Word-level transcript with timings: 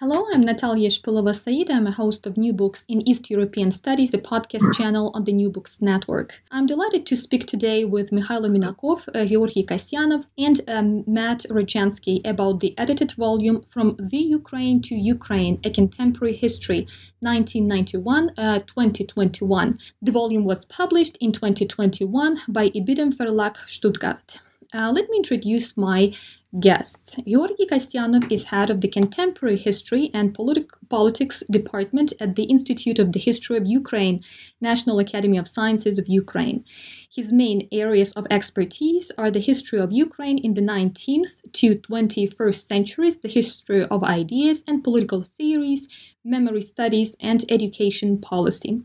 Hello, 0.00 0.26
I'm 0.32 0.42
Natalia 0.42 0.90
Shpilova 0.90 1.34
Said. 1.34 1.72
I'm 1.72 1.88
a 1.88 1.90
host 1.90 2.24
of 2.24 2.36
New 2.36 2.52
Books 2.52 2.84
in 2.86 3.02
East 3.08 3.28
European 3.30 3.72
Studies, 3.72 4.14
a 4.14 4.18
podcast 4.18 4.72
channel 4.72 5.10
on 5.12 5.24
the 5.24 5.32
New 5.32 5.50
Books 5.50 5.82
Network. 5.82 6.40
I'm 6.52 6.66
delighted 6.66 7.04
to 7.06 7.16
speak 7.16 7.48
today 7.48 7.84
with 7.84 8.12
Mikhailo 8.12 8.48
Minakov, 8.48 9.08
uh, 9.08 9.24
Georgy 9.24 9.64
Kasyanov, 9.64 10.26
and 10.38 10.60
um, 10.68 11.02
Matt 11.08 11.46
Rojansky 11.50 12.20
about 12.24 12.60
the 12.60 12.78
edited 12.78 13.10
volume 13.14 13.64
From 13.70 13.96
the 13.98 14.18
Ukraine 14.18 14.80
to 14.82 14.94
Ukraine 14.94 15.58
A 15.64 15.70
Contemporary 15.70 16.36
History, 16.36 16.86
1991 17.18 18.34
uh, 18.38 18.60
2021. 18.60 19.80
The 20.00 20.12
volume 20.12 20.44
was 20.44 20.64
published 20.64 21.18
in 21.20 21.32
2021 21.32 22.42
by 22.46 22.70
Ibidem 22.70 23.16
Verlag 23.16 23.56
Stuttgart. 23.66 24.38
Uh, 24.72 24.92
let 24.94 25.08
me 25.08 25.16
introduce 25.16 25.76
my 25.76 26.12
guests. 26.58 27.16
Georgy 27.26 27.66
Kasyanov 27.66 28.32
is 28.32 28.44
head 28.44 28.70
of 28.70 28.80
the 28.80 28.88
Contemporary 28.88 29.58
History 29.58 30.10
and 30.14 30.34
Politic- 30.34 30.70
Politics 30.88 31.42
Department 31.50 32.14
at 32.18 32.36
the 32.36 32.44
Institute 32.44 32.98
of 32.98 33.12
the 33.12 33.18
History 33.18 33.58
of 33.58 33.66
Ukraine, 33.66 34.24
National 34.58 34.98
Academy 34.98 35.36
of 35.36 35.46
Sciences 35.46 35.98
of 35.98 36.08
Ukraine. 36.08 36.64
His 37.12 37.34
main 37.34 37.68
areas 37.70 38.12
of 38.12 38.26
expertise 38.30 39.12
are 39.18 39.30
the 39.30 39.40
history 39.40 39.78
of 39.78 39.92
Ukraine 39.92 40.38
in 40.38 40.54
the 40.54 40.62
19th 40.62 41.42
to 41.52 41.76
21st 41.76 42.66
centuries, 42.66 43.18
the 43.18 43.28
history 43.28 43.84
of 43.84 44.02
ideas 44.02 44.64
and 44.66 44.82
political 44.82 45.20
theories, 45.20 45.86
memory 46.24 46.62
studies, 46.62 47.14
and 47.20 47.44
education 47.50 48.18
policy. 48.18 48.80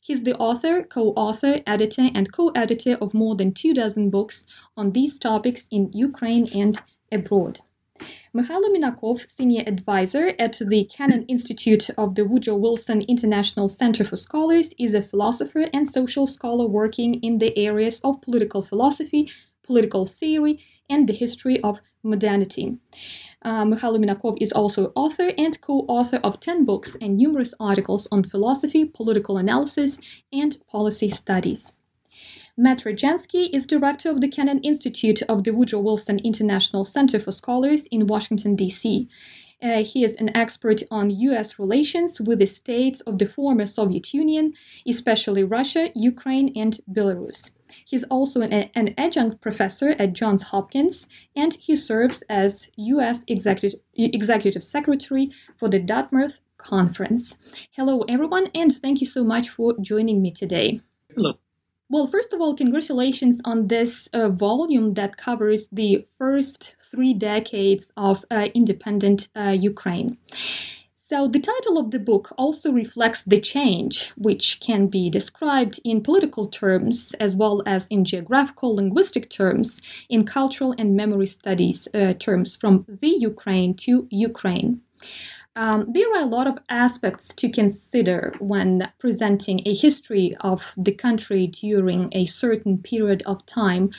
He's 0.00 0.22
the 0.22 0.36
author, 0.36 0.82
co 0.82 1.08
author, 1.10 1.60
editor, 1.66 2.08
and 2.14 2.32
co 2.32 2.48
editor 2.50 2.96
of 3.00 3.12
more 3.14 3.34
than 3.34 3.52
two 3.52 3.74
dozen 3.74 4.10
books 4.10 4.46
on 4.76 4.92
these 4.92 5.18
topics 5.18 5.66
in 5.70 5.90
Ukraine 5.92 6.48
and 6.54 6.80
abroad. 7.12 7.60
Mikhailo 8.34 8.68
Minakov, 8.74 9.28
senior 9.28 9.64
advisor 9.66 10.32
at 10.38 10.58
the 10.60 10.84
Kennan 10.84 11.24
Institute 11.26 11.90
of 11.98 12.14
the 12.14 12.24
Woodrow 12.24 12.56
Wilson 12.56 13.02
International 13.02 13.68
Center 13.68 14.04
for 14.04 14.16
Scholars, 14.16 14.72
is 14.78 14.94
a 14.94 15.02
philosopher 15.02 15.66
and 15.72 15.88
social 15.88 16.26
scholar 16.26 16.66
working 16.66 17.14
in 17.22 17.38
the 17.38 17.56
areas 17.58 18.00
of 18.02 18.22
political 18.22 18.62
philosophy, 18.62 19.30
political 19.62 20.06
theory, 20.06 20.64
and 20.88 21.08
the 21.08 21.12
history 21.12 21.60
of 21.62 21.80
modernity. 22.02 22.78
Uh, 23.42 23.64
Mikhailo 23.64 23.98
Minakov 23.98 24.38
is 24.40 24.52
also 24.52 24.92
author 24.94 25.32
and 25.36 25.60
co-author 25.60 26.18
of 26.18 26.40
10 26.40 26.64
books 26.64 26.96
and 27.00 27.16
numerous 27.16 27.52
articles 27.60 28.08
on 28.10 28.24
philosophy, 28.24 28.84
political 28.84 29.36
analysis, 29.36 29.98
and 30.32 30.56
policy 30.68 31.10
studies. 31.10 31.72
Matt 32.60 32.80
Rojansky 32.80 33.48
is 33.54 33.66
director 33.66 34.10
of 34.10 34.20
the 34.20 34.28
Kennan 34.28 34.58
Institute 34.58 35.22
of 35.30 35.44
the 35.44 35.50
Woodrow 35.50 35.80
Wilson 35.80 36.18
International 36.18 36.84
Center 36.84 37.18
for 37.18 37.32
Scholars 37.32 37.86
in 37.86 38.06
Washington, 38.06 38.54
D.C. 38.54 39.08
Uh, 39.62 39.82
he 39.82 40.04
is 40.04 40.14
an 40.16 40.30
expert 40.36 40.82
on 40.90 41.08
U.S. 41.08 41.58
relations 41.58 42.20
with 42.20 42.38
the 42.38 42.44
states 42.44 43.00
of 43.00 43.16
the 43.16 43.24
former 43.24 43.64
Soviet 43.64 44.12
Union, 44.12 44.52
especially 44.86 45.42
Russia, 45.42 45.88
Ukraine, 45.94 46.52
and 46.54 46.80
Belarus. 46.86 47.50
He's 47.82 48.04
also 48.04 48.42
an, 48.42 48.52
an, 48.74 48.94
adjunct 48.98 49.40
professor 49.40 49.96
at 49.98 50.12
Johns 50.12 50.42
Hopkins, 50.52 51.08
and 51.34 51.54
he 51.54 51.74
serves 51.76 52.22
as 52.28 52.68
U.S. 52.76 53.24
Executive, 53.26 53.80
Executive 53.94 54.64
Secretary 54.64 55.30
for 55.58 55.70
the 55.70 55.78
Dartmouth 55.78 56.40
Conference. 56.58 57.38
Hello, 57.70 58.02
everyone, 58.06 58.48
and 58.54 58.70
thank 58.70 59.00
you 59.00 59.06
so 59.06 59.24
much 59.24 59.48
for 59.48 59.74
joining 59.80 60.20
me 60.20 60.30
today. 60.30 60.82
Hello. 61.16 61.38
Well, 61.92 62.06
first 62.06 62.32
of 62.32 62.40
all, 62.40 62.54
congratulations 62.54 63.40
on 63.44 63.66
this 63.66 64.08
uh, 64.12 64.28
volume 64.28 64.94
that 64.94 65.16
covers 65.16 65.66
the 65.72 66.06
first 66.16 66.76
three 66.78 67.12
decades 67.12 67.90
of 67.96 68.24
uh, 68.30 68.46
independent 68.54 69.26
uh, 69.34 69.56
Ukraine. 69.60 70.16
So, 70.94 71.26
the 71.26 71.40
title 71.40 71.78
of 71.78 71.90
the 71.90 71.98
book 71.98 72.32
also 72.38 72.70
reflects 72.70 73.24
the 73.24 73.40
change, 73.40 74.12
which 74.16 74.60
can 74.60 74.86
be 74.86 75.10
described 75.10 75.80
in 75.82 76.00
political 76.00 76.46
terms 76.46 77.12
as 77.18 77.34
well 77.34 77.60
as 77.66 77.88
in 77.88 78.04
geographical 78.04 78.76
linguistic 78.76 79.28
terms, 79.28 79.82
in 80.08 80.24
cultural 80.24 80.76
and 80.78 80.94
memory 80.94 81.26
studies 81.26 81.88
uh, 81.92 82.12
terms, 82.12 82.54
from 82.54 82.86
the 82.88 83.16
Ukraine 83.18 83.74
to 83.78 84.06
Ukraine. 84.10 84.82
Um, 85.56 85.86
there 85.92 86.08
are 86.14 86.22
a 86.22 86.26
lot 86.26 86.46
of 86.46 86.58
aspects 86.68 87.34
to 87.34 87.50
consider 87.50 88.34
when 88.38 88.92
presenting 88.98 89.62
a 89.66 89.74
history 89.74 90.36
of 90.40 90.72
the 90.76 90.92
country 90.92 91.48
during 91.48 92.08
a 92.12 92.26
certain 92.26 92.78
period 92.78 93.22
of 93.26 93.44
time. 93.46 93.90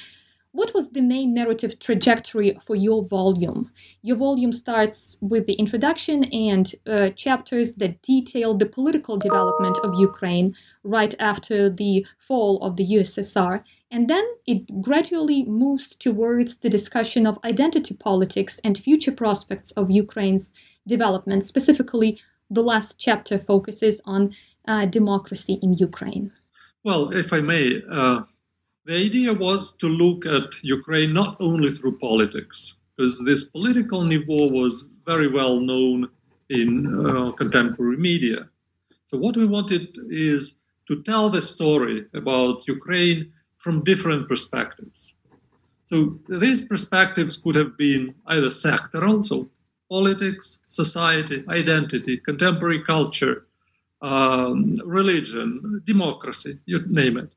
What 0.53 0.73
was 0.73 0.89
the 0.89 1.01
main 1.01 1.34
narrative 1.34 1.79
trajectory 1.79 2.57
for 2.62 2.75
your 2.75 3.06
volume? 3.06 3.72
Your 4.01 4.17
volume 4.17 4.51
starts 4.51 5.17
with 5.22 5.45
the 5.45 5.53
introduction 5.53 6.25
and 6.25 6.73
uh, 6.85 7.09
chapters 7.09 7.75
that 7.75 8.01
detail 8.01 8.53
the 8.53 8.66
political 8.66 9.18
development 9.18 9.78
of 9.81 9.97
Ukraine 9.97 10.56
right 10.83 11.16
after 11.19 11.69
the 11.69 12.06
fall 12.18 12.62
of 12.63 12.75
the 12.75 12.85
USSR, 12.85 13.63
and 13.89 14.09
then 14.09 14.25
it 14.45 14.81
gradually 14.81 15.44
moves 15.44 15.95
towards 15.95 16.57
the 16.57 16.69
discussion 16.69 17.25
of 17.25 17.39
identity 17.45 17.94
politics 17.94 18.59
and 18.63 18.77
future 18.77 19.12
prospects 19.12 19.71
of 19.71 19.92
Ukraine's 19.92 20.51
development. 20.88 21.45
Specifically, 21.45 22.19
the 22.50 22.62
last 22.62 22.98
chapter 22.98 23.39
focuses 23.39 24.01
on 24.06 24.36
uh, 24.68 24.86
democracy 24.86 25.60
in 25.62 25.74
Ukraine. 25.74 26.31
Well, 26.83 27.12
if 27.12 27.31
I 27.33 27.39
may, 27.39 27.81
uh, 27.92 28.22
the 28.86 28.95
idea 28.95 29.33
was 29.33 29.72
to 29.78 29.88
look 29.88 30.25
at 30.25 30.48
Ukraine 30.63 31.13
not 31.13 31.38
only 31.39 31.72
through 31.72 32.00
politics, 32.00 32.75
because 32.95 33.24
this 33.24 33.44
political 33.45 34.01
niveau 34.01 34.51
was 34.51 34.86
very 35.06 35.28
well 35.28 35.60
known 35.60 36.10
in 36.50 36.69
uh, 37.07 37.31
contemporary 37.31 37.98
media. 37.98 38.50
So, 39.06 39.18
what 39.18 39.38
we 39.38 39.45
wanted 39.45 39.98
is 40.10 40.56
to 40.88 41.01
tell 41.04 41.30
the 41.30 41.42
story 41.42 42.06
about 42.13 42.68
Ukraine 42.68 43.31
from 43.57 43.83
different 43.83 44.28
perspectives. 44.28 45.13
So, 45.83 46.19
these 46.28 46.68
perspectives 46.68 47.38
could 47.38 47.56
have 47.56 47.78
been 47.78 48.16
either 48.28 48.48
sectoral, 48.48 49.24
so 49.24 49.50
politics, 49.96 50.46
society, 50.70 51.38
identity, 51.50 52.16
contemporary 52.30 52.82
culture, 52.94 53.36
um, 54.02 54.56
religion, 55.00 55.82
democracy, 55.86 56.54
you 56.66 56.80
name 57.02 57.18
it. 57.24 57.32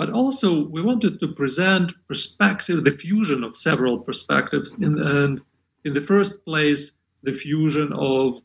but 0.00 0.10
also 0.20 0.66
we 0.68 0.80
wanted 0.80 1.20
to 1.20 1.28
present 1.40 1.92
perspective, 2.08 2.84
the 2.84 2.98
fusion 3.04 3.44
of 3.44 3.54
several 3.54 3.98
perspectives, 3.98 4.68
in, 4.84 4.92
and 4.98 5.42
in 5.84 5.92
the 5.92 6.06
first 6.12 6.42
place, 6.46 6.82
the 7.22 7.34
fusion 7.34 7.92
of 7.92 8.40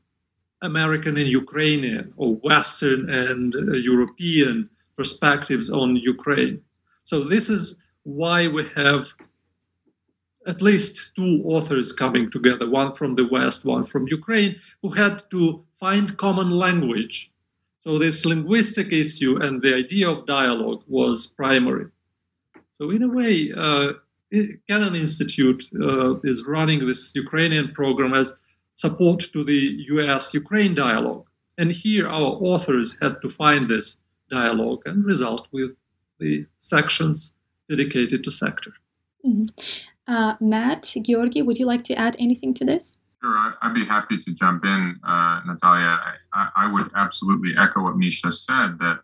American 0.71 1.15
and 1.21 1.29
Ukrainian, 1.29 2.05
or 2.17 2.29
Western 2.49 3.01
and 3.09 3.55
uh, 3.55 3.59
European 3.93 4.69
perspectives 4.97 5.69
on 5.69 5.95
Ukraine. 5.95 6.57
So 7.05 7.15
this 7.23 7.45
is 7.49 7.63
why 8.03 8.39
we 8.57 8.63
have 8.81 9.01
at 10.47 10.61
least 10.61 11.11
two 11.15 11.41
authors 11.45 11.91
coming 11.91 12.29
together, 12.31 12.69
one 12.69 12.93
from 12.93 13.15
the 13.15 13.27
West, 13.27 13.65
one 13.65 13.83
from 13.83 14.07
Ukraine, 14.07 14.55
who 14.81 14.89
had 14.89 15.29
to 15.31 15.63
find 15.79 16.17
common 16.17 16.51
language. 16.51 17.31
So 17.79 17.97
this 17.97 18.25
linguistic 18.25 18.91
issue 18.91 19.37
and 19.41 19.61
the 19.61 19.75
idea 19.75 20.09
of 20.09 20.25
dialogue 20.25 20.83
was 20.87 21.27
primary. 21.27 21.87
So 22.73 22.91
in 22.91 23.03
a 23.03 23.07
way, 23.07 23.51
uh, 23.55 23.93
Kennan 24.67 24.95
Institute 24.95 25.69
uh, 25.79 26.15
is 26.21 26.45
running 26.45 26.85
this 26.85 27.13
Ukrainian 27.15 27.71
program 27.71 28.13
as 28.13 28.37
support 28.75 29.19
to 29.33 29.43
the 29.43 29.61
US-Ukraine 29.89 30.75
dialogue. 30.75 31.25
And 31.57 31.71
here 31.71 32.07
our 32.07 32.31
authors 32.51 32.97
had 33.01 33.21
to 33.21 33.29
find 33.29 33.69
this 33.69 33.97
dialogue 34.29 34.81
and 34.85 35.05
result 35.05 35.47
with 35.51 35.71
the 36.19 36.45
sections 36.57 37.33
dedicated 37.69 38.23
to 38.23 38.31
sector. 38.31 38.73
Mm-hmm. 39.25 39.45
Uh, 40.07 40.35
Matt, 40.39 40.93
Georgi, 41.01 41.41
would 41.41 41.57
you 41.57 41.65
like 41.65 41.83
to 41.85 41.95
add 41.95 42.15
anything 42.19 42.53
to 42.55 42.65
this? 42.65 42.97
Sure, 43.21 43.55
I'd 43.61 43.73
be 43.73 43.85
happy 43.85 44.17
to 44.17 44.33
jump 44.33 44.65
in, 44.65 44.99
uh, 45.03 45.41
Natalia. 45.45 45.99
I, 46.33 46.49
I, 46.55 46.71
would 46.71 46.91
absolutely 46.95 47.53
echo 47.57 47.81
what 47.81 47.97
Misha 47.97 48.31
said 48.31 48.77
that, 48.79 48.99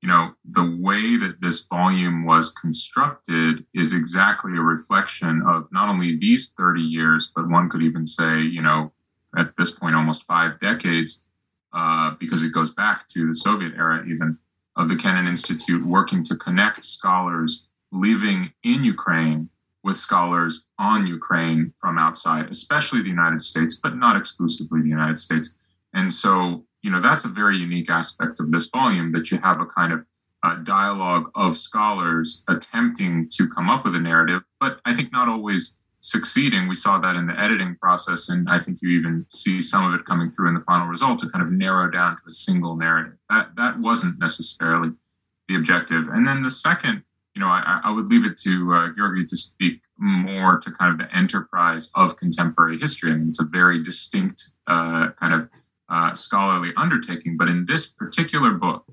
you 0.00 0.08
know, 0.08 0.34
the 0.48 0.78
way 0.80 1.16
that 1.16 1.40
this 1.40 1.64
volume 1.64 2.24
was 2.24 2.50
constructed 2.50 3.64
is 3.74 3.92
exactly 3.92 4.52
a 4.52 4.60
reflection 4.60 5.42
of 5.46 5.66
not 5.72 5.88
only 5.88 6.16
these 6.16 6.52
30 6.56 6.82
years, 6.82 7.32
but 7.34 7.48
one 7.48 7.68
could 7.68 7.82
even 7.82 8.04
say, 8.06 8.40
you 8.40 8.62
know, 8.62 8.92
at 9.36 9.56
this 9.58 9.72
point, 9.72 9.96
almost 9.96 10.24
five 10.24 10.60
decades, 10.60 11.26
uh, 11.72 12.12
because 12.20 12.42
it 12.42 12.52
goes 12.52 12.70
back 12.70 13.08
to 13.08 13.26
the 13.26 13.34
Soviet 13.34 13.72
era 13.76 14.04
even, 14.06 14.38
of 14.76 14.88
the 14.88 14.94
Kennan 14.94 15.26
Institute 15.26 15.84
working 15.84 16.22
to 16.24 16.36
connect 16.36 16.84
scholars 16.84 17.70
living 17.90 18.52
in 18.62 18.84
Ukraine 18.84 19.48
with 19.84 19.96
scholars 19.96 20.66
on 20.78 21.06
Ukraine 21.06 21.70
from 21.78 21.98
outside, 21.98 22.50
especially 22.50 23.02
the 23.02 23.08
United 23.08 23.40
States, 23.40 23.78
but 23.80 23.96
not 23.96 24.16
exclusively 24.16 24.80
the 24.80 24.88
United 24.88 25.18
States. 25.18 25.58
And 25.92 26.12
so, 26.12 26.64
you 26.82 26.90
know, 26.90 27.00
that's 27.00 27.26
a 27.26 27.28
very 27.28 27.56
unique 27.56 27.90
aspect 27.90 28.40
of 28.40 28.50
this 28.50 28.66
volume 28.66 29.12
that 29.12 29.30
you 29.30 29.38
have 29.38 29.60
a 29.60 29.66
kind 29.66 29.92
of 29.92 30.04
uh, 30.42 30.56
dialogue 30.56 31.30
of 31.34 31.56
scholars 31.56 32.42
attempting 32.48 33.28
to 33.30 33.48
come 33.48 33.70
up 33.70 33.84
with 33.84 33.94
a 33.94 34.00
narrative, 34.00 34.42
but 34.60 34.80
I 34.84 34.94
think 34.94 35.12
not 35.12 35.28
always 35.28 35.80
succeeding. 36.00 36.68
We 36.68 36.74
saw 36.74 36.98
that 36.98 37.16
in 37.16 37.26
the 37.26 37.40
editing 37.40 37.76
process, 37.80 38.28
and 38.28 38.48
I 38.48 38.58
think 38.58 38.82
you 38.82 38.90
even 38.90 39.24
see 39.30 39.62
some 39.62 39.86
of 39.86 39.98
it 39.98 40.04
coming 40.04 40.30
through 40.30 40.48
in 40.48 40.54
the 40.54 40.60
final 40.60 40.86
result 40.86 41.18
to 41.20 41.30
kind 41.30 41.42
of 41.42 41.50
narrow 41.50 41.90
down 41.90 42.16
to 42.16 42.22
a 42.28 42.30
single 42.30 42.76
narrative. 42.76 43.14
That 43.30 43.56
that 43.56 43.80
wasn't 43.80 44.18
necessarily 44.18 44.90
the 45.48 45.56
objective. 45.56 46.08
And 46.08 46.26
then 46.26 46.42
the 46.42 46.50
second 46.50 47.02
you 47.34 47.40
know, 47.40 47.48
I, 47.48 47.80
I 47.84 47.90
would 47.90 48.06
leave 48.06 48.24
it 48.24 48.36
to 48.38 48.72
uh, 48.74 48.88
Georgi 48.96 49.24
to 49.24 49.36
speak 49.36 49.80
more 49.98 50.58
to 50.60 50.70
kind 50.70 50.92
of 50.92 50.98
the 50.98 51.14
enterprise 51.16 51.90
of 51.94 52.16
contemporary 52.16 52.78
history. 52.78 53.12
I 53.12 53.16
mean, 53.16 53.28
it's 53.28 53.40
a 53.40 53.44
very 53.44 53.82
distinct 53.82 54.54
uh, 54.66 55.08
kind 55.18 55.34
of 55.34 55.48
uh, 55.88 56.14
scholarly 56.14 56.72
undertaking. 56.76 57.36
But 57.36 57.48
in 57.48 57.66
this 57.66 57.86
particular 57.86 58.52
book, 58.52 58.84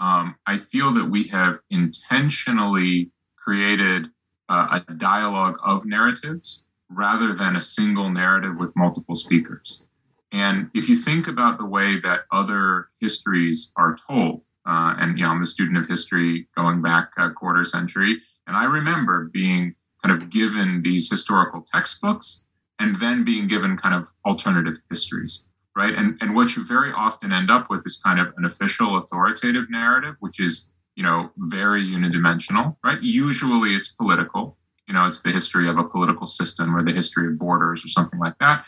um, 0.00 0.34
I 0.46 0.58
feel 0.58 0.90
that 0.92 1.04
we 1.04 1.24
have 1.28 1.60
intentionally 1.70 3.10
created 3.36 4.08
uh, 4.48 4.80
a 4.88 4.94
dialogue 4.94 5.58
of 5.64 5.86
narratives 5.86 6.66
rather 6.88 7.32
than 7.32 7.56
a 7.56 7.60
single 7.60 8.10
narrative 8.10 8.56
with 8.58 8.74
multiple 8.76 9.14
speakers. 9.14 9.86
And 10.32 10.70
if 10.74 10.88
you 10.88 10.96
think 10.96 11.28
about 11.28 11.58
the 11.58 11.66
way 11.66 11.98
that 12.00 12.20
other 12.32 12.88
histories 13.00 13.72
are 13.76 13.94
told, 13.94 14.42
uh, 14.66 14.94
and 14.98 15.18
you 15.18 15.24
know, 15.24 15.30
I'm 15.30 15.42
a 15.42 15.46
student 15.46 15.78
of 15.78 15.88
history 15.88 16.48
going 16.56 16.82
back 16.82 17.10
a 17.16 17.30
quarter 17.30 17.64
century, 17.64 18.20
and 18.46 18.56
I 18.56 18.64
remember 18.64 19.30
being 19.32 19.74
kind 20.04 20.14
of 20.14 20.30
given 20.30 20.82
these 20.82 21.10
historical 21.10 21.62
textbooks 21.62 22.44
and 22.78 22.96
then 22.96 23.24
being 23.24 23.46
given 23.46 23.76
kind 23.76 23.94
of 23.94 24.08
alternative 24.26 24.78
histories, 24.88 25.46
right? 25.76 25.94
And 25.94 26.16
and 26.20 26.34
what 26.34 26.56
you 26.56 26.64
very 26.64 26.92
often 26.92 27.32
end 27.32 27.50
up 27.50 27.70
with 27.70 27.82
is 27.86 28.00
kind 28.02 28.20
of 28.20 28.32
an 28.36 28.44
official 28.44 28.96
authoritative 28.96 29.70
narrative, 29.70 30.16
which 30.20 30.40
is 30.40 30.72
you 30.94 31.02
know 31.02 31.30
very 31.38 31.82
unidimensional, 31.82 32.76
right? 32.84 33.02
Usually 33.02 33.70
it's 33.70 33.88
political, 33.88 34.56
you 34.86 34.94
know, 34.94 35.06
it's 35.06 35.22
the 35.22 35.32
history 35.32 35.68
of 35.68 35.78
a 35.78 35.84
political 35.84 36.26
system 36.26 36.76
or 36.76 36.82
the 36.82 36.92
history 36.92 37.26
of 37.26 37.38
borders 37.38 37.84
or 37.84 37.88
something 37.88 38.18
like 38.18 38.38
that. 38.38 38.64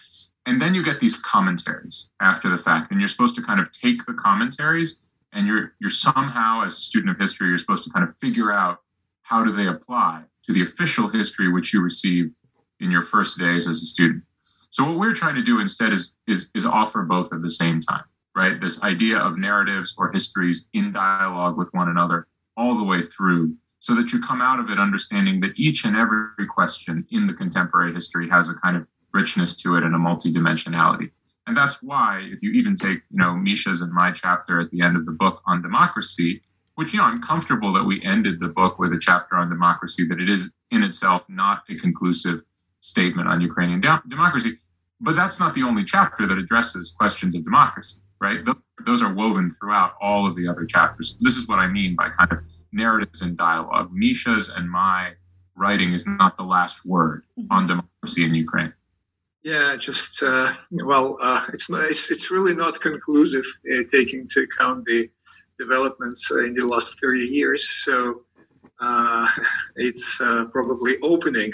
And 0.47 0.61
then 0.61 0.75
you 0.75 0.85
get 0.85 1.01
these 1.01 1.21
commentaries 1.23 2.11
after 2.21 2.51
the 2.51 2.59
fact, 2.59 2.91
and 2.91 3.01
you're 3.01 3.09
supposed 3.09 3.35
to 3.37 3.43
kind 3.43 3.61
of 3.61 3.73
take 3.73 4.05
the 4.05 4.13
commentaries 4.13 5.01
and 5.35 5.47
you're 5.47 5.75
you're 5.81 5.91
somehow 5.91 6.63
as 6.63 6.73
a 6.73 6.81
student 6.81 7.11
of 7.11 7.21
history 7.21 7.49
you're 7.49 7.59
supposed 7.59 7.85
to 7.85 7.91
kind 7.91 8.09
of 8.09 8.17
figure 8.17 8.53
out 8.53 8.79
how 9.23 9.43
do 9.45 9.51
they 9.51 9.67
apply 9.67 10.23
to 10.45 10.53
the 10.53 10.63
official 10.63 11.09
history 11.09 11.51
which 11.51 11.73
you 11.73 11.83
received 11.83 12.37
in 12.81 12.91
your 12.91 13.03
first 13.03 13.39
days 13.39 13.67
as 13.67 13.79
a 13.83 13.87
student. 13.87 14.23
So 14.71 14.85
what 14.85 14.99
we're 14.99 15.15
trying 15.15 15.37
to 15.37 15.43
do 15.43 15.61
instead 15.61 15.93
is 15.93 16.17
is 16.27 16.51
is 16.55 16.67
offer 16.67 17.03
both 17.03 17.33
at 17.33 17.43
the 17.43 17.51
same 17.51 17.81
time 17.81 18.05
right? 18.35 18.61
This 18.61 18.83
idea 18.83 19.19
of 19.19 19.39
narratives 19.39 19.95
or 19.97 20.11
histories 20.11 20.69
in 20.73 20.93
dialogue 20.93 21.57
with 21.57 21.73
one 21.73 21.89
another 21.89 22.27
all 22.57 22.75
the 22.75 22.85
way 22.85 23.03
through 23.03 23.55
so 23.79 23.95
that 23.95 24.13
you 24.13 24.21
come 24.21 24.41
out 24.41 24.59
of 24.59 24.71
it 24.71 24.79
understanding 24.79 25.41
that 25.41 25.53
each 25.57 25.85
and 25.85 25.97
every 25.97 26.47
question 26.49 27.07
in 27.11 27.27
the 27.27 27.35
contemporary 27.35 27.93
history 27.93 28.29
has 28.29 28.49
a 28.49 28.55
kind 28.55 28.77
of 28.77 28.89
richness 29.13 29.57
to 29.57 29.77
it 29.77 29.85
and 29.85 29.95
a 29.95 29.99
multidimensionality 29.99 31.11
and 31.47 31.57
that's 31.57 31.83
why, 31.83 32.27
if 32.31 32.43
you 32.43 32.53
even 32.53 32.75
take, 32.75 33.01
you 33.11 33.19
know, 33.19 33.35
Misha's 33.35 33.83
and 33.83 33.93
my 33.93 34.11
chapter 34.11 34.61
at 34.61 34.71
the 34.71 34.81
end 34.81 34.97
of 34.97 35.05
the 35.05 35.13
book 35.13 35.43
on 35.47 35.61
democracy, 35.61 36.43
which, 36.77 36.93
you 36.93 36.99
know, 36.99 37.05
I'm 37.05 37.21
comfortable 37.21 37.73
that 37.75 37.85
we 37.85 38.03
ended 38.03 38.41
the 38.41 38.49
book 38.49 38.79
with 38.79 38.93
a 38.93 38.99
chapter 38.99 39.37
on 39.37 39.49
democracy, 39.51 40.07
that 40.09 40.21
it 40.21 40.29
is 40.29 40.57
in 40.71 40.83
itself 40.83 41.27
not 41.29 41.63
a 41.69 41.77
conclusive 41.77 42.41
statement 42.81 43.29
on 43.29 43.41
Ukrainian 43.41 43.81
de- 43.81 44.03
democracy. 44.09 44.59
But 45.01 45.17
that's 45.17 45.39
not 45.39 45.55
the 45.55 45.63
only 45.63 45.85
chapter 45.85 46.27
that 46.27 46.39
addresses 46.39 46.95
questions 46.99 47.35
of 47.37 47.45
democracy, 47.45 48.01
right? 48.21 48.41
Those 48.87 49.03
are 49.03 49.13
woven 49.13 49.51
throughout 49.51 49.95
all 50.01 50.27
of 50.27 50.37
the 50.37 50.49
other 50.49 50.65
chapters. 50.65 51.17
This 51.21 51.37
is 51.37 51.47
what 51.47 51.59
I 51.59 51.69
mean 51.69 51.95
by 51.95 52.09
kind 52.11 52.33
of 52.33 52.41
narratives 52.73 53.23
and 53.23 53.37
dialogue. 53.37 53.91
Misha's 53.93 54.49
and 54.49 54.69
my 54.69 55.13
writing 55.57 55.93
is 55.93 56.07
not 56.07 56.37
the 56.37 56.43
last 56.43 56.85
word 56.87 57.25
mm-hmm. 57.39 57.53
on 57.53 57.67
democracy 57.67 58.25
in 58.25 58.35
Ukraine. 58.35 58.73
Yeah, 59.45 59.77
just 59.77 60.23
uh, 60.23 60.55
well, 60.71 61.19
uh, 61.21 61.45
it's 61.53 61.69
not, 61.69 61.85
it's, 61.85 62.11
it's 62.11 62.31
really 62.31 62.55
not 62.57 62.81
conclusive, 62.81 63.45
uh, 63.71 63.83
taking 63.93 64.21
into 64.21 64.41
account 64.41 64.87
the 64.87 65.11
developments 65.59 66.33
uh, 66.33 66.45
in 66.45 66.55
the 66.55 66.67
last 66.67 66.99
30 66.99 67.21
years. 67.21 67.85
So 67.85 68.23
uh, 68.81 69.29
it's 69.77 70.19
uh, 70.19 70.47
probably 70.47 70.95
opening. 71.03 71.53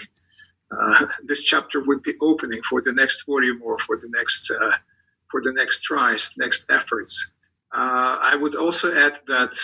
this 1.25 1.43
chapter 1.43 1.83
would 1.85 2.01
be 2.05 2.15
opening 2.21 2.63
for 2.63 2.81
the 2.81 2.93
next 2.93 3.27
volume 3.27 3.61
or 3.61 3.77
for 3.81 3.97
the 3.97 4.09
next 4.11 4.53
for 5.29 5.43
the 5.43 5.53
next 5.53 5.83
tries, 5.83 6.33
next 6.39 6.71
efforts. 6.71 7.33
I 7.73 8.37
would 8.41 8.55
also 8.55 8.95
add 8.95 9.19
that 9.27 9.55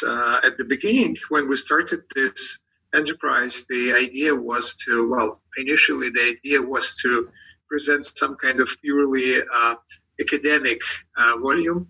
at 0.42 0.58
the 0.58 0.64
beginning, 0.64 1.16
when 1.28 1.48
we 1.48 1.56
started 1.56 2.00
this 2.16 2.58
enterprise, 2.92 3.64
the 3.68 3.92
idea 3.92 4.34
was 4.34 4.74
to 4.86 5.08
well, 5.08 5.40
initially 5.58 6.10
the 6.10 6.36
idea 6.36 6.60
was 6.60 6.96
to 7.02 7.30
presents 7.68 8.12
some 8.18 8.36
kind 8.36 8.60
of 8.60 8.68
purely 8.82 9.40
uh, 9.54 9.74
academic 10.20 10.80
uh, 11.16 11.36
volume 11.38 11.88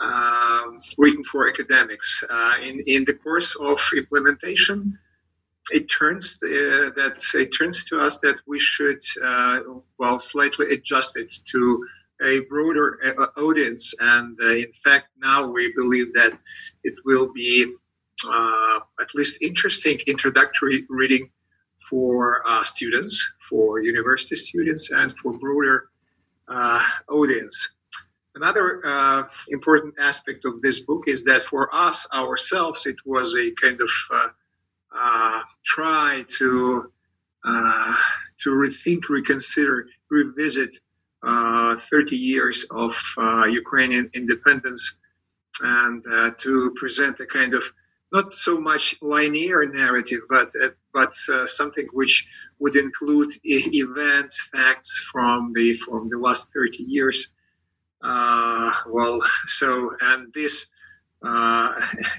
um, 0.00 0.78
written 0.98 1.22
for 1.24 1.48
academics. 1.48 2.24
Uh, 2.28 2.54
in 2.62 2.80
in 2.86 3.04
the 3.04 3.14
course 3.14 3.56
of 3.56 3.80
implementation, 3.96 4.98
it 5.70 5.86
turns 5.86 6.38
uh, 6.42 6.90
that 6.96 7.20
it 7.34 7.50
turns 7.58 7.84
to 7.84 8.00
us 8.00 8.18
that 8.18 8.36
we 8.46 8.58
should 8.58 9.02
uh, 9.24 9.60
well 9.98 10.18
slightly 10.18 10.66
adjust 10.70 11.16
it 11.16 11.32
to 11.52 11.86
a 12.22 12.40
broader 12.48 12.98
uh, 13.04 13.40
audience, 13.40 13.94
and 14.00 14.38
in 14.40 14.70
fact 14.84 15.08
now 15.18 15.46
we 15.46 15.72
believe 15.76 16.12
that 16.14 16.38
it 16.84 16.94
will 17.04 17.32
be 17.32 17.72
at 19.00 19.14
least 19.14 19.42
interesting 19.42 19.98
introductory 20.06 20.86
reading 20.88 21.30
for 21.76 22.42
uh, 22.46 22.64
students, 22.64 23.34
for 23.38 23.80
university 23.80 24.36
students, 24.36 24.90
and 24.90 25.12
for 25.12 25.32
broader 25.38 25.90
uh, 26.48 26.82
audience. 27.08 27.70
Another 28.34 28.82
uh, 28.84 29.22
important 29.48 29.94
aspect 29.98 30.44
of 30.44 30.60
this 30.60 30.80
book 30.80 31.04
is 31.06 31.24
that 31.24 31.42
for 31.42 31.74
us 31.74 32.06
ourselves, 32.12 32.86
it 32.86 32.96
was 33.06 33.34
a 33.34 33.50
kind 33.52 33.80
of 33.80 33.90
uh, 34.12 34.28
uh, 34.94 35.42
try 35.64 36.24
to 36.38 36.92
uh, 37.44 37.96
to 38.38 38.50
rethink, 38.50 39.08
reconsider, 39.08 39.88
revisit 40.10 40.80
30 41.24 42.16
years 42.16 42.66
of 42.70 42.94
Ukrainian 43.48 44.10
independence, 44.14 44.98
and 45.62 46.04
to 46.38 46.72
present 46.76 47.20
a 47.20 47.26
kind 47.26 47.54
of 47.54 47.64
not 48.12 48.34
so 48.34 48.60
much 48.60 48.96
linear 49.00 49.64
narrative, 49.64 50.20
but 50.28 50.50
but 50.96 51.14
uh, 51.30 51.44
something 51.44 51.86
which 51.92 52.26
would 52.58 52.74
include 52.74 53.30
events, 53.44 54.48
facts 54.50 55.06
from 55.12 55.52
the 55.54 55.74
from 55.84 56.08
the 56.08 56.18
last 56.18 56.54
30 56.54 56.82
years. 56.84 57.18
Uh, 58.02 58.72
well, 58.88 59.20
so 59.44 59.90
and 60.00 60.32
this. 60.32 60.66
Uh, 61.22 61.72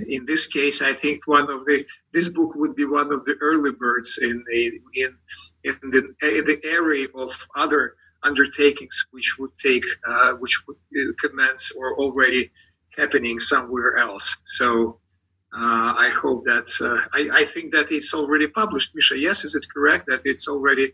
in 0.09 0.25
this 0.25 0.47
case, 0.47 0.81
I 0.81 0.93
think 0.93 1.27
one 1.27 1.49
of 1.55 1.65
the 1.65 1.85
this 2.13 2.29
book 2.29 2.51
would 2.55 2.75
be 2.75 2.85
one 2.85 3.11
of 3.11 3.25
the 3.25 3.35
early 3.41 3.71
birds 3.71 4.19
in 4.21 4.43
the 4.49 4.61
in 5.01 5.11
in 5.63 5.75
the, 5.93 6.01
in 6.37 6.43
the 6.49 6.59
array 6.77 7.07
of 7.15 7.31
other 7.55 7.95
undertakings 8.23 9.07
which 9.11 9.29
would 9.39 9.55
take 9.57 9.85
uh, 10.07 10.33
which 10.33 10.55
would 10.65 10.79
commence 11.23 11.71
or 11.79 11.97
already 11.97 12.51
happening 12.95 13.39
somewhere 13.39 13.97
else. 13.97 14.35
So 14.43 14.99
I 15.59 16.09
hope 16.09 16.45
that 16.45 16.69
uh, 16.81 17.01
I, 17.13 17.41
I, 17.41 17.43
think 17.45 17.71
that 17.71 17.91
it's 17.91 18.13
already 18.13 18.47
published. 18.47 18.93
Misha, 18.93 19.17
yes, 19.17 19.43
is 19.43 19.55
it 19.55 19.65
correct 19.73 20.05
that 20.07 20.21
it's 20.23 20.47
already 20.47 20.91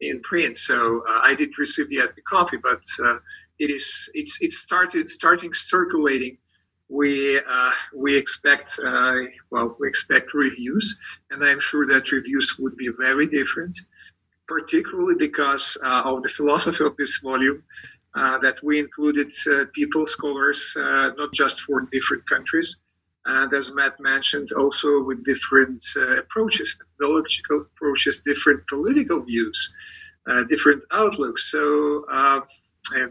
in 0.00 0.20
print? 0.20 0.56
So 0.56 1.02
uh, 1.06 1.20
I 1.22 1.34
did 1.34 1.58
receive 1.58 1.92
yet 1.92 2.16
the 2.16 2.22
copy, 2.22 2.56
but 2.56 2.82
uh, 3.04 3.18
it 3.58 3.70
is 3.70 4.10
it's 4.14 4.40
it 4.40 4.52
started 4.52 5.10
starting 5.10 5.52
circulating. 5.52 6.38
We 6.88 7.40
uh, 7.46 7.72
we 7.94 8.16
expect 8.16 8.78
uh, 8.82 9.16
well 9.50 9.76
we 9.78 9.88
expect 9.88 10.32
reviews, 10.32 10.98
and 11.30 11.44
I'm 11.44 11.60
sure 11.60 11.86
that 11.86 12.10
reviews 12.10 12.56
would 12.58 12.76
be 12.76 12.88
very 12.98 13.26
different, 13.26 13.76
particularly 14.46 15.16
because 15.16 15.76
of 15.82 16.22
the 16.22 16.28
philosophy 16.30 16.84
of 16.84 16.96
this 16.96 17.18
volume. 17.18 17.62
that 18.14 18.58
we 18.62 18.78
included 18.78 19.30
people, 19.74 20.06
scholars, 20.06 20.74
not 21.20 21.32
just 21.34 21.60
for 21.60 21.82
different 21.92 22.24
countries, 22.26 22.80
and 23.26 23.52
as 23.52 23.74
Matt 23.74 23.98
mentioned, 23.98 24.52
also 24.52 25.02
with 25.02 25.24
different 25.24 25.82
uh, 25.96 26.18
approaches, 26.18 26.78
methodological 26.78 27.62
approaches, 27.62 28.20
different 28.20 28.66
political 28.68 29.22
views, 29.22 29.74
uh, 30.28 30.44
different 30.44 30.84
outlooks. 30.92 31.50
So, 31.50 32.04
uh, 32.08 32.40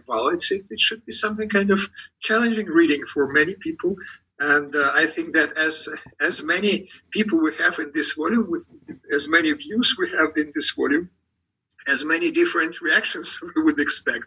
well, 0.07 0.29
it, 0.29 0.41
it 0.51 0.79
should 0.79 1.05
be 1.05 1.11
something 1.11 1.49
kind 1.49 1.69
of 1.69 1.81
challenging 2.21 2.67
reading 2.67 3.05
for 3.05 3.31
many 3.31 3.55
people. 3.55 3.95
And 4.39 4.73
uh, 4.73 4.91
I 4.93 5.05
think 5.05 5.33
that 5.33 5.57
as 5.57 5.87
as 6.19 6.43
many 6.43 6.89
people 7.11 7.39
we 7.39 7.53
have 7.55 7.79
in 7.79 7.91
this 7.93 8.13
volume, 8.13 8.49
with 8.49 8.67
as 9.13 9.29
many 9.29 9.51
views 9.53 9.95
we 9.97 10.11
have 10.11 10.31
in 10.37 10.51
this 10.53 10.71
volume, 10.71 11.09
as 11.87 12.05
many 12.05 12.31
different 12.31 12.81
reactions 12.81 13.39
we 13.55 13.63
would 13.63 13.79
expect 13.79 14.25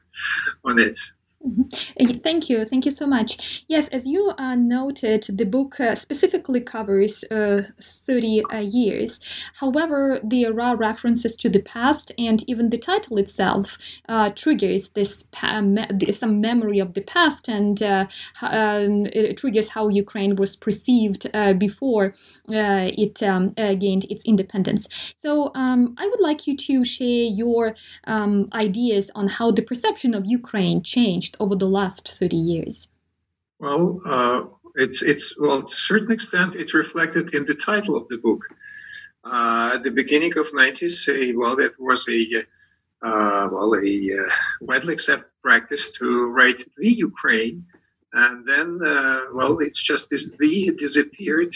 on 0.65 0.79
it. 0.79 0.99
Mm-hmm. 1.47 2.19
Thank 2.25 2.51
you. 2.51 2.65
Thank 2.65 2.85
you 2.85 2.91
so 2.91 3.07
much. 3.07 3.65
Yes, 3.69 3.87
as 3.89 4.07
you 4.09 4.33
uh, 4.39 4.57
noted, 4.57 5.25
the 5.33 5.45
book 5.45 5.79
uh, 5.79 5.95
specifically 5.95 6.61
covers 6.61 7.23
uh, 7.31 7.63
30 7.81 8.43
uh, 8.53 8.59
years. 8.59 9.21
However, 9.61 10.19
there 10.25 10.61
are 10.61 10.77
references 10.77 11.37
to 11.37 11.49
the 11.49 11.61
past, 11.63 12.11
and 12.19 12.43
even 12.49 12.71
the 12.71 12.79
title 12.79 13.19
itself 13.19 13.79
uh, 14.09 14.31
triggers 14.31 14.89
this 14.91 15.25
me- 15.63 16.13
some 16.13 16.41
memory 16.41 16.81
of 16.81 16.95
the 16.95 17.03
past 17.03 17.49
and 17.49 17.81
uh, 17.85 18.07
um, 18.43 19.07
triggers 19.37 19.69
how 19.71 19.89
Ukraine 19.89 20.35
was 20.35 20.57
perceived 20.57 21.31
before 21.59 22.15
it 22.49 23.23
um, 23.23 23.51
gained 23.79 24.05
its 24.11 24.25
independence. 24.25 24.89
So, 25.23 25.53
um, 25.55 25.95
I 25.99 26.09
would 26.09 26.21
like 26.21 26.47
you 26.47 26.57
to 26.57 26.85
share 26.85 27.25
your 27.43 27.75
um, 28.05 28.49
ideas 28.53 29.11
on 29.15 29.29
how 29.29 29.51
the 29.53 29.63
perception 29.63 30.15
of 30.15 30.27
Ukraine 30.27 30.83
changed 30.83 31.28
changed 31.29 31.37
over 31.41 31.57
the 31.57 31.69
last 31.69 32.09
30 32.09 32.37
years? 32.37 32.89
Well, 33.59 34.01
uh, 34.07 34.45
it's, 34.77 35.03
it's, 35.03 35.35
well, 35.39 35.63
to 35.63 35.67
a 35.67 35.71
certain 35.71 36.13
extent, 36.13 36.55
it's 36.55 36.75
reflected 36.75 37.35
in 37.35 37.45
the 37.45 37.55
title 37.55 37.97
of 37.97 38.07
the 38.09 38.19
book. 38.19 38.45
Uh, 39.25 39.73
at 39.75 39.83
the 39.83 39.91
beginning 39.91 40.39
of 40.39 40.53
90s, 40.53 41.09
uh, 41.09 41.39
well, 41.39 41.57
that 41.57 41.73
was 41.79 42.09
a, 42.09 42.45
uh, 43.03 43.49
well, 43.53 43.75
a 43.75 44.11
uh, 44.13 44.31
widely 44.61 44.95
accepted 44.95 45.33
practice 45.43 45.91
to 45.99 46.29
write 46.31 46.63
the 46.77 46.89
Ukraine. 46.89 47.67
And 48.13 48.47
then, 48.47 48.79
uh, 48.83 49.21
well, 49.35 49.59
it's 49.59 49.83
just 49.83 50.09
this 50.09 50.37
the 50.39 50.73
disappeared, 50.79 51.53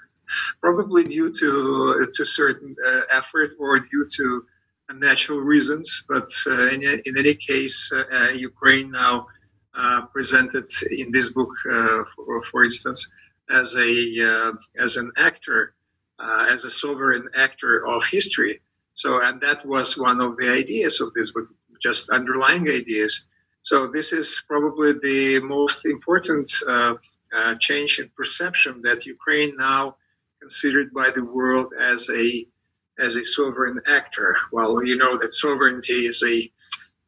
probably 0.60 1.04
due 1.04 1.32
to, 1.32 2.06
to 2.12 2.24
certain 2.24 2.76
effort 3.10 3.50
or 3.58 3.80
due 3.80 4.06
to 4.16 4.44
natural 4.98 5.40
reasons, 5.40 6.04
but 6.08 6.28
uh, 6.46 6.68
in, 6.68 6.82
in, 6.82 7.18
any 7.18 7.34
case, 7.34 7.92
uh, 7.92 8.04
uh, 8.12 8.32
Ukraine 8.32 8.90
now 8.90 9.26
presented 10.12 10.68
in 10.90 11.12
this 11.12 11.30
book, 11.30 11.52
for, 12.14 12.42
for, 12.42 12.64
instance, 12.64 13.10
as 13.48 13.76
a 13.76 14.52
as 14.78 14.96
an 14.96 15.10
actor, 15.16 15.74
as 16.20 16.64
a 16.64 16.70
sovereign 16.70 17.28
actor 17.34 17.86
of 17.86 18.04
history. 18.04 18.60
So, 18.94 19.22
and 19.22 19.40
that 19.40 19.64
was 19.64 19.96
one 19.96 20.20
of 20.20 20.36
the 20.36 20.50
ideas 20.50 21.00
of 21.00 21.14
this 21.14 21.30
book, 21.32 21.48
just 21.80 22.10
underlying 22.10 22.68
ideas. 22.68 23.26
So, 23.62 23.86
this 23.86 24.12
is 24.12 24.42
probably 24.46 24.92
the 24.92 25.40
most 25.40 25.86
important 25.86 26.50
uh, 26.68 26.94
uh, 27.34 27.54
change 27.56 27.98
in 27.98 28.10
perception 28.16 28.82
that 28.82 29.06
Ukraine 29.06 29.56
now 29.56 29.96
considered 30.40 30.92
by 30.92 31.10
the 31.10 31.24
world 31.24 31.72
as 31.78 32.10
a 32.10 32.46
as 33.00 33.16
a 33.16 33.24
sovereign 33.24 33.80
actor. 33.88 34.36
Well, 34.52 34.84
you 34.84 34.96
know 34.96 35.16
that 35.18 35.32
sovereignty 35.32 36.06
is 36.06 36.22
a, 36.22 36.50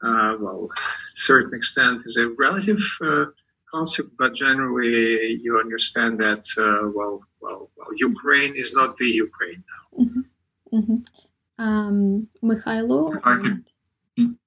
uh, 0.07 0.37
well, 0.41 0.69
certain 1.13 1.55
extent 1.55 2.03
is 2.05 2.17
a 2.17 2.29
relative 2.31 2.83
uh, 3.01 3.27
concept, 3.73 4.11
but 4.19 4.35
generally 4.35 5.37
you 5.41 5.59
understand 5.59 6.19
that, 6.19 6.45
uh, 6.59 6.91
well, 6.95 7.23
well, 7.41 7.71
well, 7.77 7.89
Ukraine 7.97 8.55
is 8.55 8.75
not 8.75 8.97
the 8.97 9.07
Ukraine 9.07 9.63
now. 9.73 10.05
Mm-hmm. 10.05 10.77
Mm-hmm. 10.79 11.65
Um, 11.65 12.29
Mikhailo? 12.43 13.17
If 13.17 13.27
I 13.27 13.37
could, 13.39 13.65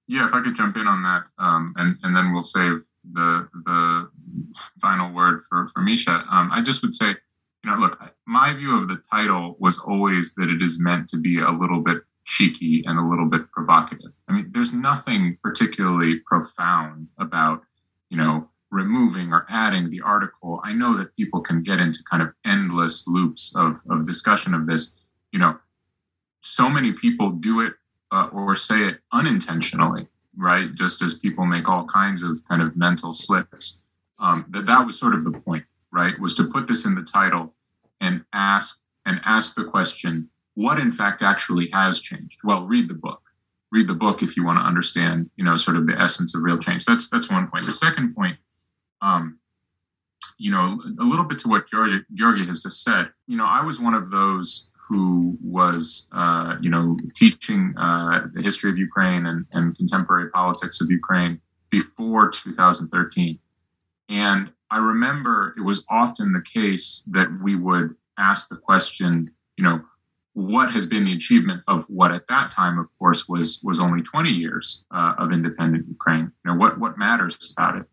yeah, 0.07 0.27
if 0.27 0.33
I 0.33 0.41
could 0.41 0.55
jump 0.55 0.75
in 0.77 0.87
on 0.87 1.03
that, 1.03 1.27
um, 1.37 1.73
and, 1.77 1.97
and 2.03 2.15
then 2.15 2.33
we'll 2.33 2.43
save 2.43 2.83
the, 3.13 3.47
the 3.65 4.09
final 4.81 5.13
word 5.13 5.41
for, 5.47 5.67
for 5.69 5.81
Misha. 5.81 6.25
Um, 6.29 6.51
I 6.51 6.61
just 6.61 6.81
would 6.81 6.93
say, 6.93 7.15
you 7.65 7.71
know, 7.71 7.77
look, 7.77 7.99
my 8.27 8.53
view 8.53 8.79
of 8.79 8.87
the 8.87 9.01
title 9.11 9.55
was 9.59 9.79
always 9.79 10.35
that 10.35 10.49
it 10.49 10.61
is 10.61 10.79
meant 10.79 11.07
to 11.07 11.17
be 11.17 11.39
a 11.39 11.49
little 11.49 11.79
bit 11.79 11.97
cheeky 12.23 12.83
and 12.85 12.99
a 12.99 13.07
little 13.07 13.27
bit 13.27 13.49
provocative. 13.51 14.11
I 14.27 14.33
mean, 14.33 14.51
there's 14.51 14.73
nothing 14.73 15.39
particularly 15.41 16.19
profound 16.27 17.07
about, 17.17 17.63
you 18.09 18.17
know, 18.17 18.47
removing 18.69 19.33
or 19.33 19.47
adding 19.49 19.89
the 19.89 20.01
article. 20.01 20.61
I 20.63 20.73
know 20.73 20.95
that 20.97 21.15
people 21.15 21.41
can 21.41 21.63
get 21.63 21.79
into 21.79 22.03
kind 22.09 22.21
of 22.21 22.33
endless 22.45 23.07
loops 23.07 23.55
of, 23.55 23.81
of 23.89 24.05
discussion 24.05 24.53
of 24.53 24.67
this. 24.67 25.01
You 25.31 25.39
know, 25.39 25.57
so 26.41 26.69
many 26.69 26.91
people 26.91 27.31
do 27.31 27.61
it 27.61 27.73
uh, 28.11 28.29
or 28.31 28.55
say 28.55 28.81
it 28.83 28.99
unintentionally, 29.11 30.07
right? 30.37 30.71
Just 30.75 31.01
as 31.01 31.17
people 31.17 31.47
make 31.47 31.67
all 31.67 31.85
kinds 31.85 32.21
of 32.21 32.39
kind 32.47 32.61
of 32.61 32.77
mental 32.77 33.11
slips. 33.11 33.85
Um, 34.19 34.45
that 34.49 34.67
that 34.67 34.85
was 34.85 34.99
sort 34.99 35.15
of 35.15 35.23
the 35.23 35.31
point, 35.31 35.65
right? 35.91 36.17
Was 36.19 36.35
to 36.35 36.43
put 36.43 36.67
this 36.67 36.85
in 36.85 36.93
the 36.93 37.03
title 37.03 37.54
and 38.01 38.23
ask 38.33 38.79
and 39.05 39.19
ask 39.25 39.55
the 39.55 39.63
question 39.63 40.29
what 40.55 40.79
in 40.79 40.91
fact 40.91 41.21
actually 41.21 41.69
has 41.71 41.99
changed? 41.99 42.39
Well 42.43 42.65
read 42.65 42.87
the 42.87 42.95
book. 42.95 43.21
Read 43.71 43.87
the 43.87 43.93
book 43.93 44.23
if 44.23 44.37
you 44.37 44.45
want 44.45 44.59
to 44.59 44.63
understand 44.63 45.29
you 45.35 45.43
know 45.43 45.57
sort 45.57 45.77
of 45.77 45.87
the 45.87 45.99
essence 45.99 46.35
of 46.35 46.43
real 46.43 46.57
change. 46.57 46.85
That's 46.85 47.09
that's 47.09 47.29
one 47.29 47.47
point. 47.47 47.65
The 47.65 47.71
second 47.71 48.15
point 48.15 48.37
um, 49.01 49.39
you 50.37 50.51
know 50.51 50.81
a 50.99 51.03
little 51.03 51.25
bit 51.25 51.39
to 51.39 51.49
what 51.49 51.67
georgi, 51.67 51.99
georgi 52.13 52.45
has 52.45 52.61
just 52.61 52.83
said. 52.83 53.09
You 53.27 53.37
know 53.37 53.45
i 53.45 53.61
was 53.61 53.79
one 53.79 53.93
of 53.93 54.11
those 54.11 54.71
who 54.87 55.37
was 55.43 56.07
uh, 56.11 56.57
you 56.61 56.69
know 56.69 56.97
teaching 57.15 57.73
uh, 57.77 58.27
the 58.33 58.41
history 58.41 58.69
of 58.69 58.77
ukraine 58.77 59.25
and, 59.25 59.45
and 59.51 59.75
contemporary 59.75 60.29
politics 60.29 60.81
of 60.81 60.89
ukraine 60.89 61.39
before 61.69 62.29
2013 62.29 63.39
and 64.09 64.51
I 64.75 64.79
remember 64.79 65.53
it 65.57 65.61
was 65.61 65.85
often 65.89 66.33
the 66.33 66.41
case 66.41 67.07
that 67.11 67.29
we 67.41 67.55
would 67.55 67.95
ask 68.17 68.49
the 68.49 68.57
question, 68.57 69.31
you 69.55 69.63
know, 69.63 69.79
what 70.33 70.69
has 70.71 70.85
been 70.85 71.05
the 71.05 71.13
achievement 71.13 71.61
of 71.69 71.85
what 71.85 72.11
at 72.11 72.27
that 72.27 72.51
time, 72.51 72.77
of 72.77 72.89
course, 72.99 73.29
was 73.29 73.61
was 73.63 73.79
only 73.79 74.01
20 74.01 74.29
years 74.29 74.85
uh, 74.91 75.13
of 75.17 75.31
independent 75.31 75.87
Ukraine? 75.87 76.29
You 76.43 76.51
know, 76.51 76.57
what 76.57 76.77
what 76.77 76.97
matters 76.97 77.53
about 77.57 77.77
it? 77.77 77.85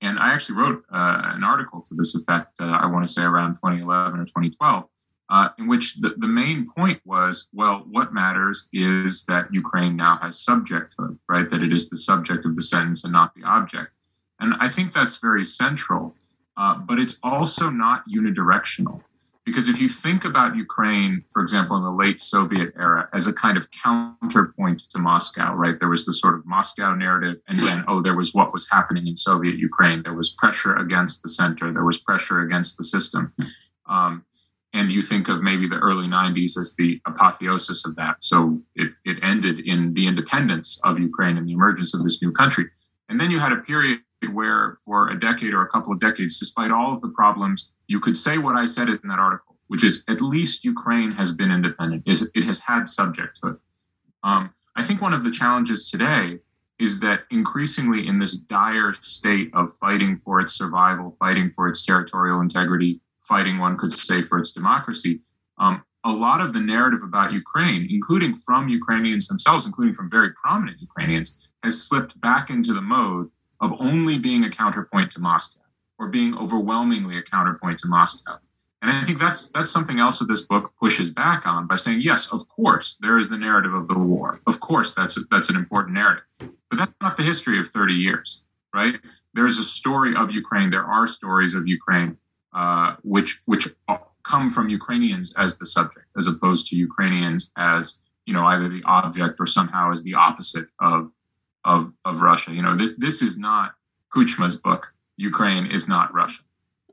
And 0.00 0.16
I 0.16 0.32
actually 0.32 0.60
wrote 0.60 0.84
uh, 0.92 1.22
an 1.34 1.42
article 1.42 1.82
to 1.82 1.94
this 1.96 2.14
effect. 2.14 2.60
Uh, 2.60 2.66
I 2.66 2.86
want 2.86 3.04
to 3.04 3.12
say 3.12 3.24
around 3.24 3.54
2011 3.54 4.20
or 4.20 4.24
2012, 4.24 4.84
uh, 5.30 5.48
in 5.58 5.66
which 5.66 5.96
the, 5.96 6.10
the 6.18 6.28
main 6.28 6.70
point 6.70 7.00
was, 7.04 7.48
well, 7.52 7.84
what 7.90 8.14
matters 8.14 8.68
is 8.72 9.24
that 9.24 9.52
Ukraine 9.52 9.96
now 9.96 10.20
has 10.22 10.36
subjecthood, 10.36 11.18
right? 11.28 11.50
That 11.50 11.64
it 11.64 11.72
is 11.72 11.90
the 11.90 11.96
subject 11.96 12.46
of 12.46 12.54
the 12.54 12.62
sentence 12.62 13.02
and 13.02 13.12
not 13.12 13.34
the 13.34 13.42
object. 13.42 13.90
And 14.38 14.54
I 14.60 14.68
think 14.68 14.92
that's 14.92 15.16
very 15.16 15.44
central 15.44 16.14
uh, 16.58 16.74
but 16.76 16.98
it's 16.98 17.18
also 17.22 17.70
not 17.70 18.02
unidirectional. 18.08 19.00
Because 19.46 19.68
if 19.68 19.80
you 19.80 19.88
think 19.88 20.26
about 20.26 20.56
Ukraine, 20.56 21.22
for 21.32 21.40
example, 21.40 21.74
in 21.78 21.82
the 21.82 21.90
late 21.90 22.20
Soviet 22.20 22.74
era, 22.76 23.08
as 23.14 23.26
a 23.26 23.32
kind 23.32 23.56
of 23.56 23.66
counterpoint 23.70 24.80
to 24.90 24.98
Moscow, 24.98 25.54
right? 25.54 25.78
There 25.78 25.88
was 25.88 26.04
the 26.04 26.12
sort 26.12 26.34
of 26.34 26.44
Moscow 26.44 26.94
narrative, 26.94 27.36
and 27.48 27.58
then, 27.60 27.82
oh, 27.88 28.02
there 28.02 28.14
was 28.14 28.34
what 28.34 28.52
was 28.52 28.68
happening 28.68 29.06
in 29.06 29.16
Soviet 29.16 29.56
Ukraine. 29.56 30.02
There 30.02 30.12
was 30.12 30.30
pressure 30.30 30.76
against 30.76 31.22
the 31.22 31.30
center, 31.30 31.72
there 31.72 31.84
was 31.84 31.98
pressure 31.98 32.40
against 32.40 32.76
the 32.76 32.84
system. 32.84 33.32
Um, 33.86 34.26
and 34.74 34.92
you 34.92 35.00
think 35.00 35.28
of 35.28 35.42
maybe 35.42 35.66
the 35.66 35.78
early 35.78 36.06
90s 36.06 36.58
as 36.58 36.74
the 36.76 37.00
apotheosis 37.06 37.86
of 37.86 37.96
that. 37.96 38.16
So 38.20 38.60
it, 38.74 38.92
it 39.06 39.16
ended 39.22 39.60
in 39.60 39.94
the 39.94 40.06
independence 40.06 40.78
of 40.84 40.98
Ukraine 40.98 41.38
and 41.38 41.48
the 41.48 41.54
emergence 41.54 41.94
of 41.94 42.04
this 42.04 42.20
new 42.20 42.32
country. 42.32 42.66
And 43.08 43.18
then 43.18 43.30
you 43.30 43.38
had 43.38 43.52
a 43.52 43.56
period 43.56 44.00
where, 44.32 44.76
for 44.84 45.10
a 45.10 45.18
decade 45.18 45.54
or 45.54 45.62
a 45.62 45.68
couple 45.68 45.92
of 45.92 46.00
decades, 46.00 46.38
despite 46.38 46.70
all 46.70 46.92
of 46.92 47.00
the 47.00 47.08
problems, 47.10 47.72
you 47.86 48.00
could 48.00 48.16
say 48.16 48.38
what 48.38 48.56
I 48.56 48.64
said 48.64 48.88
in 48.88 49.00
that 49.04 49.18
article, 49.18 49.56
which 49.68 49.84
is 49.84 50.04
at 50.08 50.20
least 50.20 50.64
Ukraine 50.64 51.12
has 51.12 51.32
been 51.32 51.50
independent, 51.50 52.02
it 52.06 52.44
has 52.44 52.60
had 52.60 52.84
subjecthood. 52.84 53.58
Um, 54.24 54.52
I 54.76 54.82
think 54.82 55.00
one 55.00 55.14
of 55.14 55.24
the 55.24 55.30
challenges 55.30 55.90
today 55.90 56.38
is 56.78 57.00
that 57.00 57.22
increasingly 57.30 58.06
in 58.06 58.18
this 58.18 58.36
dire 58.36 58.94
state 59.00 59.50
of 59.54 59.72
fighting 59.74 60.16
for 60.16 60.40
its 60.40 60.56
survival, 60.56 61.10
fighting 61.18 61.50
for 61.50 61.68
its 61.68 61.84
territorial 61.84 62.40
integrity, 62.40 63.00
fighting, 63.18 63.58
one 63.58 63.76
could 63.76 63.92
say, 63.92 64.22
for 64.22 64.38
its 64.38 64.52
democracy, 64.52 65.20
um, 65.58 65.82
a 66.04 66.12
lot 66.12 66.40
of 66.40 66.52
the 66.52 66.60
narrative 66.60 67.02
about 67.02 67.32
Ukraine, 67.32 67.86
including 67.90 68.34
from 68.34 68.68
Ukrainians 68.68 69.26
themselves, 69.26 69.66
including 69.66 69.94
from 69.94 70.08
very 70.08 70.30
prominent 70.32 70.80
Ukrainians, 70.80 71.52
has 71.64 71.82
slipped 71.82 72.18
back 72.20 72.50
into 72.50 72.72
the 72.72 72.80
mode 72.80 73.28
of 73.60 73.74
only 73.80 74.18
being 74.18 74.44
a 74.44 74.50
counterpoint 74.50 75.10
to 75.12 75.20
Moscow 75.20 75.60
or 75.98 76.08
being 76.08 76.36
overwhelmingly 76.36 77.18
a 77.18 77.22
counterpoint 77.22 77.78
to 77.80 77.88
Moscow. 77.88 78.38
And 78.80 78.92
I 78.92 79.02
think 79.02 79.18
that's 79.18 79.50
that's 79.50 79.70
something 79.70 79.98
else 79.98 80.20
that 80.20 80.26
this 80.26 80.42
book 80.42 80.72
pushes 80.78 81.10
back 81.10 81.46
on 81.46 81.66
by 81.66 81.76
saying, 81.76 82.00
yes, 82.00 82.28
of 82.30 82.48
course, 82.48 82.96
there 83.00 83.18
is 83.18 83.28
the 83.28 83.36
narrative 83.36 83.74
of 83.74 83.88
the 83.88 83.98
war. 83.98 84.40
Of 84.46 84.60
course, 84.60 84.94
that's 84.94 85.16
a, 85.16 85.20
that's 85.32 85.50
an 85.50 85.56
important 85.56 85.94
narrative, 85.94 86.24
but 86.38 86.78
that's 86.78 86.92
not 87.00 87.16
the 87.16 87.24
history 87.24 87.58
of 87.58 87.66
30 87.66 87.94
years, 87.94 88.42
right? 88.72 88.94
There 89.34 89.46
is 89.46 89.58
a 89.58 89.64
story 89.64 90.14
of 90.14 90.30
Ukraine. 90.30 90.70
There 90.70 90.84
are 90.84 91.08
stories 91.08 91.54
of 91.54 91.66
Ukraine 91.66 92.16
uh, 92.52 92.96
which 93.02 93.40
which 93.46 93.68
come 94.22 94.50
from 94.50 94.68
Ukrainians 94.68 95.34
as 95.36 95.58
the 95.58 95.66
subject, 95.66 96.06
as 96.16 96.26
opposed 96.26 96.66
to 96.68 96.76
Ukrainians 96.76 97.52
as 97.56 98.00
you 98.26 98.34
know 98.34 98.44
either 98.46 98.68
the 98.68 98.82
object 98.84 99.36
or 99.38 99.46
somehow 99.46 99.90
as 99.90 100.02
the 100.02 100.14
opposite 100.14 100.68
of 100.80 101.12
of 101.74 101.92
of 102.04 102.20
Russia. 102.30 102.50
You 102.52 102.62
know, 102.62 102.76
this 102.80 102.92
this 103.04 103.22
is 103.22 103.34
not 103.38 103.68
Kuchma's 104.12 104.56
book. 104.56 104.82
Ukraine 105.30 105.66
is 105.66 105.84
not 105.94 106.12
Russia. 106.22 106.42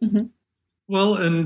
Mm-hmm. 0.04 0.26
Well, 0.88 1.12
and 1.28 1.46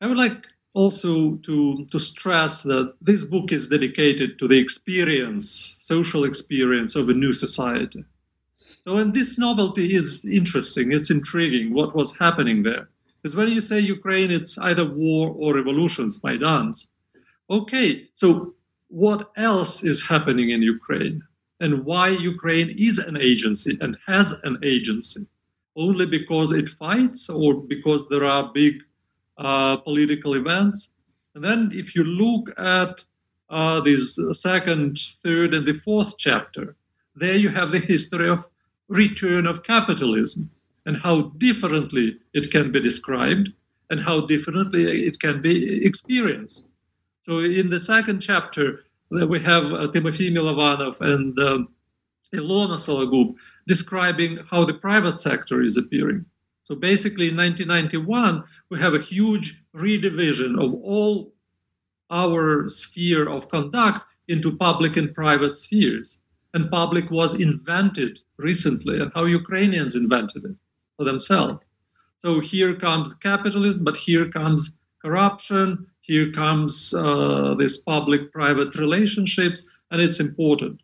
I 0.00 0.06
would 0.06 0.16
like 0.16 0.38
also 0.74 1.36
to, 1.36 1.86
to 1.90 1.98
stress 1.98 2.62
that 2.62 2.94
this 3.00 3.24
book 3.24 3.52
is 3.52 3.68
dedicated 3.68 4.38
to 4.38 4.48
the 4.48 4.58
experience, 4.58 5.76
social 5.80 6.24
experience 6.24 6.96
of 6.96 7.08
a 7.08 7.14
new 7.14 7.32
society. 7.32 8.04
So, 8.84 8.96
and 8.98 9.14
this 9.14 9.38
novelty 9.38 9.94
is 9.94 10.24
interesting, 10.24 10.92
it's 10.92 11.10
intriguing 11.10 11.72
what 11.72 11.94
was 11.96 12.16
happening 12.16 12.62
there. 12.62 12.88
Because 13.22 13.36
when 13.36 13.48
you 13.48 13.60
say 13.60 13.78
Ukraine, 13.80 14.30
it's 14.30 14.58
either 14.58 14.84
war 14.84 15.34
or 15.38 15.54
revolutions, 15.54 16.20
Maidans. 16.20 16.88
Okay, 17.48 18.08
so 18.12 18.54
what 18.88 19.30
else 19.36 19.82
is 19.84 20.06
happening 20.06 20.50
in 20.50 20.60
Ukraine? 20.60 21.22
And 21.60 21.84
why 21.84 22.08
Ukraine 22.08 22.74
is 22.76 22.98
an 22.98 23.16
agency 23.16 23.78
and 23.80 23.96
has 24.06 24.32
an 24.42 24.58
agency? 24.62 25.26
Only 25.76 26.06
because 26.06 26.52
it 26.52 26.68
fights 26.68 27.28
or 27.28 27.54
because 27.54 28.08
there 28.08 28.24
are 28.24 28.52
big 28.52 28.82
uh, 29.38 29.76
political 29.78 30.34
events. 30.34 30.90
And 31.34 31.42
then 31.42 31.70
if 31.72 31.94
you 31.94 32.04
look 32.04 32.50
at 32.58 33.04
uh, 33.50 33.80
this 33.80 34.18
second, 34.32 34.98
third, 35.22 35.54
and 35.54 35.66
the 35.66 35.74
fourth 35.74 36.16
chapter, 36.18 36.76
there 37.14 37.34
you 37.34 37.48
have 37.48 37.70
the 37.70 37.78
history 37.78 38.28
of 38.28 38.46
return 38.88 39.46
of 39.46 39.62
capitalism 39.62 40.50
and 40.86 40.96
how 40.96 41.22
differently 41.38 42.18
it 42.32 42.50
can 42.50 42.70
be 42.70 42.80
described 42.80 43.52
and 43.90 44.00
how 44.00 44.20
differently 44.20 45.06
it 45.06 45.18
can 45.20 45.40
be 45.40 45.84
experienced. 45.84 46.68
So 47.22 47.38
in 47.38 47.70
the 47.70 47.80
second 47.80 48.20
chapter, 48.20 48.84
we 49.28 49.40
have 49.40 49.66
uh, 49.66 49.88
Timofey 49.88 50.30
Milovanov 50.30 51.00
and 51.00 51.38
um, 51.38 51.68
Ilona 52.34 52.76
Sologub 52.76 53.34
describing 53.66 54.38
how 54.50 54.64
the 54.64 54.74
private 54.74 55.20
sector 55.20 55.62
is 55.62 55.76
appearing. 55.76 56.24
So 56.62 56.74
basically, 56.74 57.28
in 57.28 57.36
1991, 57.36 58.42
we 58.70 58.80
have 58.80 58.94
a 58.94 58.98
huge 58.98 59.62
redivision 59.74 60.58
of 60.62 60.72
all 60.74 61.34
our 62.10 62.68
sphere 62.68 63.28
of 63.28 63.48
conduct 63.48 64.00
into 64.28 64.56
public 64.56 64.96
and 64.96 65.14
private 65.14 65.56
spheres. 65.56 66.18
And 66.54 66.70
public 66.70 67.10
was 67.10 67.34
invented 67.34 68.20
recently, 68.38 69.00
and 69.00 69.10
how 69.14 69.24
Ukrainians 69.24 69.96
invented 69.96 70.44
it 70.44 70.56
for 70.96 71.04
themselves. 71.04 71.68
So 72.18 72.40
here 72.40 72.74
comes 72.74 73.12
capitalism, 73.14 73.84
but 73.84 73.96
here 73.96 74.30
comes 74.30 74.76
corruption, 75.02 75.86
here 76.06 76.30
comes 76.32 76.94
uh, 76.94 77.54
this 77.58 77.78
public 77.78 78.32
private 78.32 78.74
relationships, 78.76 79.68
and 79.90 80.00
it's 80.00 80.20
important 80.20 80.80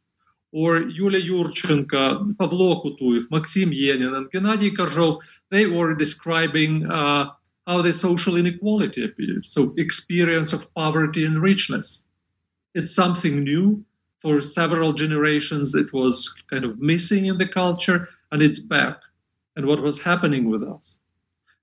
or 0.53 0.79
Yulia 0.79 1.21
Yurchenko, 1.21 2.37
Pavlo 2.39 2.83
Kutuyev, 2.83 3.31
Maxim 3.31 3.71
Yenin, 3.71 4.17
and 4.17 4.31
Gennady 4.31 4.71
Korjov, 4.71 5.21
they 5.51 5.67
were 5.67 5.95
describing 5.95 6.91
uh, 6.91 7.31
how 7.67 7.83
the 7.83 7.93
social 7.93 8.37
inequality 8.37 9.05
appears. 9.05 9.51
So, 9.51 9.75
experience 9.77 10.53
of 10.53 10.73
poverty 10.75 11.25
and 11.25 11.41
richness. 11.41 12.05
It's 12.75 12.95
something 12.95 13.45
new. 13.45 13.85
For 14.23 14.41
several 14.43 14.93
generations, 14.93 15.75
it 15.75 15.95
was 15.95 16.35
kind 16.51 16.65
of 16.65 16.79
missing 16.79 17.27
in 17.27 17.39
the 17.39 17.49
culture, 17.49 18.09
and 18.33 18.43
it's 18.43 18.61
back. 18.61 18.99
And 19.57 19.67
what 19.67 19.81
was 19.81 20.03
happening 20.03 20.51
with 20.51 20.63
us? 20.63 20.99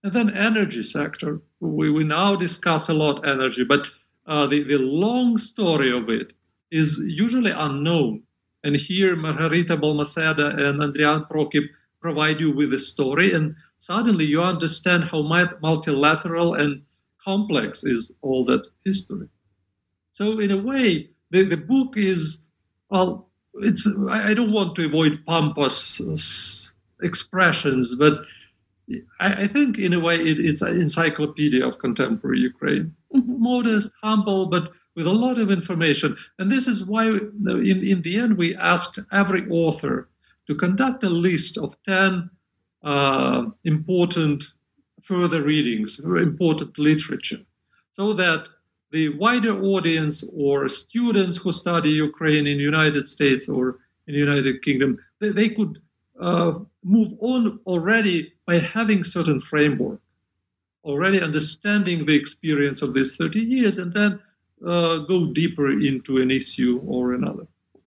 And 0.04 0.12
then 0.12 0.36
energy 0.36 0.82
sector. 0.82 1.40
We, 1.60 1.90
we 1.90 2.04
now 2.04 2.36
discuss 2.36 2.90
a 2.90 2.94
lot 2.94 3.28
energy, 3.28 3.64
but 3.64 3.88
uh, 4.26 4.48
the, 4.48 4.64
the 4.64 4.78
long 4.78 5.38
story 5.38 5.92
of 5.92 6.10
it 6.10 6.34
is 6.72 7.02
usually 7.06 7.52
unknown 7.52 8.24
and 8.68 8.76
here, 8.76 9.16
Margarita 9.16 9.78
Balmaceda 9.78 10.60
and 10.60 10.82
Andrian 10.82 11.30
Prokip 11.30 11.70
provide 12.02 12.40
you 12.40 12.52
with 12.52 12.72
the 12.72 12.80
story, 12.80 13.34
and 13.34 13.56
suddenly 13.78 14.26
you 14.26 14.42
understand 14.42 15.06
how 15.06 15.22
multilateral 15.22 16.54
and 16.56 16.82
complex 17.24 17.86
is 17.86 18.12
all 18.22 18.44
that 18.46 18.68
history. 18.84 19.28
So, 20.12 20.40
in 20.40 20.52
a 20.52 20.58
way, 20.58 21.10
the, 21.30 21.44
the 21.44 21.58
book 21.58 21.94
is, 21.96 22.44
well, 22.90 23.30
it's, 23.56 23.88
I 24.10 24.34
don't 24.34 24.52
want 24.52 24.76
to 24.76 24.86
avoid 24.86 25.26
pompous 25.26 26.72
expressions, 27.02 27.96
but 27.96 28.20
I, 29.20 29.44
I 29.44 29.48
think 29.48 29.78
in 29.78 29.94
a 29.94 30.00
way 30.00 30.16
it, 30.16 30.40
it's 30.40 30.62
an 30.62 30.80
encyclopedia 30.80 31.66
of 31.66 31.80
contemporary 31.80 32.40
Ukraine. 32.40 32.96
Mm-hmm. 33.14 33.42
Modest, 33.42 33.92
humble, 34.02 34.48
but 34.48 34.72
with 34.96 35.08
a 35.08 35.12
lot 35.12 35.38
of 35.38 35.52
information. 35.52 36.18
And 36.40 36.52
this 36.52 36.68
is 36.68 36.86
why, 36.86 37.08
in, 37.08 37.84
in 37.94 38.02
the 38.02 38.18
end, 38.18 38.38
we 38.38 38.56
asked 38.56 39.00
every 39.12 39.48
author 39.50 40.10
to 40.48 40.56
conduct 40.56 41.04
a 41.04 41.10
list 41.10 41.58
of 41.58 41.76
10 41.84 42.30
uh, 42.84 43.44
important 43.64 44.44
further 45.04 45.44
readings, 45.44 46.00
important 46.00 46.78
literature, 46.80 47.40
so 47.92 48.14
that 48.14 48.50
the 48.92 49.10
wider 49.18 49.62
audience 49.62 50.28
or 50.36 50.68
students 50.68 51.38
who 51.38 51.52
study 51.52 51.92
Ukraine 51.92 52.48
in 52.48 52.58
the 52.58 52.64
United 52.64 53.06
States 53.06 53.48
or 53.48 53.80
in 54.08 54.14
the 54.14 54.20
United 54.20 54.64
Kingdom, 54.64 54.98
they, 55.20 55.30
they 55.30 55.50
could 55.50 55.82
uh, 56.20 56.54
move 56.84 57.14
on 57.20 57.60
already 57.66 58.34
by 58.48 58.60
having 58.60 59.04
certain 59.04 59.42
framework, 59.42 60.00
already 60.84 61.22
understanding 61.22 62.06
the 62.06 62.16
experience 62.16 62.82
of 62.82 62.94
these 62.94 63.18
30 63.18 63.40
years, 63.40 63.78
and 63.78 63.94
then 63.94 64.20
uh, 64.66 64.98
go 65.00 65.28
deeper 65.28 65.70
into 65.70 66.18
an 66.20 66.32
issue 66.32 66.82
or 66.86 67.14
another. 67.14 67.46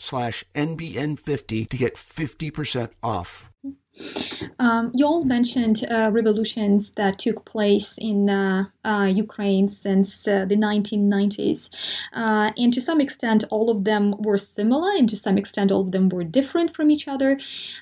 slash 0.00 0.44
NBN50 0.54 1.68
to 1.68 1.76
get 1.76 1.94
50% 1.94 2.90
off. 3.02 3.50
Um, 4.58 4.90
you 4.94 5.06
all 5.06 5.24
mentioned 5.24 5.84
uh, 5.90 6.10
revolutions 6.12 6.90
that 6.92 7.18
took 7.18 7.44
place 7.44 7.94
in 7.98 8.28
uh, 8.28 8.66
uh, 8.84 9.04
Ukraine 9.04 9.68
since 9.68 10.28
uh, 10.28 10.44
the 10.44 10.56
1990s. 10.56 11.70
Uh, 12.12 12.50
and 12.56 12.72
to 12.74 12.80
some 12.80 13.00
extent, 13.00 13.44
all 13.50 13.70
of 13.70 13.84
them 13.84 14.14
were 14.18 14.38
similar, 14.38 14.90
and 14.90 15.08
to 15.08 15.16
some 15.16 15.38
extent, 15.38 15.70
all 15.70 15.82
of 15.82 15.92
them 15.92 16.08
were 16.08 16.24
different 16.24 16.74
from 16.76 16.90
each 16.90 17.08
other. 17.08 17.38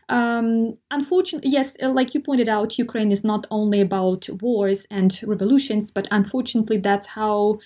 Um, 0.09 0.79
unfortunately, 0.91 1.51
yes, 1.51 1.77
uh, 1.83 1.91
like 1.91 2.15
you 2.15 2.21
pointed 2.21 2.49
out, 2.49 2.79
Ukraine 2.79 3.11
is 3.11 3.25
not 3.25 3.47
only 3.51 3.81
about 3.81 4.29
wars 4.41 4.87
and 4.91 5.21
revolutions, 5.25 5.91
but 5.91 6.07
unfortunately, 6.11 6.77
that's 6.77 7.09
how 7.09 7.59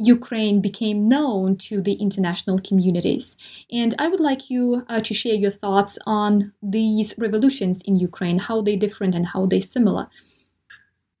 Ukraine 0.00 0.60
became 0.60 1.08
known 1.08 1.56
to 1.68 1.82
the 1.82 1.92
international 1.94 2.58
communities. 2.58 3.36
And 3.70 3.94
I 3.98 4.08
would 4.08 4.20
like 4.20 4.48
you 4.48 4.86
uh, 4.88 5.00
to 5.00 5.14
share 5.14 5.34
your 5.34 5.50
thoughts 5.50 5.98
on 6.06 6.52
these 6.62 7.14
revolutions 7.18 7.82
in 7.82 7.96
Ukraine, 7.96 8.38
how 8.38 8.62
they 8.62 8.76
different 8.76 9.14
and 9.14 9.26
how 9.26 9.46
they 9.46 9.60
similar. 9.60 10.08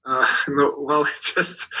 Uh, 0.04 0.26
no, 0.48 0.74
well, 0.78 1.06
just 1.34 1.72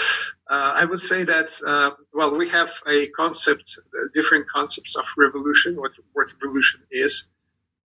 uh, 0.48 0.72
I 0.76 0.84
would 0.84 1.00
say 1.00 1.24
that 1.24 1.50
uh, 1.66 1.90
well, 2.12 2.36
we 2.36 2.48
have 2.50 2.72
a 2.86 3.08
concept, 3.08 3.78
uh, 3.78 4.08
different 4.12 4.46
concepts 4.48 4.96
of 4.96 5.06
revolution. 5.16 5.76
What 5.76 5.92
what 6.12 6.32
revolution 6.34 6.80
is. 6.90 7.28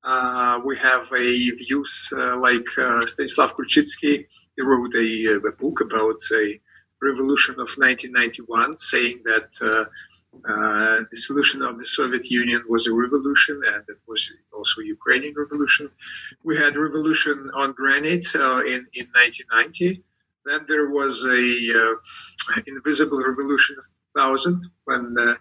Uh, 0.04 0.60
we 0.64 0.78
have 0.78 1.08
a 1.14 1.50
views 1.62 2.14
like 2.38 2.68
Stanislav 3.08 3.56
Kruczynski. 3.56 4.28
He 4.56 4.62
wrote 4.62 4.94
a, 4.94 5.40
a 5.50 5.52
book 5.54 5.82
about 5.82 6.22
a 6.32 6.62
revolution 7.10 7.56
of 7.56 7.70
1991, 7.78 8.78
saying 8.78 9.18
that 9.26 9.50
uh, 9.62 9.86
uh, 10.44 11.04
the 11.10 11.18
solution 11.18 11.62
of 11.62 11.78
the 11.78 11.86
Soviet 11.86 12.30
Union 12.30 12.62
was 12.68 12.88
a 12.88 12.94
revolution, 12.94 13.62
and 13.74 13.84
it 13.88 14.00
was 14.08 14.32
also 14.52 14.82
Ukrainian 14.82 15.34
revolution. 15.44 15.90
We 16.44 16.58
had 16.58 16.76
revolution 16.76 17.38
on 17.62 17.72
granite 17.72 18.28
uh, 18.36 18.62
in 18.74 18.82
in 19.00 19.06
1990. 19.14 20.04
Then 20.46 20.62
there 20.68 20.90
was 21.00 21.14
a 21.26 21.44
uh, 21.82 21.94
invisible 22.68 23.22
revolution 23.32 23.74
of 23.80 23.86
thousand 24.18 24.60
when 24.88 25.16
uh, 25.18 25.34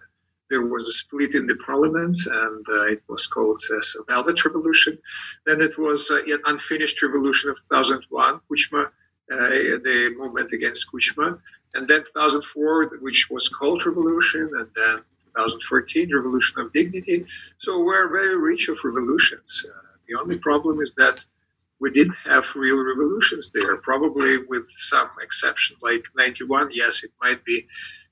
there 0.49 0.65
was 0.73 0.83
a 0.87 0.95
split 1.01 1.33
in 1.39 1.45
the 1.47 1.57
parliament, 1.69 2.17
and 2.45 2.63
uh, 2.77 2.93
it 2.95 3.01
was 3.13 3.23
called 3.35 3.61
uh, 3.75 4.03
Velvet 4.11 4.37
Revolution. 4.47 4.93
Then 5.45 5.59
it 5.67 5.75
was 5.77 6.01
an 6.11 6.41
unfinished 6.51 7.01
revolution 7.01 7.49
of 7.49 7.57
2001, 7.57 8.41
which. 8.47 8.69
uh, 8.73 8.85
the 9.27 10.15
movement 10.17 10.51
against 10.53 10.91
Kuchma, 10.91 11.39
and 11.73 11.87
then 11.87 11.99
2004, 11.99 12.99
which 13.01 13.29
was 13.29 13.49
Cold 13.49 13.85
Revolution, 13.85 14.49
and 14.55 14.69
then 14.75 14.97
2014, 15.35 16.15
Revolution 16.15 16.59
of 16.59 16.71
Dignity. 16.71 17.25
So 17.57 17.83
we're 17.83 18.09
very 18.09 18.37
rich 18.37 18.69
of 18.69 18.77
revolutions. 18.83 19.65
Uh, 19.67 19.79
the 20.07 20.19
only 20.19 20.37
problem 20.37 20.79
is 20.81 20.93
that 20.95 21.25
we 21.79 21.91
didn't 21.91 22.15
have 22.23 22.55
real 22.55 22.81
revolutions 22.83 23.51
there. 23.51 23.75
Probably 23.77 24.37
with 24.37 24.69
some 24.69 25.09
exception, 25.21 25.75
like 25.81 26.03
91, 26.17 26.69
yes, 26.71 27.03
it 27.03 27.11
might 27.21 27.43
be 27.43 27.67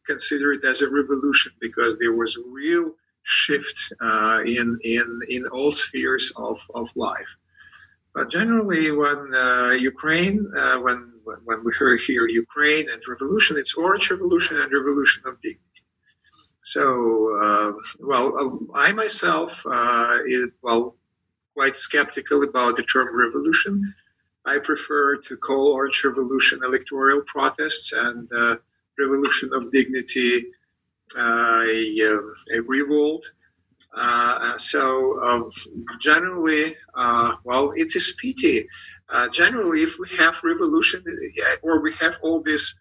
considered 0.05 0.63
as 0.65 0.81
a 0.81 0.89
revolution 0.89 1.53
because 1.61 1.97
there 1.97 2.13
was 2.13 2.35
a 2.37 2.41
real 2.49 2.93
shift 3.23 3.93
uh, 4.01 4.43
in 4.45 4.77
in 4.83 5.21
in 5.29 5.47
all 5.47 5.71
spheres 5.71 6.33
of, 6.35 6.59
of 6.75 6.89
life. 6.95 7.37
But 8.13 8.29
generally, 8.29 8.91
when 8.91 9.33
uh, 9.33 9.71
Ukraine, 9.79 10.51
uh, 10.55 10.77
when 10.79 11.13
when 11.45 11.63
we 11.63 11.71
hear 11.79 11.95
here 11.97 12.27
Ukraine 12.27 12.89
and 12.91 13.01
revolution, 13.07 13.57
it's 13.57 13.75
Orange 13.75 14.11
Revolution 14.11 14.57
and 14.59 14.71
Revolution 14.71 15.23
of 15.25 15.41
Dignity. 15.41 15.83
So, 16.61 16.83
uh, 17.45 17.71
well, 17.99 18.27
uh, 18.41 18.77
I 18.77 18.91
myself, 18.93 19.65
uh, 19.65 20.17
is, 20.25 20.49
well, 20.61 20.95
quite 21.53 21.77
skeptical 21.77 22.43
about 22.43 22.75
the 22.75 22.83
term 22.83 23.09
revolution. 23.17 23.93
I 24.45 24.59
prefer 24.59 25.17
to 25.17 25.37
call 25.37 25.67
Orange 25.67 26.03
Revolution 26.03 26.59
electoral 26.63 27.21
protests 27.21 27.93
and 27.93 28.31
uh, 28.31 28.55
Revolution 28.99 29.53
of 29.53 29.71
Dignity 29.71 30.45
a, 31.15 32.19
a 32.55 32.59
revolt. 32.67 33.31
Uh, 33.95 34.57
so 34.57 35.21
um, 35.21 35.49
generally, 35.99 36.75
uh, 36.95 37.35
well, 37.43 37.71
it 37.75 37.95
is 37.95 38.15
pity. 38.19 38.67
Uh, 39.09 39.29
generally, 39.29 39.81
if 39.81 39.99
we 39.99 40.09
have 40.17 40.41
revolution 40.43 41.03
or 41.61 41.81
we 41.81 41.93
have 41.93 42.17
all 42.23 42.41
this 42.41 42.75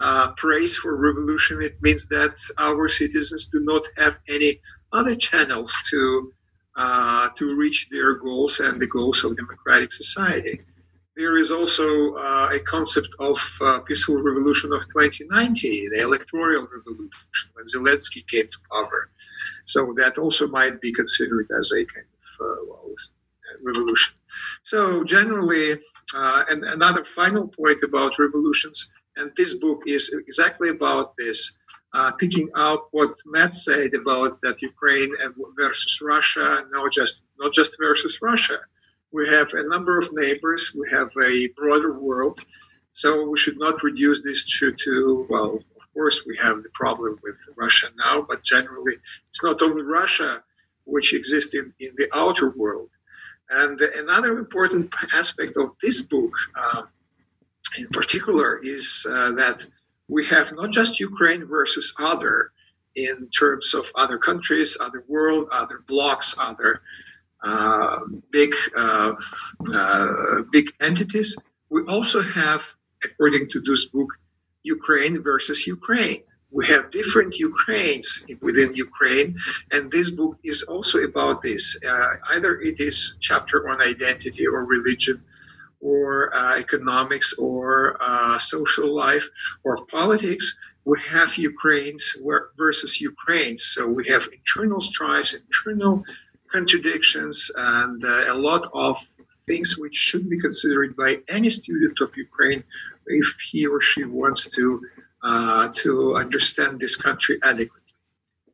uh, 0.00 0.30
praise 0.32 0.76
for 0.76 0.94
revolution, 0.96 1.62
it 1.62 1.80
means 1.80 2.06
that 2.08 2.36
our 2.58 2.88
citizens 2.88 3.48
do 3.48 3.60
not 3.60 3.82
have 3.96 4.18
any 4.28 4.60
other 4.92 5.14
channels 5.14 5.76
to 5.90 6.32
uh, 6.76 7.28
to 7.30 7.56
reach 7.56 7.88
their 7.90 8.14
goals 8.16 8.60
and 8.60 8.80
the 8.80 8.86
goals 8.86 9.24
of 9.24 9.36
democratic 9.36 9.92
society. 9.92 10.60
There 11.16 11.36
is 11.36 11.50
also 11.50 12.14
uh, 12.14 12.50
a 12.52 12.60
concept 12.60 13.08
of 13.18 13.36
peaceful 13.86 14.22
revolution 14.22 14.72
of 14.72 14.82
2090, 14.82 15.88
the 15.88 16.02
electoral 16.02 16.68
revolution, 16.70 17.50
when 17.54 17.64
Zelensky 17.64 18.24
came 18.28 18.46
to 18.46 18.58
power. 18.70 19.10
So 19.68 19.94
that 19.98 20.16
also 20.16 20.48
might 20.48 20.80
be 20.80 20.92
considered 20.92 21.46
as 21.58 21.72
a 21.72 21.84
kind 21.84 22.06
of 22.16 22.46
uh, 22.46 22.60
well, 22.66 22.94
revolution. 23.62 24.14
So 24.64 25.04
generally, 25.04 25.72
uh, 26.16 26.44
and 26.48 26.64
another 26.64 27.04
final 27.04 27.48
point 27.48 27.82
about 27.82 28.18
revolutions, 28.18 28.90
and 29.16 29.30
this 29.36 29.54
book 29.54 29.82
is 29.86 30.14
exactly 30.14 30.70
about 30.70 31.16
this. 31.16 31.52
Uh, 31.94 32.12
picking 32.12 32.48
up 32.54 32.88
what 32.90 33.14
Matt 33.24 33.54
said 33.54 33.94
about 33.94 34.38
that 34.42 34.60
Ukraine 34.60 35.10
versus 35.56 36.00
Russia, 36.02 36.66
not 36.70 36.92
just 36.92 37.22
not 37.38 37.54
just 37.54 37.78
versus 37.78 38.20
Russia. 38.20 38.58
We 39.10 39.26
have 39.28 39.48
a 39.54 39.66
number 39.68 39.98
of 39.98 40.06
neighbors. 40.12 40.62
We 40.78 40.86
have 40.90 41.10
a 41.32 41.48
broader 41.56 41.98
world, 41.98 42.40
so 42.92 43.08
we 43.30 43.38
should 43.38 43.58
not 43.58 43.82
reduce 43.82 44.22
this 44.22 44.44
to, 44.58 44.72
to 44.84 45.26
well, 45.30 45.60
course, 45.98 46.24
we 46.30 46.36
have 46.46 46.62
the 46.62 46.72
problem 46.82 47.18
with 47.26 47.38
Russia 47.56 47.88
now, 48.06 48.16
but 48.30 48.44
generally, 48.44 48.94
it's 49.28 49.42
not 49.42 49.60
only 49.66 49.82
Russia 49.82 50.30
which 50.84 51.08
exists 51.12 51.54
in, 51.60 51.66
in 51.80 51.92
the 52.00 52.08
outer 52.22 52.48
world. 52.62 52.90
And 53.50 53.80
another 54.04 54.38
important 54.38 54.94
aspect 55.12 55.56
of 55.56 55.68
this 55.82 55.98
book, 56.02 56.34
uh, 56.54 56.82
in 57.80 57.88
particular, 57.88 58.48
is 58.62 58.86
uh, 59.10 59.32
that 59.42 59.66
we 60.14 60.22
have 60.26 60.48
not 60.60 60.70
just 60.70 61.00
Ukraine 61.10 61.44
versus 61.56 61.88
other 61.98 62.52
in 62.94 63.16
terms 63.40 63.74
of 63.74 63.84
other 64.02 64.18
countries, 64.28 64.78
other 64.86 65.02
world, 65.08 65.48
other 65.62 65.78
blocks, 65.92 66.28
other 66.38 66.72
uh, 67.50 68.00
big 68.30 68.52
uh, 68.76 69.12
uh, 69.74 70.42
big 70.56 70.66
entities. 70.90 71.30
We 71.74 71.80
also 71.94 72.20
have, 72.22 72.62
according 73.04 73.44
to 73.52 73.58
this 73.68 73.82
book, 73.86 74.10
Ukraine 74.62 75.22
versus 75.22 75.66
Ukraine. 75.66 76.22
We 76.50 76.66
have 76.68 76.90
different 76.90 77.38
Ukraines 77.38 78.24
within 78.40 78.74
Ukraine, 78.74 79.36
and 79.70 79.90
this 79.90 80.08
book 80.10 80.38
is 80.42 80.62
also 80.62 80.98
about 81.00 81.42
this. 81.42 81.78
Uh, 81.86 82.08
either 82.34 82.58
it 82.60 82.80
is 82.80 83.16
chapter 83.20 83.68
on 83.68 83.82
identity 83.82 84.46
or 84.46 84.64
religion, 84.64 85.22
or 85.80 86.34
uh, 86.34 86.56
economics, 86.56 87.34
or 87.38 87.98
uh, 88.00 88.38
social 88.38 88.88
life, 88.94 89.28
or 89.62 89.84
politics. 89.86 90.56
We 90.84 90.98
have 91.10 91.36
Ukraines 91.36 92.16
versus 92.56 92.98
Ukraines. 92.98 93.62
So 93.74 93.86
we 93.86 94.08
have 94.08 94.26
internal 94.32 94.80
strifes, 94.80 95.34
internal 95.34 96.02
contradictions, 96.50 97.50
and 97.54 98.02
uh, 98.02 98.24
a 98.28 98.34
lot 98.48 98.70
of 98.72 98.96
things 99.46 99.78
which 99.78 99.94
should 99.94 100.28
be 100.28 100.40
considered 100.40 100.96
by 100.96 101.18
any 101.28 101.50
student 101.50 101.96
of 102.00 102.16
Ukraine 102.16 102.64
if 103.08 103.26
he 103.50 103.66
or 103.66 103.80
she 103.80 104.04
wants 104.04 104.48
to 104.54 104.80
uh, 105.22 105.68
to 105.74 106.16
understand 106.16 106.78
this 106.78 106.96
country 106.96 107.38
adequately. 107.42 107.82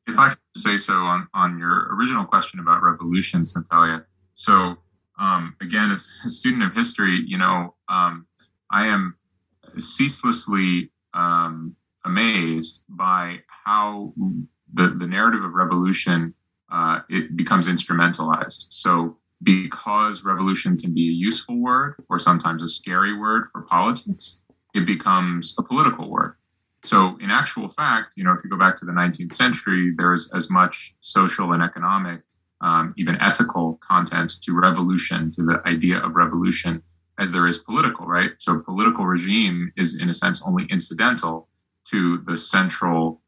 If 0.06 0.18
I 0.18 0.32
say 0.54 0.76
so 0.76 0.94
on, 0.94 1.28
on 1.34 1.58
your 1.58 1.94
original 1.94 2.24
question 2.24 2.60
about 2.60 2.82
revolutions, 2.82 3.54
Natalia. 3.56 4.04
So 4.34 4.76
um, 5.18 5.56
again, 5.60 5.90
as 5.90 6.08
a 6.24 6.28
student 6.28 6.62
of 6.62 6.74
history, 6.74 7.22
you 7.26 7.38
know, 7.38 7.74
um, 7.88 8.26
I 8.70 8.86
am 8.86 9.16
ceaselessly 9.78 10.90
um, 11.14 11.76
amazed 12.04 12.84
by 12.88 13.38
how 13.46 14.12
the, 14.72 14.88
the 14.88 15.06
narrative 15.06 15.44
of 15.44 15.52
revolution 15.54 16.34
uh, 16.72 17.00
it 17.08 17.36
becomes 17.36 17.68
instrumentalized. 17.68 18.66
So, 18.70 19.18
because 19.42 20.24
revolution 20.24 20.76
can 20.76 20.94
be 20.94 21.08
a 21.08 21.12
useful 21.12 21.60
word 21.60 21.96
or 22.08 22.18
sometimes 22.18 22.62
a 22.62 22.68
scary 22.68 23.16
word 23.16 23.46
for 23.52 23.62
politics, 23.62 24.40
it 24.74 24.86
becomes 24.86 25.54
a 25.58 25.62
political 25.62 26.10
word. 26.10 26.36
So, 26.82 27.16
in 27.20 27.30
actual 27.30 27.68
fact, 27.68 28.14
you 28.16 28.24
know, 28.24 28.32
if 28.32 28.44
you 28.44 28.50
go 28.50 28.58
back 28.58 28.76
to 28.76 28.84
the 28.84 28.92
19th 28.92 29.32
century, 29.32 29.94
there's 29.96 30.30
as 30.34 30.50
much 30.50 30.94
social 31.00 31.52
and 31.52 31.62
economic, 31.62 32.20
um, 32.60 32.92
even 32.98 33.16
ethical 33.22 33.78
content 33.82 34.32
to 34.42 34.52
revolution, 34.52 35.32
to 35.32 35.42
the 35.42 35.62
idea 35.66 35.98
of 35.98 36.14
revolution, 36.14 36.82
as 37.18 37.32
there 37.32 37.46
is 37.46 37.58
political, 37.58 38.06
right? 38.06 38.32
So, 38.38 38.58
political 38.58 39.06
regime 39.06 39.72
is, 39.76 39.98
in 40.00 40.10
a 40.10 40.14
sense, 40.14 40.46
only 40.46 40.66
incidental 40.70 41.48
to 41.84 42.18
the 42.18 42.36
central 42.36 43.22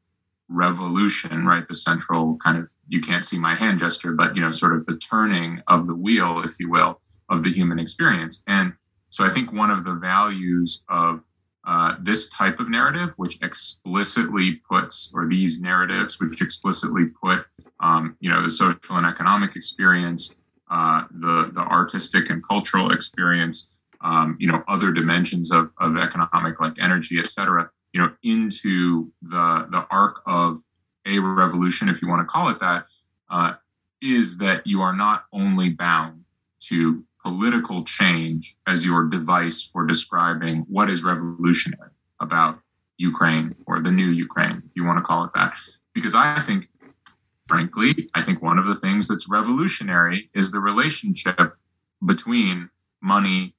revolution, 0.49 1.47
right? 1.47 1.67
The 1.67 1.75
central 1.75 2.37
kind 2.37 2.59
of 2.59 2.71
you 2.89 3.01
can't 3.01 3.25
see 3.25 3.39
my 3.39 3.55
hand 3.55 3.79
gesture, 3.79 4.13
but 4.13 4.37
you 4.37 4.43
know, 4.43 4.51
sort 4.51 4.77
of 4.77 4.85
the 4.87 4.99
turning 4.99 5.63
of 5.67 5.87
the 5.87 5.95
wheel, 5.95 6.43
if 6.45 6.61
you 6.61 6.71
will, 6.71 7.01
of 7.29 7.43
the 7.43 7.51
human 7.51 7.79
experience. 7.79 8.43
And 8.47 8.75
so 9.09 9.25
I 9.25 9.31
think 9.31 9.53
one 9.53 9.71
of 9.71 9.85
the 9.85 9.95
values 9.95 10.85
of 10.89 11.25
uh, 11.66 11.96
this 12.00 12.29
type 12.29 12.61
of 12.61 12.70
narrative, 12.70 13.12
which 13.16 13.42
explicitly 13.42 14.61
puts, 14.70 15.12
or 15.14 15.29
these 15.29 15.61
narratives, 15.61 16.20
which 16.20 16.40
explicitly 16.40 17.07
put, 17.22 17.44
um, 17.81 18.16
you 18.20 18.31
know, 18.31 18.40
the 18.42 18.50
social 18.50 18.96
and 18.96 19.07
economic 19.07 19.57
experience, 19.57 20.40
uh, 20.70 21.05
the 21.11 21.50
the 21.52 21.61
artistic 21.61 22.31
and 22.31 22.46
cultural 22.46 22.92
experience, 22.92 23.76
um, 24.00 24.37
you 24.38 24.46
know, 24.50 24.62
other 24.68 24.92
dimensions 24.92 25.50
of, 25.50 25.72
of 25.81 25.96
economic 25.96 26.61
like 26.61 26.74
energy, 26.81 27.18
et 27.18 27.26
cetera, 27.26 27.68
you 27.92 28.00
know, 28.00 28.11
into 28.22 29.11
the 29.22 29.66
the 29.70 29.87
arc 29.90 30.22
of 30.26 30.62
a 31.07 31.18
revolution, 31.18 31.88
if 31.88 32.00
you 32.00 32.09
want 32.09 32.20
to 32.20 32.26
call 32.26 32.48
it 32.48 32.59
that, 32.61 32.87
uh, 33.31 33.55
is 34.02 34.38
that 34.38 34.66
you 34.66 34.83
are 34.83 34.94
not 34.94 35.24
only 35.33 35.70
bound 35.70 36.22
to 36.61 37.05
political 37.27 37.83
change 37.83 38.57
as 38.69 38.87
your 38.87 39.09
device 39.09 39.61
for 39.61 39.85
describing 39.85 40.65
what 40.69 40.89
is 40.89 41.03
revolutionary 41.03 41.91
about 42.21 42.61
Ukraine 42.99 43.55
or 43.67 43.81
the 43.81 43.91
new 43.91 44.11
Ukraine, 44.11 44.62
if 44.65 44.71
you 44.77 44.85
want 44.85 44.99
to 44.99 45.03
call 45.03 45.25
it 45.25 45.33
that. 45.35 45.59
Because 45.93 46.15
I 46.15 46.41
think, 46.41 46.69
frankly, 47.47 48.09
I 48.15 48.23
think 48.23 48.43
one 48.43 48.59
of 48.59 48.67
the 48.67 48.77
things 48.77 49.09
that's 49.09 49.29
revolutionary 49.29 50.31
is 50.35 50.53
the 50.53 50.61
relationship 50.61 51.57
between 52.05 52.71
money, 53.03 53.55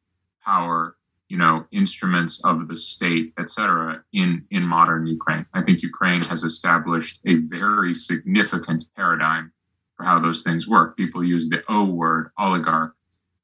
power, 0.45 0.95
you 1.29 1.37
know 1.37 1.65
instruments 1.71 2.41
of 2.45 2.69
the 2.69 2.75
state 2.75 3.33
etc 3.37 4.01
in 4.13 4.45
in 4.49 4.65
modern 4.65 5.05
ukraine 5.05 5.45
i 5.53 5.61
think 5.61 5.81
ukraine 5.81 6.21
has 6.21 6.43
established 6.43 7.19
a 7.25 7.35
very 7.57 7.93
significant 7.93 8.85
paradigm 8.95 9.51
for 9.97 10.05
how 10.05 10.17
those 10.19 10.41
things 10.41 10.69
work 10.69 10.95
people 10.95 11.21
use 11.21 11.49
the 11.49 11.61
o 11.67 11.83
word 11.83 12.31
oligarch 12.37 12.93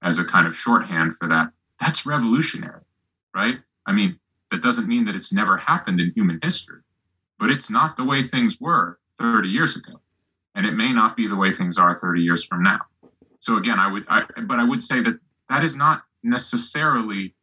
as 0.03 0.19
a 0.19 0.25
kind 0.25 0.47
of 0.47 0.55
shorthand 0.55 1.15
for 1.15 1.27
that 1.27 1.49
that's 1.79 2.05
revolutionary 2.05 2.81
right 3.35 3.57
i 3.85 3.91
mean 3.91 4.19
that 4.51 4.61
doesn't 4.61 4.87
mean 4.87 5.05
that 5.05 5.15
it's 5.15 5.33
never 5.33 5.57
happened 5.57 5.99
in 5.99 6.11
human 6.15 6.39
history 6.43 6.81
but 7.39 7.49
it's 7.49 7.69
not 7.69 7.97
the 7.97 8.03
way 8.03 8.21
things 8.21 8.59
were 8.59 8.99
30 9.17 9.49
years 9.49 9.75
ago 9.75 9.99
and 10.55 10.65
it 10.65 10.73
may 10.73 10.93
not 10.93 11.15
be 11.15 11.27
the 11.27 11.35
way 11.35 11.51
things 11.51 11.77
are 11.77 11.95
30 11.95 12.21
years 12.21 12.43
from 12.43 12.61
now 12.61 12.81
so 13.39 13.57
again 13.57 13.79
i 13.79 13.87
would 13.91 14.05
I, 14.07 14.23
but 14.43 14.59
i 14.59 14.63
would 14.63 14.83
say 14.83 15.01
that 15.01 15.19
that 15.49 15.63
is 15.63 15.75
not 15.75 16.03
necessarily 16.23 17.35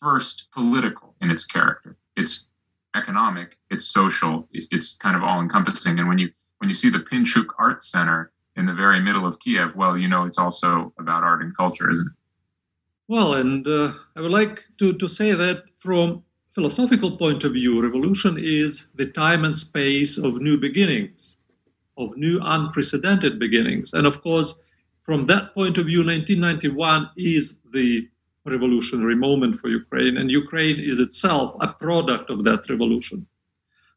first 0.00 0.48
political 0.52 1.14
in 1.20 1.30
its 1.30 1.44
character. 1.44 1.96
It's 2.16 2.48
economic, 2.96 3.58
it's 3.70 3.86
social, 3.86 4.48
it's 4.52 4.96
kind 4.96 5.14
of 5.14 5.22
all 5.22 5.40
encompassing. 5.40 5.98
And 5.98 6.08
when 6.08 6.18
you 6.18 6.30
when 6.58 6.68
you 6.68 6.74
see 6.74 6.90
the 6.90 6.98
Pinchuk 6.98 7.46
Art 7.58 7.82
Center 7.82 8.32
in 8.56 8.66
the 8.66 8.74
very 8.74 9.00
middle 9.00 9.26
of 9.26 9.38
Kiev, 9.40 9.76
well, 9.76 9.96
you 9.96 10.08
know 10.08 10.24
it's 10.24 10.38
also 10.38 10.92
about 10.98 11.22
art 11.22 11.42
and 11.42 11.56
culture, 11.56 11.90
isn't 11.90 12.06
it? 12.06 12.12
Well, 13.08 13.34
and 13.34 13.66
uh, 13.66 13.92
I 14.16 14.20
would 14.20 14.30
like 14.30 14.62
to, 14.78 14.92
to 14.94 15.08
say 15.08 15.32
that 15.32 15.64
from 15.80 16.22
philosophical 16.54 17.16
point 17.16 17.44
of 17.44 17.54
view, 17.54 17.82
revolution 17.82 18.38
is 18.38 18.88
the 18.94 19.06
time 19.06 19.44
and 19.44 19.56
space 19.56 20.18
of 20.18 20.40
new 20.40 20.56
beginnings, 20.56 21.36
of 21.96 22.16
new 22.16 22.38
unprecedented 22.42 23.38
beginnings. 23.38 23.92
And 23.94 24.06
of 24.06 24.22
course, 24.22 24.60
from 25.02 25.26
that 25.26 25.54
point 25.54 25.78
of 25.78 25.86
view, 25.86 26.04
1991 26.04 27.10
is 27.16 27.58
the 27.72 28.08
revolutionary 28.44 29.16
moment 29.16 29.60
for 29.60 29.68
Ukraine, 29.68 30.16
and 30.16 30.30
Ukraine 30.30 30.78
is 30.78 31.00
itself 31.00 31.56
a 31.60 31.68
product 31.68 32.30
of 32.30 32.44
that 32.44 32.68
revolution. 32.68 33.26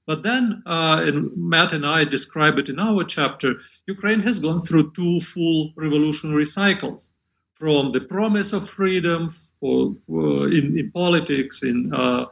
But 0.06 0.24
then, 0.24 0.64
uh, 0.66 1.02
and 1.06 1.32
Matt 1.38 1.72
and 1.72 1.86
I 1.86 2.04
describe 2.04 2.58
it 2.58 2.68
in 2.68 2.80
our 2.80 3.04
chapter, 3.04 3.56
Ukraine 3.88 4.20
has 4.22 4.38
gone 4.40 4.62
through 4.62 4.92
two 4.92 5.22
full 5.22 5.72
revolutionary 5.78 6.46
cycles 6.46 7.12
from 7.54 7.94
the 7.94 8.02
promise 8.02 8.52
of 8.52 8.70
freedom 8.70 9.34
for, 9.60 9.96
for 10.06 10.48
in, 10.50 10.78
in, 10.78 10.92
politics, 10.92 11.64
in 11.64 11.94
uh, 11.94 12.26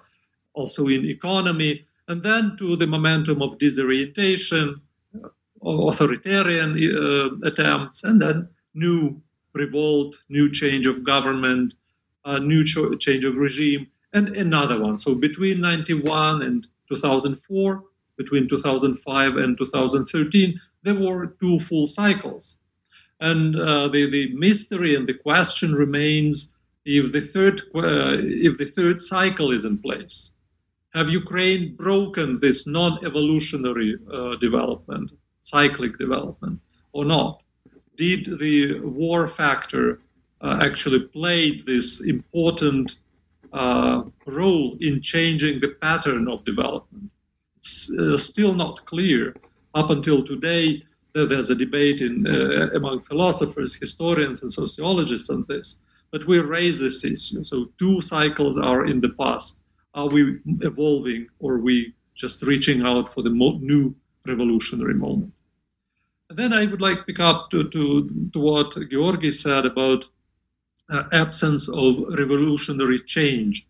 also 0.54 0.88
in 0.88 1.06
economy, 1.06 1.86
and 2.10 2.22
then 2.22 2.58
to 2.58 2.76
the 2.76 2.88
momentum 2.88 3.42
of 3.42 3.58
disorientation, 3.58 4.82
uh, 5.24 5.30
authoritarian 5.64 6.72
uh, 6.76 7.48
attempts, 7.48 8.04
and 8.04 8.22
then 8.22 8.50
new 8.74 9.22
revolt, 9.54 10.18
new 10.28 10.52
change 10.52 10.86
of 10.88 11.04
government, 11.06 11.76
a 12.26 12.38
new 12.40 12.66
cho- 12.66 12.96
change 12.96 13.24
of 13.24 13.38
regime, 13.38 13.88
and 14.14 14.36
another 14.36 14.80
one. 14.82 14.98
So 14.98 15.16
between 15.16 15.62
91 15.62 16.42
and 16.42 16.68
2004, 16.92 17.84
between 18.18 18.48
2005 18.50 19.38
and 19.38 19.58
2013, 19.58 20.60
there 20.84 20.96
were 20.96 21.36
two 21.42 21.58
full 21.60 21.88
cycles. 21.88 22.58
And 23.20 23.56
uh, 23.56 23.88
the, 23.88 24.10
the 24.10 24.34
mystery 24.36 24.96
and 24.96 25.08
the 25.08 25.14
question 25.14 25.74
remains 25.74 26.54
if 26.86 27.12
the 27.12 27.22
third 27.22 27.62
uh, 27.76 28.18
if 28.50 28.58
the 28.58 28.66
third 28.78 29.00
cycle 29.00 29.52
is 29.52 29.66
in 29.66 29.78
place. 29.78 30.32
Have 30.96 31.10
Ukraine 31.24 31.76
broken 31.76 32.40
this 32.40 32.68
non-evolutionary 32.68 33.92
uh, 33.96 34.36
development, 34.48 35.08
cyclic 35.40 35.94
development, 36.06 36.60
or 36.92 37.06
not? 37.06 37.34
Did 37.96 38.22
the 38.40 38.80
war 38.82 39.28
factor 39.28 39.86
uh, 40.42 40.58
actually 40.68 41.02
play 41.18 41.62
this 41.62 41.88
important 42.16 42.96
uh, 43.54 44.04
role 44.26 44.78
in 44.80 45.02
changing 45.02 45.60
the 45.60 45.70
pattern 45.82 46.28
of 46.28 46.46
development. 46.46 47.10
It's 47.58 47.92
uh, 47.98 48.18
still 48.18 48.54
not 48.54 48.86
clear 48.86 49.36
up 49.76 49.90
until 49.90 50.24
today. 50.24 50.84
There's 51.14 51.50
a 51.50 51.56
debate 51.56 52.00
in, 52.02 52.26
among 52.74 53.02
philosophers, 53.02 53.74
historians, 53.76 54.42
and 54.42 54.52
sociologists 54.52 55.30
on 55.30 55.46
this. 55.50 55.80
But 56.12 56.26
we 56.26 56.40
raise 56.40 56.80
this 56.80 57.04
issue. 57.04 57.44
So 57.44 57.70
two 57.78 58.02
cycles 58.02 58.58
are 58.58 58.86
in 58.86 59.02
the 59.02 59.10
past. 59.10 59.62
Are 59.94 60.08
we 60.08 60.40
evolving, 60.62 61.28
or 61.40 61.56
are 61.56 61.60
we 61.60 61.94
just 62.16 62.42
reaching 62.44 62.86
out 62.86 63.14
for 63.14 63.22
the 63.24 63.30
mo- 63.30 63.60
new 63.62 63.94
revolutionary 64.26 64.94
moment? 64.94 65.34
And 66.30 66.40
then 66.40 66.54
I 66.54 66.66
would 66.66 66.80
like 66.80 67.00
to 67.00 67.04
pick 67.04 67.20
up 67.20 67.52
to, 67.52 67.70
to, 67.70 68.30
to 68.32 68.40
what 68.40 68.78
Georgi 68.90 69.34
said 69.34 69.66
about 69.66 70.06
uh, 70.92 71.04
absence 71.12 71.68
of 71.70 71.98
revolutionary 72.18 73.00
change. 73.06 73.68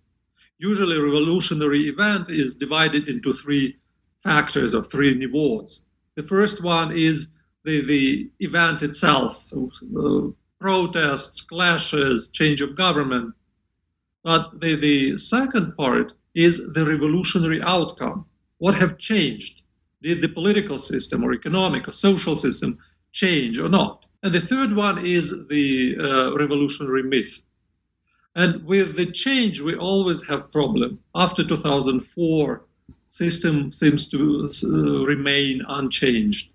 Usually, 0.58 0.98
a 0.98 1.02
revolutionary 1.02 1.88
event 1.88 2.30
is 2.30 2.56
divided 2.56 3.08
into 3.08 3.32
three 3.32 3.78
factors 4.24 4.76
or 4.76 4.84
three 4.84 5.16
niveaus. 5.16 5.86
The 6.16 6.24
first 6.24 6.64
one 6.64 6.96
is 6.96 7.32
the, 7.64 7.86
the 7.86 8.30
event 8.40 8.82
itself, 8.82 9.42
so 9.42 9.72
uh, 9.98 10.32
protests, 10.60 11.42
clashes, 11.42 12.30
change 12.30 12.62
of 12.62 12.76
government. 12.76 13.34
But 14.24 14.60
the, 14.60 14.76
the 14.76 15.18
second 15.18 15.76
part 15.76 16.14
is 16.36 16.58
the 16.74 16.86
revolutionary 16.86 17.62
outcome. 17.62 18.26
What 18.60 18.76
have 18.76 18.98
changed? 18.98 19.64
Did 20.02 20.22
the 20.22 20.30
political 20.30 20.78
system 20.78 21.24
or 21.24 21.34
economic 21.34 21.88
or 21.88 21.92
social 21.92 22.36
system 22.36 22.78
change 23.12 23.58
or 23.58 23.70
not? 23.70 24.06
And 24.24 24.34
the 24.34 24.42
third 24.42 24.76
one 24.76 25.06
is 25.06 25.34
the 25.50 25.98
uh, 26.00 26.38
revolutionary 26.38 27.04
myth. 27.04 27.42
And 28.36 28.64
with 28.66 28.96
the 28.96 29.08
change, 29.08 29.60
we 29.62 29.76
always 29.76 30.26
have 30.28 30.52
problem. 30.52 31.00
After 31.16 31.44
2004, 31.44 32.64
system 33.08 33.72
seems 33.72 34.08
to 34.08 34.48
uh, 34.64 35.06
remain 35.06 35.62
unchanged. 35.68 36.50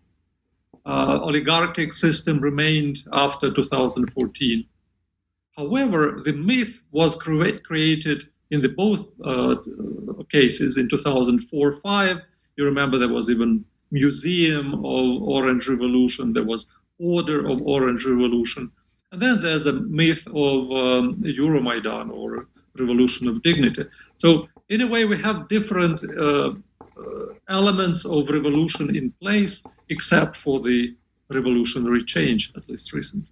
Uh, 0.87 1.19
oligarchic 1.23 1.93
system 1.93 2.41
remained 2.41 3.03
after 3.13 3.53
2014. 3.53 4.65
However, 5.57 6.23
the 6.25 6.33
myth 6.33 6.81
was 6.93 7.17
cre- 7.17 7.59
created 7.65 8.29
in 8.53 8.61
the 8.61 8.69
both 8.69 9.09
uh, 9.25 9.57
cases 10.31 10.79
in 10.79 10.89
2004-5. 10.89 12.23
You 12.57 12.65
remember 12.65 12.97
there 12.97 13.09
was 13.09 13.29
even 13.29 13.65
museum 13.91 14.75
of 14.75 15.23
Orange 15.23 15.69
Revolution. 15.69 16.33
There 16.33 16.45
was 16.45 16.67
order 16.99 17.49
of 17.49 17.63
Orange 17.63 18.05
Revolution. 18.05 18.71
And 19.13 19.21
then 19.23 19.41
there's 19.41 19.67
a 19.67 19.73
myth 19.73 20.27
of 20.29 20.71
um, 20.73 21.23
Euromaidan 21.23 22.11
or 22.11 22.49
Revolution 22.79 23.29
of 23.29 23.43
Dignity. 23.43 23.85
So 24.17 24.49
in 24.69 24.81
a 24.81 24.87
way, 24.87 25.05
we 25.05 25.19
have 25.19 25.49
different 25.49 26.03
uh, 26.19 26.53
uh, 26.53 26.55
elements 27.49 28.05
of 28.05 28.29
revolution 28.31 28.95
in 28.97 29.13
place, 29.21 29.65
except 29.91 30.37
for 30.37 30.61
the 30.61 30.95
revolutionary 31.31 32.05
change, 32.05 32.53
at 32.57 32.69
least 32.69 32.93
recently. 32.93 33.29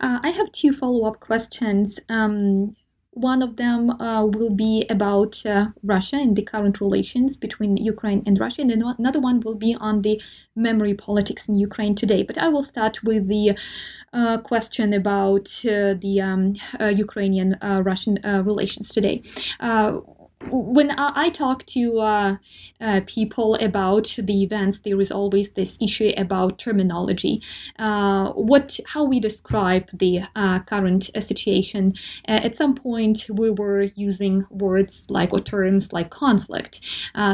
Uh, 0.00 0.18
I 0.22 0.30
have 0.30 0.50
two 0.52 0.72
follow 0.72 1.06
up 1.06 1.20
questions. 1.20 1.98
Um, 2.08 2.76
one 3.16 3.42
of 3.42 3.56
them 3.56 3.90
uh, 3.90 4.26
will 4.26 4.50
be 4.50 4.84
about 4.90 5.44
uh, 5.46 5.68
Russia 5.82 6.16
and 6.16 6.36
the 6.36 6.42
current 6.42 6.82
relations 6.82 7.34
between 7.34 7.78
Ukraine 7.78 8.22
and 8.26 8.38
Russia, 8.38 8.60
and 8.60 8.70
another 8.70 9.20
one 9.20 9.40
will 9.40 9.54
be 9.54 9.74
on 9.74 10.02
the 10.02 10.20
memory 10.54 10.92
politics 10.92 11.48
in 11.48 11.54
Ukraine 11.54 11.94
today. 11.94 12.22
But 12.22 12.36
I 12.36 12.48
will 12.48 12.62
start 12.62 13.02
with 13.02 13.26
the 13.28 13.56
uh, 14.12 14.38
question 14.38 14.92
about 14.92 15.48
uh, 15.64 15.94
the 15.94 16.20
um, 16.22 16.54
uh, 16.78 16.86
Ukrainian 16.86 17.56
uh, 17.62 17.82
Russian 17.84 18.18
relations 18.24 18.88
today 18.90 19.22
when 20.50 20.90
I, 20.92 21.30
talk 21.30 21.66
to 21.66 21.98
uh, 21.98 22.36
uh, 22.80 23.00
people 23.06 23.56
about 23.56 24.16
the 24.18 24.42
events, 24.42 24.78
there 24.80 25.00
is 25.00 25.10
always 25.10 25.50
this 25.50 25.76
issue 25.80 26.12
about 26.16 26.58
terminology. 26.58 27.42
Uh, 27.78 28.32
what, 28.32 28.78
how 28.86 29.04
we 29.04 29.20
describe 29.20 29.88
the 29.92 30.22
uh, 30.34 30.60
current 30.60 31.10
uh, 31.14 31.20
situation. 31.20 31.94
Uh, 32.28 32.40
at 32.44 32.56
some 32.56 32.74
point, 32.74 33.26
we 33.28 33.50
were 33.50 33.82
using 33.96 34.46
words 34.50 35.06
like 35.08 35.32
or 35.32 35.40
terms 35.40 35.92
like 35.92 36.10
conflict. 36.10 36.80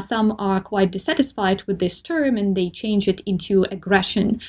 some 0.01 0.35
are 0.39 0.61
quite 0.61 0.91
dissatisfied 0.91 1.63
with 1.65 1.79
this 1.79 2.01
term 2.01 2.37
and 2.37 2.57
they 2.57 2.71
change 2.71 3.09
it 3.09 3.21
into 3.27 3.65
aggression. 3.71 4.41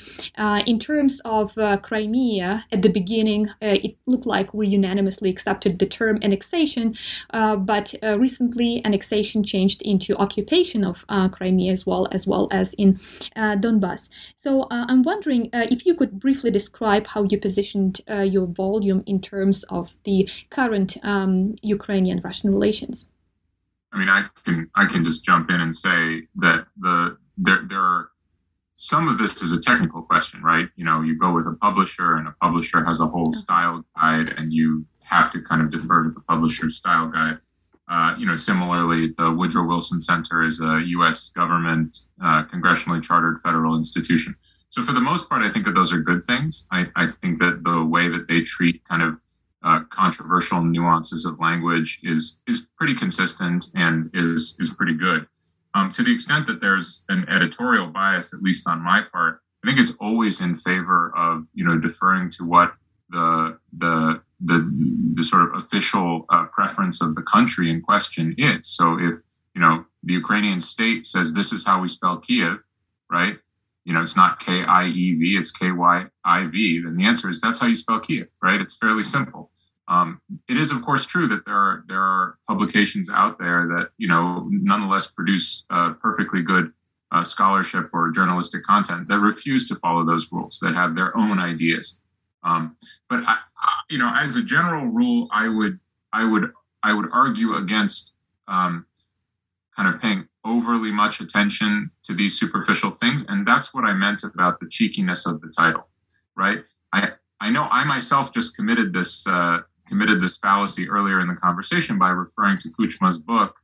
in 0.66 0.80
terms 0.80 1.22
of 1.26 1.56
Crimea, 1.82 2.66
at 2.72 2.82
the 2.82 2.90
beginning, 2.90 3.50
it 3.62 3.98
looked 4.06 4.26
like 4.26 4.54
we 4.54 4.68
unanimously 4.68 5.30
accepted 5.30 5.80
the 5.80 5.86
term 5.86 6.20
annexation, 6.22 6.96
but 7.32 7.94
recently 8.02 8.53
recently 8.56 8.86
annexation 8.86 9.44
changed 9.44 9.82
into 9.82 10.16
occupation 10.18 10.84
of 10.84 11.06
uh, 11.10 11.30
Crimea 11.30 11.72
as 11.72 11.86
well, 11.86 12.08
as 12.12 12.28
well 12.28 12.48
as 12.52 12.74
in 12.74 13.00
uh, 13.36 13.56
Donbass. 13.56 14.10
So 14.38 14.64
uh, 14.64 14.86
I'm 14.88 15.04
wondering 15.04 15.50
if 15.54 15.86
you 15.86 15.96
could 15.96 16.20
briefly 16.20 16.52
describe 16.52 17.08
how 17.08 17.24
you 17.30 17.38
positioned 17.40 18.02
uh, 18.10 18.22
your 18.22 18.46
volume 18.46 19.04
in 19.06 19.22
terms 19.22 19.64
of 19.70 19.94
the 20.04 20.30
current 20.50 20.98
um, 21.04 21.56
Ukrainian-Russian 21.62 22.52
relations. 22.52 23.06
I 23.92 23.98
mean, 24.00 24.10
I 24.10 24.26
can 24.44 24.70
I 24.76 24.86
can 24.88 25.04
just 25.04 25.24
jump 25.24 25.52
in 25.52 25.62
and 25.62 25.74
say 25.76 26.24
that 26.38 26.66
the 26.78 27.18
there 27.38 27.62
there 27.70 27.80
are 27.80 28.10
some 28.74 29.08
of 29.08 29.20
this 29.20 29.42
is 29.44 29.52
a 29.52 29.62
technical 29.62 30.02
question, 30.02 30.42
right? 30.42 30.68
You 30.76 30.86
know, 30.86 31.02
you 31.02 31.14
go 31.16 31.32
with 31.32 31.46
a 31.46 31.56
publisher, 31.62 32.16
and 32.16 32.28
a 32.28 32.36
publisher 32.42 32.84
has 32.84 33.00
a 33.02 33.06
whole 33.06 33.32
style 33.32 33.86
guide, 33.96 34.30
and 34.36 34.52
you 34.52 34.86
have 35.04 35.30
to 35.34 35.42
kind 35.42 35.62
of 35.62 35.70
defer 35.70 36.04
to 36.06 36.10
the 36.10 36.22
publisher's 36.22 36.76
style 36.78 37.08
guide. 37.08 37.38
Uh, 37.94 38.16
you 38.18 38.26
know, 38.26 38.34
similarly, 38.34 39.14
the 39.20 39.32
Woodrow 39.32 39.68
Wilson 39.68 40.02
Center 40.02 40.44
is 40.44 40.60
a 40.60 40.82
U.S. 40.98 41.30
government, 41.30 41.96
uh, 42.24 42.44
congressionally 42.46 43.04
chartered 43.04 43.40
federal 43.40 43.78
institution. 43.78 44.36
So, 44.70 44.82
for 44.82 44.94
the 44.94 45.00
most 45.00 45.30
part, 45.30 45.44
I 45.44 45.50
think 45.50 45.64
that 45.66 45.76
those 45.76 45.94
are 45.94 46.00
good 46.00 46.24
things. 46.24 46.68
I, 46.72 46.88
I 46.96 47.06
think 47.06 47.38
that 47.38 47.64
the 47.64 47.86
way 47.86 48.08
that 48.08 48.28
they 48.28 48.42
treat 48.42 48.84
kind 48.86 49.04
of 49.04 49.20
uh, 49.64 49.82
controversial 49.92 50.64
nuances 50.64 51.28
of 51.28 51.40
language 51.40 52.00
is 52.02 52.42
is 52.48 52.68
pretty 52.80 52.96
consistent 52.96 53.68
and 53.76 54.10
is 54.16 54.58
is 54.60 54.74
pretty 54.74 54.96
good. 54.96 55.28
Um, 55.76 55.92
to 55.92 56.02
the 56.02 56.12
extent 56.12 56.48
that 56.48 56.62
there's 56.62 57.06
an 57.10 57.30
editorial 57.30 57.86
bias, 57.86 58.34
at 58.34 58.42
least 58.42 58.68
on 58.68 58.82
my 58.82 59.04
part, 59.12 59.42
I 59.64 59.68
think 59.68 59.80
it's 59.80 59.96
always 60.02 60.42
in 60.42 60.56
favor 60.56 61.14
of 61.16 61.46
you 61.54 61.64
know 61.64 61.78
deferring 61.78 62.32
to 62.32 62.44
what 62.44 62.74
the 63.12 63.60
the 63.78 64.20
the 64.40 64.70
the 65.14 65.24
sort 65.24 65.44
of 65.44 65.56
official 65.56 66.26
uh, 66.30 66.46
preference 66.46 67.02
of 67.02 67.16
the 67.16 67.22
country 67.24 67.70
in 67.70 67.82
question 67.82 68.36
is. 68.38 68.68
So 68.68 68.98
if 69.00 69.18
you 69.56 69.62
know 69.62 69.86
the 70.04 70.14
Ukrainian 70.14 70.62
state 70.62 71.06
says 71.06 71.34
this 71.34 71.54
is 71.54 71.66
how 71.66 71.82
we 71.82 71.88
spell 71.88 72.18
Kiev, 72.18 72.64
right? 73.12 73.38
You 73.86 73.94
know, 73.94 74.02
it's 74.02 74.16
not 74.16 74.40
K 74.40 74.64
I 74.64 74.86
E 74.86 75.16
V, 75.16 75.38
it's 75.38 75.52
K 75.52 75.72
Y 75.72 76.06
I 76.24 76.46
V. 76.46 76.82
Then 76.84 76.94
the 76.94 77.06
answer 77.06 77.30
is 77.30 77.42
that's 77.42 77.60
how 77.60 77.68
you 77.68 77.76
spell 77.76 78.00
Kiev, 78.00 78.28
right? 78.42 78.62
It's 78.62 78.78
fairly 78.78 79.04
simple. 79.04 79.52
Um, 79.90 80.22
it 80.48 80.58
is, 80.58 80.72
of 80.72 80.82
course, 80.82 81.06
true 81.06 81.28
that 81.28 81.46
there 81.46 81.56
are 81.56 81.84
there 81.88 82.02
are 82.02 82.38
publications 82.48 83.10
out 83.10 83.38
there 83.38 83.68
that 83.68 83.90
you 83.98 84.08
know 84.08 84.48
nonetheless 84.50 85.12
produce 85.12 85.66
uh, 85.70 85.94
perfectly 86.02 86.42
good 86.42 86.72
uh, 87.12 87.24
scholarship 87.24 87.90
or 87.94 88.10
journalistic 88.10 88.64
content 88.64 89.08
that 89.08 89.20
refuse 89.20 89.68
to 89.68 89.76
follow 89.76 90.06
those 90.06 90.32
rules, 90.32 90.60
that 90.62 90.74
have 90.74 90.96
their 90.96 91.16
own 91.16 91.40
ideas. 91.40 92.02
Um, 92.44 92.76
but 93.10 93.24
I, 93.26 93.38
you 93.94 94.00
know, 94.00 94.12
as 94.16 94.36
a 94.38 94.44
general 94.44 94.88
rule, 94.88 95.28
I 95.32 95.48
would 95.48 95.80
I 96.12 96.26
would 96.26 96.52
I 96.82 96.94
would 96.94 97.10
argue 97.14 97.54
against 97.54 98.16
um, 98.48 98.88
kind 99.76 99.88
of 99.94 100.02
paying 100.02 100.28
overly 100.44 100.92
much 100.92 101.22
attention 101.22 101.92
to 102.04 102.14
these 102.16 102.38
superficial 102.40 102.92
things, 102.92 103.24
and 103.30 103.48
that's 103.48 103.72
what 103.72 103.86
I 103.86 103.94
meant 103.94 104.24
about 104.24 104.60
the 104.60 104.68
cheekiness 104.68 105.28
of 105.28 105.42
the 105.42 105.54
title, 105.56 105.88
right? 106.36 106.64
I 106.92 107.10
I 107.40 107.52
know 107.52 107.68
I 107.70 107.84
myself 107.84 108.34
just 108.34 108.56
committed 108.56 108.94
this 108.94 109.28
uh, 109.28 109.60
committed 109.88 110.20
this 110.20 110.38
fallacy 110.38 110.90
earlier 110.90 111.20
in 111.20 111.28
the 111.28 111.36
conversation 111.36 112.00
by 112.00 112.10
referring 112.10 112.58
to 112.58 112.70
Kuchma's 112.70 113.20
book 113.20 113.56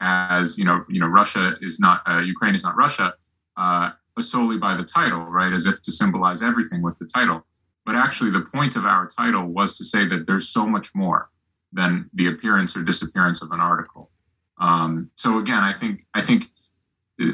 as 0.00 0.56
you 0.58 0.64
know 0.64 0.82
you 0.88 0.98
know 0.98 1.08
Russia 1.08 1.56
is 1.60 1.78
not 1.78 2.00
uh, 2.08 2.20
Ukraine 2.20 2.54
is 2.54 2.64
not 2.64 2.74
Russia 2.74 3.12
uh, 3.58 3.90
solely 4.18 4.56
by 4.56 4.74
the 4.76 4.84
title, 4.84 5.24
right? 5.26 5.52
As 5.52 5.66
if 5.66 5.82
to 5.82 5.92
symbolize 5.92 6.42
everything 6.42 6.80
with 6.80 6.98
the 6.98 7.04
title. 7.04 7.44
But 7.84 7.96
actually, 7.96 8.30
the 8.30 8.40
point 8.40 8.76
of 8.76 8.84
our 8.86 9.06
title 9.06 9.46
was 9.46 9.76
to 9.78 9.84
say 9.84 10.06
that 10.06 10.26
there's 10.26 10.48
so 10.48 10.66
much 10.66 10.94
more 10.94 11.30
than 11.72 12.08
the 12.14 12.28
appearance 12.28 12.76
or 12.76 12.82
disappearance 12.82 13.42
of 13.42 13.50
an 13.50 13.60
article. 13.60 14.10
Um, 14.58 15.10
so 15.16 15.38
again, 15.38 15.62
I 15.62 15.72
think 15.72 16.06
I 16.14 16.20
think 16.20 16.46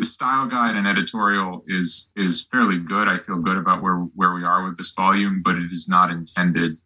style 0.02 0.46
guide 0.46 0.76
and 0.76 0.86
editorial 0.86 1.62
is 1.66 2.12
is 2.16 2.46
fairly 2.50 2.78
good. 2.78 3.08
I 3.08 3.18
feel 3.18 3.38
good 3.38 3.56
about 3.56 3.82
where 3.82 3.98
where 4.14 4.34
we 4.34 4.44
are 4.44 4.64
with 4.64 4.76
this 4.76 4.90
volume, 4.90 5.42
but 5.42 5.56
it 5.56 5.70
is 5.70 5.88
not 5.88 6.10
intended 6.10 6.80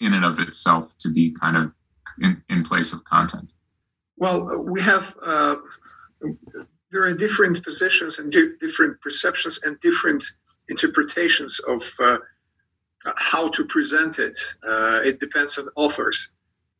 in 0.00 0.14
and 0.14 0.24
of 0.24 0.38
itself 0.38 0.96
to 0.98 1.12
be 1.12 1.32
kind 1.32 1.56
of 1.56 1.72
in, 2.20 2.42
in 2.48 2.62
place 2.62 2.92
of 2.92 3.04
content. 3.04 3.52
Well, 4.16 4.64
we 4.66 4.80
have 4.82 5.16
uh, 5.24 5.56
different 6.90 7.62
positions 7.62 8.18
and 8.18 8.32
di- 8.32 8.56
different 8.60 9.00
perceptions 9.00 9.60
and 9.64 9.80
different 9.80 10.24
interpretations 10.68 11.60
of 11.60 11.82
uh, 12.00 12.18
how 13.16 13.48
to 13.48 13.64
present 13.64 14.18
it. 14.18 14.38
Uh, 14.66 15.00
it 15.04 15.20
depends 15.20 15.58
on 15.58 15.66
authors. 15.76 16.32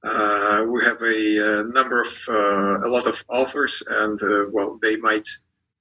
Uh, 0.02 0.64
we 0.68 0.82
have 0.82 1.02
a, 1.02 1.60
a 1.60 1.64
number 1.64 2.00
of 2.00 2.08
uh, 2.28 2.80
a 2.86 2.88
lot 2.88 3.06
of 3.06 3.22
authors, 3.28 3.82
and 3.86 4.22
uh, 4.22 4.46
well, 4.50 4.78
they 4.80 4.96
might 4.96 5.28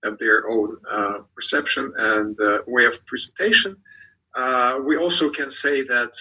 have 0.03 0.17
their 0.17 0.47
own 0.49 0.77
uh, 0.89 1.19
perception 1.35 1.91
and 1.97 2.39
uh, 2.41 2.59
way 2.67 2.85
of 2.85 3.05
presentation. 3.05 3.75
we 4.85 4.97
also 4.97 5.29
can 5.29 5.49
say 5.49 5.83
that 5.83 6.13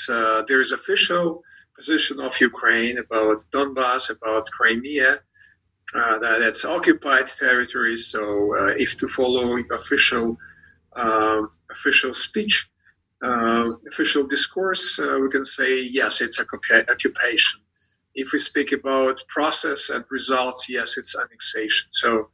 there 0.48 0.60
is 0.60 0.72
official 0.72 1.42
position 1.76 2.20
of 2.20 2.40
Ukraine 2.40 2.98
about 2.98 3.44
Donbass, 3.52 4.10
about 4.10 4.46
Crimea, 4.50 5.20
that 5.92 6.40
it's 6.42 6.64
occupied 6.64 7.26
territory. 7.26 7.96
So, 7.96 8.20
if 8.84 8.96
to 8.98 9.08
follow 9.08 9.56
official 9.70 10.36
um, 10.94 11.50
official 11.70 12.14
speech, 12.14 12.68
uh, 13.22 13.70
official 13.88 14.26
discourse, 14.26 14.98
uh, 14.98 15.18
we 15.20 15.28
can 15.28 15.44
say 15.44 15.82
yes, 15.82 16.20
it's 16.20 16.38
a 16.40 16.46
occupation. 16.90 17.60
If 18.14 18.32
we 18.32 18.38
speak 18.38 18.72
about 18.72 19.22
process 19.28 19.90
and 19.90 20.04
results, 20.10 20.68
yes, 20.68 20.96
it's 20.98 21.16
annexation. 21.16 21.88
So 21.90 22.30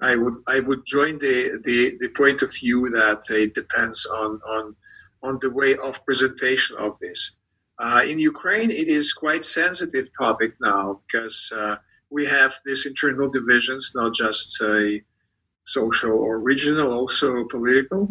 I 0.00 0.16
would 0.16 0.34
I 0.46 0.60
would 0.60 0.86
join 0.86 1.18
the 1.18 1.60
the, 1.64 1.96
the 2.00 2.08
point 2.10 2.42
of 2.42 2.54
view 2.54 2.88
that 2.90 3.22
it 3.30 3.54
depends 3.54 4.06
on 4.06 4.40
on 4.46 4.76
on 5.22 5.38
the 5.40 5.50
way 5.50 5.76
of 5.76 6.04
presentation 6.04 6.76
of 6.78 6.98
this. 7.00 7.36
Uh, 7.78 8.02
in 8.06 8.18
Ukraine, 8.18 8.70
it 8.70 8.88
is 8.88 9.12
quite 9.12 9.44
sensitive 9.44 10.08
topic 10.16 10.52
now 10.60 11.00
because 11.06 11.52
uh, 11.56 11.76
we 12.10 12.26
have 12.26 12.52
these 12.64 12.86
internal 12.86 13.30
divisions, 13.30 13.92
not 13.94 14.12
just 14.14 14.60
uh, 14.62 14.90
social 15.64 16.12
or 16.12 16.40
regional, 16.40 16.92
also 16.92 17.44
political. 17.44 18.08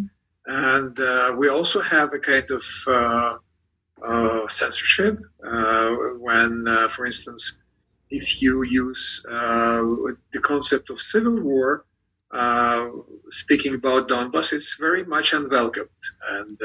And 0.51 0.99
uh, 0.99 1.35
we 1.38 1.47
also 1.47 1.79
have 1.79 2.12
a 2.12 2.17
kind 2.17 2.49
of 2.49 2.63
uh, 2.88 3.35
uh, 4.03 4.47
censorship 4.47 5.19
when, 5.41 6.65
for 6.89 7.05
instance, 7.05 7.59
if 8.09 8.41
you 8.41 8.63
use 8.63 9.21
the 9.27 10.41
concept 10.41 10.89
of 10.89 10.99
civil 10.99 11.39
war, 11.39 11.85
speaking 13.29 13.75
about 13.75 14.09
Donbass, 14.09 14.51
it's 14.51 14.73
very 14.73 15.03
much 15.03 15.33
unwelcomed. 15.33 16.03
And 16.31 16.59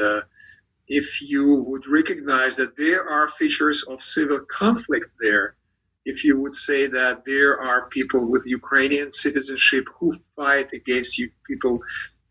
if 0.87 1.21
you 1.21 1.63
would 1.67 1.87
recognize 1.87 2.55
that 2.55 2.75
there 2.75 3.07
are 3.07 3.27
features 3.27 3.83
of 3.83 4.01
civil 4.01 4.39
conflict 4.49 5.11
there, 5.19 5.57
if 6.05 6.23
you 6.23 6.39
would 6.39 6.55
say 6.55 6.87
that 6.87 7.23
there 7.23 7.59
are 7.61 7.87
people 7.89 8.31
with 8.31 8.47
Ukrainian 8.47 9.11
citizenship 9.11 9.85
who 9.99 10.11
fight 10.35 10.73
against 10.73 11.21
people 11.45 11.79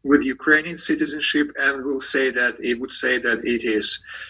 with 0.05 0.25
Ukrainian 0.25 0.77
citizenship 0.77 1.51
and 1.59 1.85
will 1.85 2.01
say 2.15 2.31
that 2.31 2.55
it 2.61 2.79
would 2.81 2.93
say 2.93 3.19
that 3.19 3.39
it 3.55 3.65
is 3.65 3.87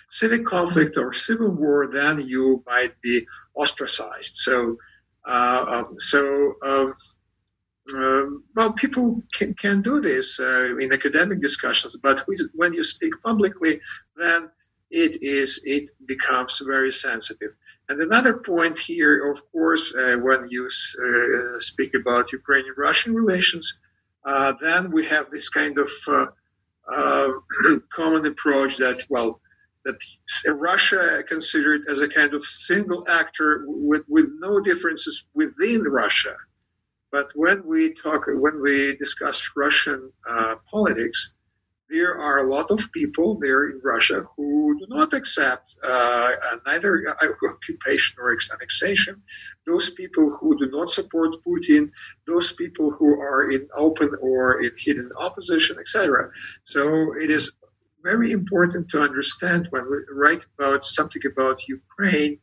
civic 0.08 0.46
conflict 0.46 0.96
or 0.96 1.12
civil 1.12 1.50
war, 1.50 1.88
then 1.88 2.14
you 2.34 2.62
might 2.66 2.94
be 3.02 3.26
ostracized. 3.54 4.36
So, 4.36 4.76
uh, 5.26 5.64
um, 5.74 5.86
so 5.98 6.20
um, 6.70 6.94
um, 7.94 8.44
well, 8.56 8.72
people 8.72 9.20
can, 9.34 9.52
can 9.54 9.82
do 9.82 10.00
this 10.00 10.40
uh, 10.40 10.76
in 10.78 10.92
academic 10.92 11.42
discussions, 11.42 11.96
but 12.02 12.24
when 12.54 12.72
you 12.72 12.82
speak 12.82 13.12
publicly, 13.22 13.80
then 14.16 14.48
it 14.90 15.22
is 15.22 15.60
it 15.64 15.90
becomes 16.06 16.62
very 16.64 16.92
sensitive. 16.92 17.52
And 17.88 18.00
another 18.00 18.34
point 18.38 18.78
here, 18.78 19.30
of 19.30 19.42
course, 19.52 19.94
uh, 19.94 20.16
when 20.16 20.40
you 20.48 20.64
uh, 20.66 21.58
speak 21.58 21.92
about 21.94 22.32
Ukrainian-Russian 22.32 23.14
relations, 23.14 23.78
uh, 24.24 24.52
then 24.60 24.90
we 24.90 25.06
have 25.06 25.30
this 25.30 25.48
kind 25.48 25.78
of 25.78 25.90
uh, 26.08 26.26
uh, 26.92 27.28
common 27.90 28.26
approach 28.26 28.76
that 28.78 29.04
well, 29.10 29.40
that 29.84 29.96
Russia 30.54 31.22
considered 31.28 31.82
as 31.88 32.00
a 32.00 32.08
kind 32.08 32.32
of 32.32 32.40
single 32.42 33.06
actor 33.08 33.64
with, 33.66 34.02
with 34.08 34.30
no 34.38 34.60
differences 34.60 35.26
within 35.34 35.82
Russia. 35.82 36.34
But 37.12 37.30
when 37.34 37.64
we 37.66 37.92
talk, 37.92 38.24
when 38.26 38.60
we 38.60 38.96
discuss 38.96 39.52
Russian 39.54 40.10
uh, 40.28 40.56
politics, 40.70 41.32
there 41.90 42.18
are 42.18 42.38
a 42.38 42.44
lot 42.44 42.70
of 42.70 42.80
people 42.92 43.38
there 43.38 43.70
in 43.70 43.80
Russia 43.82 44.24
who 44.36 44.76
do 44.78 44.86
not 44.88 45.12
accept 45.12 45.76
uh, 45.82 46.30
neither 46.66 47.04
occupation 47.52 48.16
or 48.20 48.36
annexation. 48.52 49.22
Those 49.66 49.90
people 49.90 50.30
who 50.36 50.58
do 50.58 50.70
not 50.70 50.88
support 50.88 51.36
Putin, 51.46 51.90
those 52.26 52.52
people 52.52 52.90
who 52.90 53.20
are 53.20 53.50
in 53.50 53.68
open 53.76 54.10
or 54.20 54.62
in 54.62 54.72
hidden 54.76 55.10
opposition, 55.18 55.78
etc. 55.78 56.30
So 56.64 57.14
it 57.20 57.30
is 57.30 57.52
very 58.02 58.32
important 58.32 58.88
to 58.90 59.00
understand 59.00 59.68
when 59.70 59.90
we 59.90 59.98
write 60.12 60.46
about 60.58 60.84
something 60.84 61.22
about 61.26 61.66
Ukraine, 61.68 62.38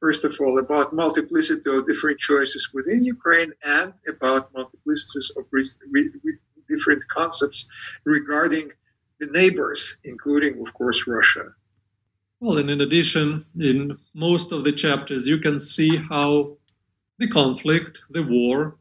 first 0.00 0.24
of 0.24 0.36
all, 0.40 0.58
about 0.58 0.92
multiplicity 0.92 1.62
of 1.70 1.86
different 1.86 2.18
choices 2.18 2.70
within 2.74 3.02
Ukraine 3.02 3.52
and 3.64 3.92
about 4.06 4.52
multiplicities 4.52 5.28
of 5.36 5.44
re- 5.50 5.78
re- 5.90 6.38
different 6.68 7.06
concepts 7.08 7.66
regarding 8.04 8.70
the 9.20 9.26
neighbors, 9.26 9.96
including, 10.04 10.60
of 10.60 10.72
course, 10.74 11.06
Russia. 11.06 11.46
Well, 12.40 12.58
and 12.58 12.70
in 12.70 12.82
addition, 12.82 13.44
in 13.58 13.98
most 14.14 14.52
of 14.52 14.62
the 14.62 14.72
chapters, 14.72 15.26
you 15.26 15.38
can 15.38 15.58
see 15.58 15.96
how 15.96 16.56
the 17.18 17.28
conflict, 17.28 18.00
the 18.10 18.22
war, 18.22 18.76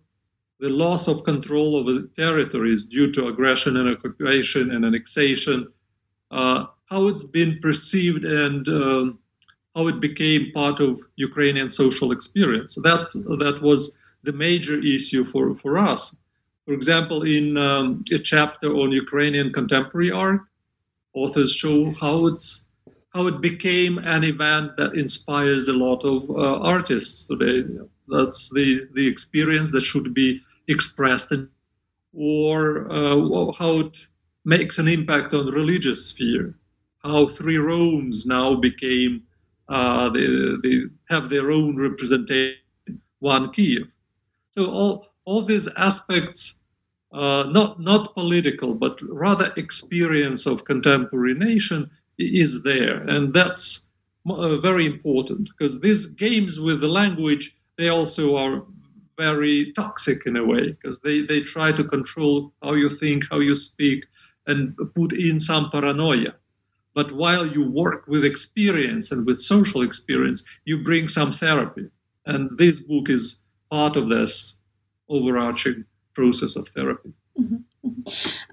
the 0.59 0.69
loss 0.69 1.07
of 1.07 1.23
control 1.23 1.75
over 1.75 1.93
the 1.93 2.09
territories 2.15 2.85
due 2.85 3.11
to 3.13 3.27
aggression 3.27 3.77
and 3.77 3.89
occupation 3.89 4.71
and 4.71 4.85
annexation, 4.85 5.67
uh, 6.31 6.65
how 6.85 7.07
it's 7.07 7.23
been 7.23 7.59
perceived 7.61 8.25
and 8.25 8.67
um, 8.67 9.19
how 9.75 9.87
it 9.87 9.99
became 9.99 10.51
part 10.53 10.79
of 10.79 11.01
Ukrainian 11.15 11.69
social 11.69 12.11
experience. 12.11 12.75
That 12.75 13.07
that 13.39 13.59
was 13.61 13.97
the 14.23 14.33
major 14.33 14.79
issue 14.83 15.23
for, 15.23 15.55
for 15.55 15.77
us. 15.77 16.15
For 16.67 16.73
example, 16.73 17.23
in 17.23 17.55
um, 17.55 18.03
a 18.11 18.19
chapter 18.19 18.75
on 18.75 18.91
Ukrainian 18.91 19.53
contemporary 19.53 20.11
art, 20.11 20.41
authors 21.13 21.53
show 21.53 21.93
how 21.93 22.27
it's 22.27 22.67
how 23.15 23.27
it 23.27 23.39
became 23.39 23.99
an 23.99 24.25
event 24.25 24.75
that 24.75 24.93
inspires 24.93 25.69
a 25.69 25.73
lot 25.73 26.03
of 26.03 26.29
uh, 26.29 26.59
artists 26.59 27.23
today. 27.23 27.63
That's 28.09 28.49
the 28.53 28.85
the 28.95 29.07
experience 29.07 29.71
that 29.71 29.79
should 29.89 30.13
be 30.13 30.41
expressed, 30.67 31.31
in, 31.31 31.47
or 32.13 32.91
uh, 32.91 33.53
how 33.53 33.79
it 33.85 33.97
makes 34.43 34.77
an 34.77 34.89
impact 34.89 35.33
on 35.33 35.45
the 35.45 35.53
religious 35.53 36.07
sphere. 36.07 36.53
How 37.01 37.29
three 37.29 37.59
Romes 37.59 38.25
now 38.25 38.55
became 38.55 39.23
uh, 39.69 40.09
they, 40.09 40.27
they 40.63 40.81
have 41.07 41.29
their 41.29 41.49
own 41.49 41.77
representation, 41.77 42.59
one 43.19 43.53
Kiev. 43.53 43.87
So 44.51 44.65
all 44.65 45.07
all 45.27 45.41
these 45.41 45.67
aspects, 45.75 46.56
uh, 47.11 47.43
not 47.43 47.79
not 47.79 48.13
political, 48.13 48.73
but 48.73 48.99
rather 49.09 49.53
experience 49.57 50.45
of 50.45 50.65
contemporary 50.65 51.33
nation 51.33 51.89
is 52.17 52.63
there, 52.63 52.97
and 53.07 53.33
that's 53.33 53.87
uh, 54.29 54.57
very 54.57 54.85
important 54.85 55.49
because 55.49 55.79
these 55.79 56.05
games 56.05 56.59
with 56.59 56.81
the 56.81 56.87
language 56.87 57.57
they 57.77 57.89
also 57.89 58.35
are 58.35 58.63
very 59.17 59.71
toxic 59.73 60.25
in 60.25 60.35
a 60.35 60.45
way 60.45 60.71
because 60.71 60.99
they, 60.99 61.21
they 61.21 61.41
try 61.41 61.71
to 61.71 61.83
control 61.83 62.53
how 62.61 62.73
you 62.73 62.89
think, 62.89 63.23
how 63.29 63.39
you 63.39 63.55
speak, 63.55 64.05
and 64.45 64.75
put 64.95 65.13
in 65.13 65.39
some 65.39 65.69
paranoia. 65.69 66.33
But 66.93 67.11
while 67.13 67.45
you 67.45 67.69
work 67.69 68.07
with 68.07 68.25
experience 68.25 69.11
and 69.11 69.25
with 69.25 69.39
social 69.39 69.81
experience, 69.81 70.43
you 70.65 70.83
bring 70.83 71.07
some 71.07 71.31
therapy. 71.31 71.87
And 72.25 72.57
this 72.57 72.79
book 72.79 73.09
is 73.09 73.41
part 73.69 73.95
of 73.97 74.09
this 74.09 74.59
overarching 75.09 75.85
process 76.19 76.55
of 76.59 76.65
therapy. 76.75 77.11
Mm-hmm. 77.39 77.61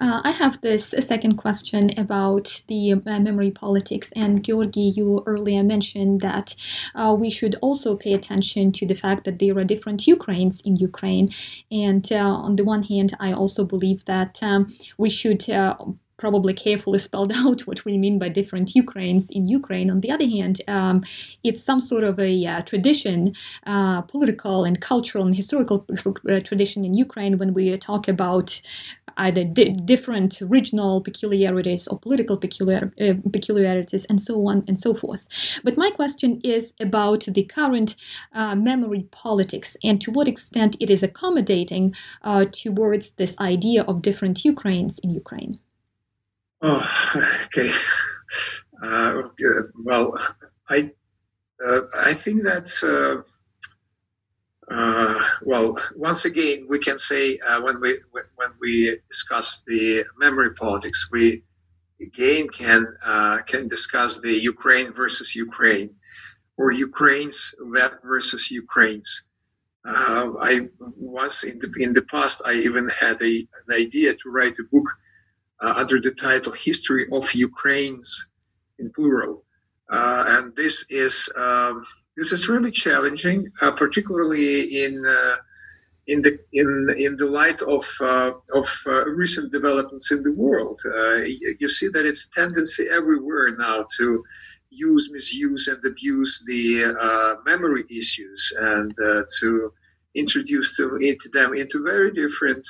Uh, 0.01 0.21
I 0.23 0.33
have 0.33 0.61
this 0.61 0.95
second 1.01 1.37
question 1.37 1.85
about 1.99 2.62
the 2.69 2.93
uh, 2.93 2.97
memory 3.21 3.51
politics. 3.51 4.12
And 4.15 4.45
Georgi, 4.45 4.93
you 4.99 5.23
earlier 5.27 5.62
mentioned 5.62 6.21
that 6.21 6.55
uh, 6.95 7.17
we 7.19 7.31
should 7.31 7.55
also 7.61 7.97
pay 7.97 8.12
attention 8.12 8.73
to 8.73 8.87
the 8.87 8.95
fact 8.95 9.25
that 9.25 9.39
there 9.39 9.57
are 9.59 9.65
different 9.65 10.07
Ukraines 10.07 10.61
in 10.61 10.77
Ukraine. 10.77 11.31
And 11.71 12.05
uh, 12.12 12.47
on 12.47 12.57
the 12.57 12.65
one 12.65 12.85
hand, 12.85 13.17
I 13.19 13.33
also 13.33 13.65
believe 13.65 14.05
that 14.05 14.43
um, 14.43 14.61
we 14.99 15.11
should 15.11 15.49
uh, 15.49 15.77
probably 16.25 16.55
carefully 16.55 16.99
spelled 16.99 17.33
out 17.45 17.61
what 17.68 17.85
we 17.85 17.99
mean 17.99 18.18
by 18.18 18.31
different 18.31 18.75
Ukraines 18.85 19.27
in 19.29 19.43
Ukraine. 19.47 19.91
On 19.91 20.01
the 20.01 20.11
other 20.11 20.29
hand, 20.37 20.57
um, 20.66 20.97
it's 21.49 21.62
some 21.62 21.81
sort 21.91 22.05
of 22.11 22.18
a 22.18 22.33
uh, 22.47 22.62
tradition, 22.70 23.18
uh, 23.66 24.01
political 24.14 24.64
and 24.64 24.81
cultural 24.81 25.27
and 25.27 25.37
historical 25.37 25.79
uh, 25.87 26.41
tradition 26.49 26.81
in 26.89 26.95
Ukraine 27.07 27.35
when 27.41 27.53
we 27.53 27.64
talk 27.77 28.09
about 28.09 28.49
either 29.27 29.45
di- 29.45 29.75
different 29.93 30.33
regional 30.57 31.03
peculiarities 31.09 31.87
or 31.89 31.99
political 31.99 32.37
peculiar- 32.45 32.93
uh, 33.05 33.14
peculiarities 33.37 34.05
and 34.07 34.18
so 34.29 34.35
on 34.51 34.64
and 34.68 34.79
so 34.79 34.95
forth. 34.95 35.22
But 35.62 35.77
my 35.77 35.91
question 35.91 36.41
is 36.43 36.72
about 36.81 37.22
the 37.37 37.45
current 37.59 37.91
uh, 38.33 38.55
memory 38.70 39.03
politics 39.11 39.77
and 39.85 40.01
to 40.01 40.11
what 40.11 40.27
extent 40.27 40.72
it 40.81 40.89
is 40.91 41.03
accommodating 41.03 41.95
uh, 42.22 42.47
towards 42.62 43.07
this 43.20 43.35
idea 43.39 43.83
of 43.83 44.01
different 44.09 44.37
Ukraines 44.53 44.99
in 45.05 45.11
Ukraine. 45.11 45.59
Oh, 46.67 46.81
okay. 47.45 47.71
Uh, 48.83 49.23
well, 49.85 50.19
I 50.71 50.91
uh, 51.62 51.81
I 51.95 52.15
think 52.15 52.43
that's 52.43 52.83
uh, 52.83 53.17
uh, 54.71 55.21
well. 55.43 55.79
Once 55.95 56.25
again, 56.25 56.67
we 56.67 56.79
can 56.79 56.99
say 56.99 57.39
uh, 57.47 57.61
when 57.61 57.83
we 57.83 57.99
when 58.12 58.49
we 58.62 58.99
discuss 59.11 59.62
the 59.67 60.07
memory 60.19 60.55
politics, 60.55 61.11
we 61.12 61.43
again 62.01 62.49
can 62.49 62.87
uh, 63.05 63.43
can 63.47 63.69
discuss 63.69 64.21
the 64.21 64.33
Ukraine 64.33 64.91
versus 64.91 65.37
Ukraine, 65.37 65.95
or 66.57 66.73
Ukraine's 66.73 67.55
versus 68.03 68.51
Ukraine's. 68.51 69.27
I 69.85 70.69
once 70.97 71.45
in 71.45 71.59
the 71.59 71.71
in 71.79 71.93
the 71.93 72.07
past 72.15 72.41
I 72.47 72.55
even 72.55 72.89
had 72.89 73.21
a, 73.21 73.35
an 73.61 73.71
idea 73.75 74.15
to 74.15 74.31
write 74.31 74.59
a 74.59 74.65
book 74.73 74.89
under 75.77 76.01
the 76.01 76.12
title 76.12 76.53
History 76.53 77.07
of 77.12 77.33
Ukraine's 77.33 78.29
in 78.79 78.91
plural. 78.91 79.45
Uh, 79.91 80.25
and 80.29 80.57
this 80.57 80.87
is 80.91 81.31
um, 81.37 81.85
this 82.17 82.33
is 82.33 82.49
really 82.49 82.71
challenging, 82.71 83.51
uh, 83.61 83.73
particularly 83.73 84.85
in 84.85 85.05
in 86.07 86.23
the 86.23 86.39
in 86.53 86.69
in 86.99 87.17
the 87.17 87.27
light 87.27 87.61
of 87.62 87.85
uh, 88.01 88.33
of 88.55 88.67
uh, 88.87 89.05
recent 89.07 89.53
developments 89.53 90.11
in 90.12 90.23
the 90.23 90.33
world, 90.33 90.81
uh, 90.87 91.21
you 91.61 91.69
see 91.69 91.89
that 91.89 92.07
it's 92.07 92.29
tendency 92.29 92.89
everywhere 92.91 93.57
now 93.57 93.85
to 93.99 94.25
use, 94.71 95.11
misuse, 95.12 95.69
and 95.69 95.85
abuse 95.87 96.43
the 96.47 96.95
memory 97.47 97.85
issues 97.91 98.53
and 98.59 98.93
to 99.39 99.73
introduce 100.15 100.77
them 100.77 100.99
into 101.01 101.29
them 101.33 101.55
into 101.55 101.85
very 101.85 102.12
different 102.12 102.67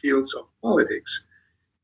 fields 0.00 0.34
of 0.34 0.44
politics 0.62 1.26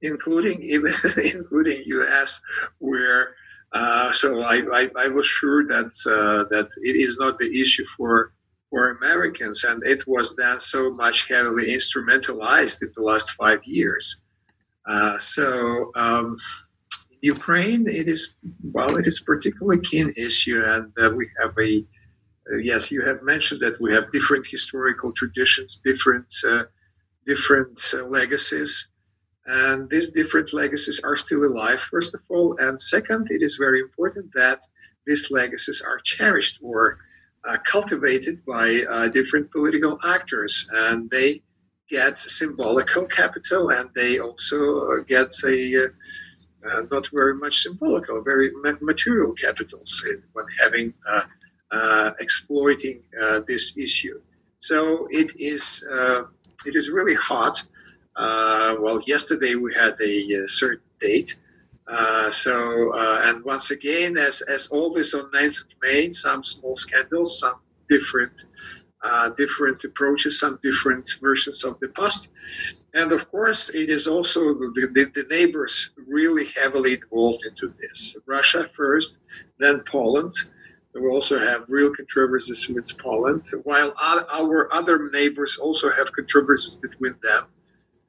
including 0.02 0.62
even 0.62 0.92
including 1.34 1.82
U.S., 1.86 2.40
where 2.78 3.34
uh, 3.72 4.12
so 4.12 4.42
I, 4.42 4.62
I, 4.72 4.90
I, 4.96 5.08
was 5.08 5.26
sure 5.26 5.66
that 5.66 5.92
uh, 6.06 6.48
that 6.50 6.68
it 6.82 6.96
is 6.96 7.18
not 7.18 7.38
the 7.38 7.50
issue 7.60 7.84
for 7.96 8.32
for 8.70 8.92
Americans, 8.92 9.64
and 9.64 9.82
it 9.84 10.06
was 10.06 10.34
then 10.36 10.58
so 10.60 10.90
much 10.92 11.28
heavily 11.28 11.66
instrumentalized 11.66 12.82
in 12.82 12.90
the 12.94 13.02
last 13.02 13.32
five 13.32 13.60
years. 13.64 14.22
Uh, 14.86 15.18
so 15.18 15.90
um, 15.94 16.36
Ukraine, 17.20 17.86
it 17.88 18.08
is 18.08 18.34
well, 18.62 18.96
it 18.96 19.06
is 19.06 19.20
particularly 19.20 19.80
keen 19.80 20.12
issue, 20.16 20.62
and 20.64 20.92
uh, 20.98 21.10
we 21.14 21.28
have 21.40 21.54
a 21.58 21.84
uh, 22.48 22.56
yes, 22.62 22.90
you 22.90 23.02
have 23.02 23.22
mentioned 23.22 23.60
that 23.60 23.80
we 23.80 23.92
have 23.92 24.10
different 24.12 24.46
historical 24.46 25.12
traditions, 25.12 25.80
different 25.84 26.32
uh, 26.48 26.64
different 27.24 27.78
legacies. 28.08 28.88
And 29.46 29.88
these 29.88 30.10
different 30.10 30.52
legacies 30.52 31.00
are 31.00 31.16
still 31.16 31.44
alive, 31.44 31.80
first 31.80 32.14
of 32.14 32.22
all. 32.28 32.56
And 32.58 32.80
second, 32.80 33.28
it 33.30 33.42
is 33.42 33.56
very 33.56 33.80
important 33.80 34.32
that 34.34 34.60
these 35.06 35.30
legacies 35.30 35.82
are 35.82 35.98
cherished 35.98 36.58
or 36.62 36.98
uh, 37.48 37.56
cultivated 37.70 38.44
by 38.44 38.82
uh, 38.90 39.08
different 39.08 39.52
political 39.52 39.98
actors. 40.04 40.68
And 40.72 41.08
they 41.10 41.42
get 41.88 42.18
symbolical 42.18 43.06
capital 43.06 43.70
and 43.70 43.88
they 43.94 44.18
also 44.18 45.02
get 45.04 45.32
a 45.46 45.90
uh, 46.70 46.82
not 46.90 47.06
very 47.12 47.34
much 47.34 47.58
symbolical, 47.58 48.22
very 48.22 48.50
material 48.80 49.32
capitals 49.34 50.04
in, 50.08 50.22
when 50.32 50.46
having 50.60 50.92
uh, 51.06 51.22
uh, 51.70 52.12
exploiting 52.20 53.02
uh, 53.20 53.40
this 53.46 53.76
issue. 53.76 54.20
So 54.58 55.06
it 55.10 55.32
is 55.38 55.84
it 56.64 56.74
is 56.74 56.90
really 56.90 57.14
hot. 57.14 57.62
Well, 58.16 59.00
yesterday 59.06 59.54
we 59.54 59.74
had 59.74 59.94
a 60.00 60.46
certain 60.48 60.80
date. 61.00 61.36
Uh, 61.88 62.30
so, 62.30 62.92
uh, 62.94 63.22
and 63.24 63.44
once 63.44 63.70
again, 63.70 64.16
as, 64.18 64.42
as 64.42 64.68
always 64.68 65.14
on 65.14 65.30
9th 65.30 65.66
of 65.66 65.74
May, 65.82 66.10
some 66.10 66.42
small 66.42 66.76
scandals, 66.76 67.38
some 67.38 67.60
different, 67.88 68.46
uh, 69.02 69.28
different 69.30 69.84
approaches, 69.84 70.40
some 70.40 70.58
different 70.62 71.08
versions 71.22 71.64
of 71.64 71.78
the 71.78 71.88
past. 71.90 72.32
And 72.94 73.12
of 73.12 73.30
course, 73.30 73.68
it 73.68 73.88
is 73.88 74.08
also 74.08 74.54
the, 74.54 74.90
the, 74.94 75.04
the 75.14 75.26
neighbors 75.30 75.90
really 75.96 76.46
heavily 76.46 76.94
involved 76.94 77.44
into 77.46 77.72
this. 77.80 78.18
Russia 78.26 78.66
first, 78.66 79.20
then 79.58 79.80
Poland. 79.80 80.32
We 80.92 81.08
also 81.08 81.38
have 81.38 81.66
real 81.68 81.94
controversies 81.94 82.68
with 82.70 82.96
Poland, 82.98 83.44
while 83.64 83.92
our 84.00 84.72
other 84.74 85.10
neighbors 85.12 85.58
also 85.58 85.90
have 85.90 86.10
controversies 86.10 86.76
between 86.76 87.12
them. 87.22 87.44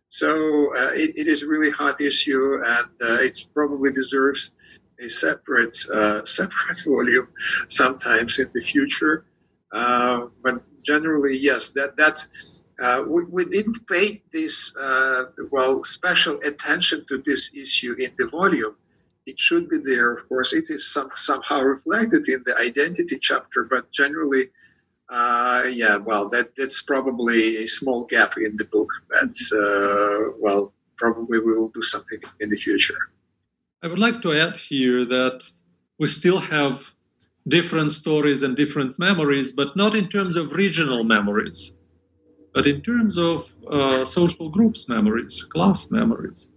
So 0.09 0.75
uh, 0.75 0.91
it, 0.93 1.17
it 1.17 1.27
is 1.27 1.43
a 1.43 1.47
really 1.47 1.69
hot 1.69 1.99
issue, 1.99 2.61
and 2.63 2.87
uh, 3.01 3.21
it 3.21 3.37
probably 3.53 3.91
deserves 3.91 4.51
a 4.99 5.07
separate 5.07 5.77
uh, 5.93 6.23
separate 6.25 6.81
volume 6.85 7.27
sometimes 7.67 8.39
in 8.39 8.47
the 8.53 8.61
future. 8.61 9.25
Uh, 9.71 10.27
but 10.43 10.63
generally, 10.83 11.37
yes, 11.37 11.69
that 11.69 11.97
that's 11.97 12.63
uh, 12.81 13.03
we, 13.07 13.25
we, 13.25 13.45
didn't 13.45 13.85
pay 13.87 14.21
this 14.31 14.75
uh, 14.77 15.25
well 15.51 15.83
special 15.83 16.39
attention 16.45 17.05
to 17.07 17.21
this 17.25 17.53
issue 17.55 17.95
in 17.99 18.11
the 18.17 18.27
volume. 18.27 18.75
It 19.25 19.37
should 19.37 19.67
be 19.67 19.79
there, 19.79 20.13
of 20.13 20.29
course. 20.29 20.53
It 20.53 20.69
is 20.69 20.89
some, 20.89 21.09
somehow 21.15 21.61
reflected 21.61 22.29
in 22.29 22.43
the 22.45 22.55
identity 22.57 23.17
chapter, 23.19 23.65
but 23.65 23.91
generally, 23.91 24.45
uh, 25.09 25.63
yeah, 25.71 25.97
well, 25.97 26.29
that 26.29 26.55
that's 26.55 26.81
probably 26.81 27.57
a 27.57 27.67
small 27.67 28.05
gap 28.05 28.37
in 28.37 28.57
the 28.57 28.65
book. 28.65 28.89
But 29.09 29.35
uh, 29.55 30.31
well, 30.39 30.73
probably 30.97 31.39
we 31.39 31.53
will 31.53 31.69
do 31.69 31.81
something 31.81 32.19
in 32.39 32.49
the 32.49 32.57
future. 32.57 32.99
I 33.83 33.87
would 33.87 33.99
like 33.99 34.21
to 34.23 34.33
add 34.33 34.57
here 34.57 35.05
that 35.05 35.43
we 35.99 36.07
still 36.07 36.39
have 36.39 36.91
different 37.47 37.91
stories 37.91 38.43
and 38.43 38.55
different 38.55 38.99
memories, 38.99 39.51
but 39.51 39.75
not 39.75 39.95
in 39.95 40.09
terms 40.09 40.35
of 40.35 40.53
regional 40.53 41.03
memories 41.03 41.73
but 42.57 42.65
in 42.65 42.81
terms 42.81 43.19
of 43.19 43.47
uh, 43.69 44.03
social 44.03 44.49
groups 44.49 44.89
memories, 44.89 45.43
class 45.43 45.91
memories, 45.91 46.47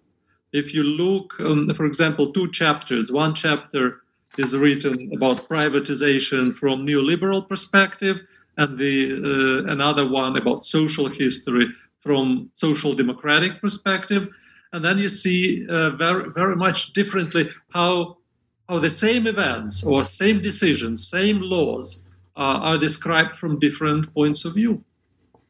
if 0.51 0.73
you 0.73 0.83
look, 0.83 1.39
um, 1.41 1.71
for 1.75 1.85
example, 1.85 2.33
two 2.33 2.51
chapters, 2.51 3.13
one 3.13 3.35
chapter 3.35 4.01
is 4.39 4.57
written 4.57 5.11
about 5.15 5.47
privatization 5.47 6.57
from 6.57 6.87
neoliberal 6.87 7.47
perspective, 7.47 8.23
and 8.61 8.79
the 8.79 8.97
uh, 9.13 9.73
another 9.73 10.07
one 10.07 10.37
about 10.37 10.65
social 10.65 11.09
history 11.09 11.67
from 11.99 12.51
social 12.53 12.93
democratic 12.95 13.61
perspective, 13.61 14.29
and 14.73 14.85
then 14.85 14.99
you 14.99 15.09
see 15.09 15.67
uh, 15.69 15.91
very 16.05 16.31
very 16.41 16.57
much 16.57 16.93
differently 16.93 17.45
how 17.71 18.19
how 18.69 18.79
the 18.79 18.91
same 19.07 19.27
events 19.27 19.83
or 19.83 20.05
same 20.05 20.39
decisions, 20.41 21.09
same 21.09 21.41
laws 21.41 22.05
uh, 22.37 22.59
are 22.69 22.79
described 22.79 23.35
from 23.35 23.59
different 23.59 24.13
points 24.15 24.45
of 24.45 24.55
view. 24.55 24.85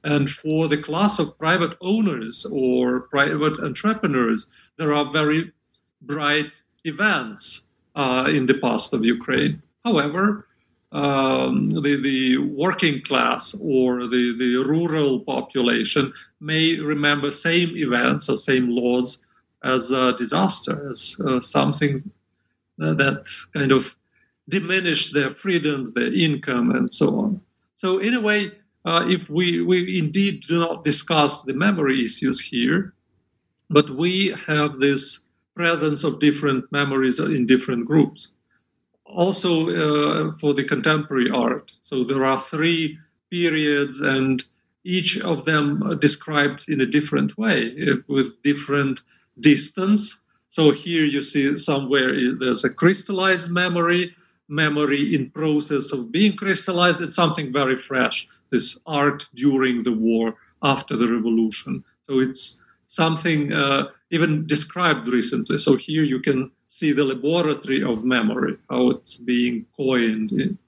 And 0.03 0.31
for 0.31 0.69
the 0.69 0.83
class 0.89 1.19
of 1.19 1.37
private 1.39 1.77
owners 1.83 2.47
or 2.51 3.01
private 3.17 3.61
entrepreneurs, 3.61 4.51
there 4.79 4.95
are 4.95 5.13
very 5.21 5.53
bright 6.01 6.51
events 6.85 7.67
uh, 7.95 8.25
in 8.29 8.47
the 8.47 8.55
past 8.55 8.95
of 8.95 9.05
Ukraine. 9.05 9.63
However, 9.85 10.47
um, 10.93 11.71
the, 11.71 11.97
the 12.03 12.39
working 12.39 13.03
class 13.03 13.55
or 13.61 14.09
the, 14.09 14.37
the 14.39 14.57
rural 14.65 15.21
population 15.21 16.13
may 16.41 16.79
remember 16.81 17.31
same 17.31 17.77
events 17.77 18.29
or 18.29 18.37
same 18.37 18.69
laws 18.69 19.25
as 19.63 19.93
a 19.93 20.13
disaster, 20.15 20.89
as 20.89 21.17
uh, 21.27 21.39
something 21.41 22.11
that 22.79 23.25
kind 23.55 23.73
of 23.73 23.95
diminished 24.49 25.13
their 25.15 25.33
freedoms, 25.33 25.93
their 25.93 26.13
income, 26.13 26.71
and 26.73 26.93
so 26.93 27.21
on. 27.21 27.41
So, 27.75 27.99
in 27.99 28.15
a 28.15 28.21
way, 28.21 28.53
uh, 28.85 29.05
if 29.07 29.29
we, 29.29 29.63
we 29.63 29.99
indeed 29.99 30.43
do 30.43 30.59
not 30.59 30.83
discuss 30.83 31.43
the 31.43 31.53
memory 31.53 32.05
issues 32.05 32.41
here, 32.41 32.95
but 33.69 33.91
we 33.91 34.35
have 34.47 34.81
this 34.81 35.29
presence 35.55 36.05
of 36.05 36.21
different 36.21 36.65
memories 36.73 37.21
in 37.21 37.47
different 37.47 37.87
groups. 37.87 38.33
Also, 39.13 39.69
uh, 39.69 40.37
for 40.39 40.55
the 40.55 40.65
contemporary 40.65 41.31
art, 41.31 41.73
so 41.83 42.05
there 42.05 42.25
are 42.25 42.41
three 42.41 42.99
periods, 43.31 44.01
and 44.01 44.45
each 44.85 45.21
of 45.21 45.45
them 45.45 45.99
described 46.01 46.65
in 46.69 46.81
a 46.81 46.87
different 46.87 47.37
way 47.37 47.75
uh, 47.83 47.97
with 48.09 48.43
different 48.43 49.03
distance. 49.41 50.21
So 50.49 50.71
here 50.71 51.05
you 51.05 51.21
see 51.21 51.57
somewhere 51.57 52.13
there's 52.39 52.65
a 52.65 52.71
crystallized 52.71 53.51
memory, 53.51 54.15
memory 54.49 55.15
in 55.15 55.31
process 55.31 55.93
of 55.93 56.11
being 56.11 56.37
crystallized. 56.37 57.01
It's 57.01 57.17
something 57.17 57.53
very 57.53 57.77
fresh. 57.77 58.29
This 58.51 58.81
art 58.87 59.27
during 59.35 59.83
the 59.83 59.93
war, 59.93 60.35
after 60.63 60.97
the 60.97 61.09
revolution. 61.09 61.85
So 62.07 62.21
it's 62.21 62.65
something 62.91 63.53
uh, 63.53 63.85
even 64.11 64.45
described 64.47 65.07
recently. 65.07 65.57
So 65.59 65.77
here 65.77 66.03
you 66.03 66.19
can 66.19 66.51
see 66.67 66.91
the 66.91 67.05
laboratory 67.05 67.85
of 67.85 68.05
memory, 68.05 68.57
how 68.69 68.91
it's 68.91 69.17
being 69.17 69.67
coined. 69.77 70.33
In. 70.33 70.59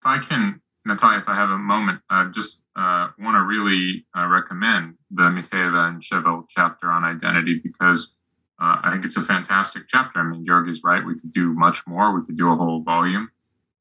If 0.00 0.04
I 0.04 0.18
can, 0.18 0.60
Natalia, 0.84 1.18
if 1.18 1.28
I 1.28 1.36
have 1.36 1.50
a 1.50 1.58
moment, 1.58 2.00
I 2.10 2.22
uh, 2.22 2.32
just 2.32 2.64
uh, 2.74 3.10
want 3.20 3.36
to 3.36 3.44
really 3.44 4.04
uh, 4.16 4.26
recommend 4.26 4.94
the 5.12 5.22
Mikhaila 5.22 5.88
and 5.88 6.02
Shevel 6.02 6.46
chapter 6.48 6.90
on 6.90 7.04
identity 7.04 7.60
because 7.62 8.16
uh, 8.58 8.80
I 8.82 8.90
think 8.90 9.04
it's 9.04 9.16
a 9.16 9.22
fantastic 9.22 9.84
chapter. 9.86 10.18
I 10.18 10.24
mean, 10.24 10.44
Georgi's 10.44 10.82
right. 10.82 11.06
We 11.06 11.20
could 11.20 11.30
do 11.30 11.52
much 11.52 11.86
more. 11.86 12.18
We 12.18 12.26
could 12.26 12.36
do 12.36 12.50
a 12.50 12.56
whole 12.56 12.82
volume. 12.82 13.30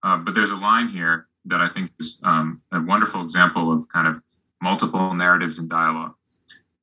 Uh, 0.03 0.17
but 0.17 0.35
there's 0.35 0.51
a 0.51 0.57
line 0.57 0.89
here 0.89 1.27
that 1.45 1.59
I 1.59 1.69
think 1.69 1.89
is 1.99 2.21
um, 2.23 2.61
a 2.71 2.79
wonderful 2.79 3.23
example 3.23 3.73
of 3.73 3.87
kind 3.89 4.07
of 4.07 4.21
multiple 4.61 5.15
narratives 5.15 5.57
and 5.57 5.67
dialogue. 5.67 6.13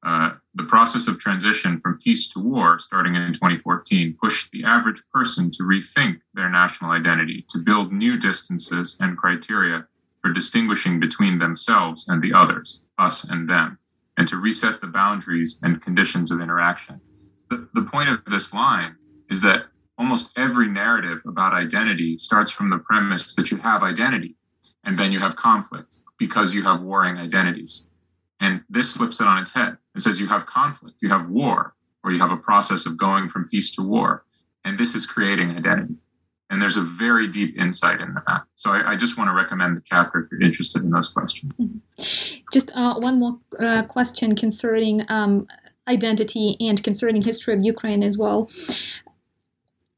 Uh, 0.05 0.33
the 0.55 0.65
process 0.65 1.09
of 1.09 1.19
transition 1.19 1.81
from 1.81 1.99
peace 1.99 2.29
to 2.29 2.39
war, 2.39 2.79
starting 2.79 3.15
in 3.15 3.33
2014, 3.33 4.17
pushed 4.21 4.51
the 4.51 4.63
average 4.65 5.03
person 5.13 5.51
to 5.51 5.63
rethink 5.63 6.21
their 6.35 6.51
national 6.51 6.91
identity, 6.91 7.45
to 7.49 7.59
build 7.59 7.93
new 7.93 8.19
distances 8.19 8.99
and 9.01 9.17
criteria 9.17 9.87
for 10.21 10.33
distinguishing 10.33 11.01
between 11.01 11.39
themselves 11.39 12.07
and 12.09 12.23
the 12.23 12.33
others, 12.35 12.85
us 12.99 13.25
and 13.25 13.49
them, 13.49 13.79
and 14.19 14.29
to 14.29 14.37
reset 14.37 14.81
the 14.81 14.87
boundaries 14.87 15.61
and 15.63 15.81
conditions 15.81 16.31
of 16.31 16.41
interaction 16.41 17.01
the, 17.51 17.69
the 17.75 17.83
point 17.83 18.09
of 18.09 18.25
this 18.27 18.53
line 18.53 18.97
is 19.31 19.41
that 19.43 19.67
almost 19.99 20.37
every 20.37 20.69
narrative 20.69 21.21
about 21.27 21.53
identity 21.53 22.19
starts 22.19 22.51
from 22.51 22.71
the 22.71 22.79
premise 22.79 23.35
that 23.35 23.51
you 23.51 23.57
have 23.59 23.83
identity 23.83 24.37
and 24.85 24.99
then 24.99 25.13
you 25.13 25.19
have 25.19 25.37
conflict 25.37 25.99
because 26.19 26.55
you 26.55 26.63
have 26.63 26.83
warring 26.83 27.17
identities. 27.17 27.91
And 28.41 28.63
this 28.69 28.97
flips 28.97 29.21
it 29.21 29.27
on 29.27 29.39
its 29.39 29.55
head. 29.55 29.77
It 29.95 30.01
says 30.01 30.21
you 30.21 30.27
have 30.27 30.47
conflict, 30.47 30.97
you 31.01 31.09
have 31.09 31.29
war, 31.29 31.75
or 32.03 32.13
you 32.13 32.19
have 32.19 32.33
a 32.33 32.37
process 32.37 32.87
of 32.87 32.99
going 32.99 33.29
from 33.29 33.49
peace 33.49 33.71
to 33.73 33.83
war. 33.83 34.25
And 34.65 34.79
this 34.79 34.95
is 34.95 35.07
creating 35.07 35.57
identity. 35.57 35.95
And 36.51 36.61
there's 36.61 36.77
a 36.77 36.83
very 36.83 37.27
deep 37.27 37.59
insight 37.59 38.01
in 38.01 38.15
that. 38.15 38.43
So 38.55 38.71
I, 38.71 38.93
I 38.93 38.97
just 38.97 39.17
want 39.17 39.29
to 39.29 39.35
recommend 39.35 39.77
the 39.77 39.81
chapter 39.81 40.21
if 40.21 40.31
you're 40.31 40.43
interested 40.43 40.83
in 40.83 40.91
those 40.91 41.09
questions. 41.09 41.53
Mm-hmm. 41.59 42.43
Just 42.53 42.71
uh, 42.77 42.95
one 42.95 43.19
more 43.19 43.39
uh, 43.59 43.83
question 43.85 44.35
concerning 44.35 45.05
um, 45.09 45.47
identity 45.89 46.57
and 46.61 46.83
concerning 46.83 47.23
history 47.23 47.55
of 47.55 47.63
Ukraine 47.63 48.03
as 48.03 48.19
well. 48.19 48.51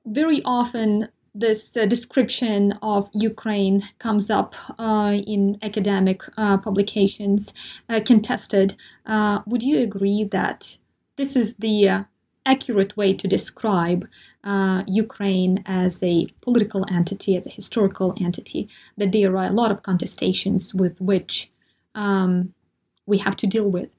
Very 0.04 0.40
often, 0.44 1.08
this 1.38 1.76
uh, 1.76 1.86
description 1.86 2.72
of 2.82 3.10
Ukraine 3.12 3.82
comes 3.98 4.30
up 4.30 4.54
uh, 4.78 5.12
in 5.26 5.58
academic 5.62 6.22
uh, 6.36 6.56
publications, 6.56 7.52
uh, 7.88 8.00
contested. 8.04 8.76
Uh, 9.04 9.40
would 9.46 9.62
you 9.62 9.78
agree 9.78 10.24
that 10.24 10.78
this 11.16 11.36
is 11.36 11.54
the 11.54 11.88
uh, 11.88 12.02
accurate 12.44 12.96
way 12.96 13.12
to 13.12 13.28
describe 13.28 14.08
Ukraine 14.86 15.64
as 15.66 16.00
a 16.02 16.26
political 16.40 16.84
entity, 16.88 17.36
as 17.36 17.46
a 17.46 17.50
historical 17.50 18.14
entity? 18.20 18.68
That 18.96 19.12
there 19.12 19.36
are 19.36 19.46
a 19.46 19.58
lot 19.60 19.70
of 19.70 19.82
contestations 19.82 20.72
with 20.72 21.00
which 21.00 21.50
um, 21.94 22.54
we 23.04 23.18
have 23.18 23.36
to 23.36 23.46
deal 23.46 23.68
with 23.68 23.94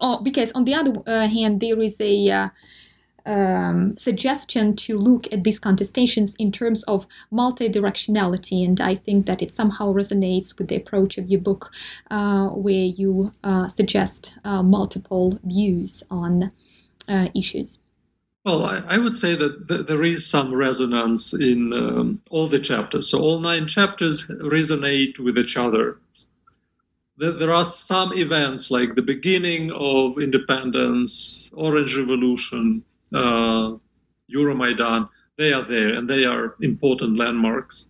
oh, 0.00 0.20
because 0.20 0.50
on 0.52 0.64
the 0.64 0.74
other 0.74 1.26
hand, 1.26 1.60
there 1.60 1.80
is 1.80 2.00
a 2.00 2.50
um, 3.26 3.96
suggestion 3.96 4.76
to 4.76 4.96
look 4.96 5.32
at 5.32 5.44
these 5.44 5.60
contestations 5.60 6.34
in 6.38 6.52
terms 6.52 6.82
of 6.84 7.06
multi-directionality, 7.30 8.64
and 8.64 8.80
I 8.80 8.94
think 8.94 9.26
that 9.26 9.42
it 9.42 9.54
somehow 9.54 9.92
resonates 9.92 10.56
with 10.58 10.68
the 10.68 10.76
approach 10.76 11.18
of 11.18 11.28
your 11.28 11.40
book, 11.40 11.70
uh, 12.10 12.48
where 12.48 12.86
you 13.00 13.32
uh, 13.44 13.68
suggest 13.68 14.34
uh, 14.44 14.62
multiple 14.62 15.38
views 15.44 16.02
on 16.10 16.52
uh, 17.08 17.28
issues. 17.34 17.78
Well, 18.44 18.64
I, 18.64 18.78
I, 18.88 18.98
would 18.98 19.18
say 19.18 19.34
that 19.34 19.68
th- 19.68 19.86
there 19.86 20.02
is 20.02 20.26
some 20.26 20.54
resonance 20.54 21.34
in 21.34 21.74
um, 21.74 22.22
all 22.30 22.46
the 22.46 22.58
chapters. 22.58 23.10
So 23.10 23.20
all 23.20 23.38
nine 23.38 23.68
chapters 23.68 24.26
resonate 24.28 25.18
with 25.18 25.38
each 25.38 25.58
other. 25.58 25.98
There, 27.18 27.52
are 27.52 27.66
some 27.66 28.16
events 28.16 28.70
like 28.70 28.94
the 28.94 29.02
beginning 29.02 29.70
of 29.72 30.18
independence, 30.18 31.52
Orange 31.54 31.94
Revolution, 31.94 32.82
Euromaidan, 33.12 35.08
they 35.36 35.52
are 35.52 35.62
there 35.62 35.94
and 35.94 36.08
they 36.08 36.24
are 36.24 36.56
important 36.60 37.16
landmarks. 37.16 37.88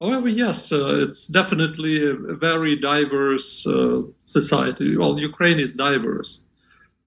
However, 0.00 0.28
yes, 0.28 0.72
uh, 0.72 0.98
it's 0.98 1.28
definitely 1.28 2.10
a 2.10 2.14
very 2.14 2.74
diverse 2.74 3.64
uh, 3.66 4.02
society. 4.24 4.96
Well, 4.96 5.18
Ukraine 5.18 5.60
is 5.60 5.74
diverse, 5.74 6.46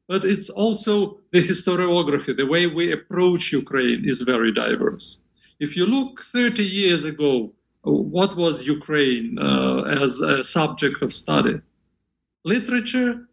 but 0.07 0.23
it's 0.23 0.49
also 0.49 1.19
the 1.31 1.45
historiography, 1.45 2.37
the 2.37 2.45
way 2.45 2.67
we 2.67 2.93
approach 2.93 3.51
Ukraine 3.51 4.07
is 4.07 4.21
very 4.21 4.53
diverse. 4.53 5.17
If 5.59 5.75
you 5.75 5.85
look 5.85 6.21
30 6.21 6.63
years 6.63 7.03
ago, 7.03 7.51
what 7.81 8.35
was 8.37 8.65
Ukraine 8.65 9.37
uh, 9.39 9.81
as 10.03 10.21
a 10.21 10.43
subject 10.43 11.01
of 11.01 11.13
study? 11.13 11.59
Literature, 12.45 13.27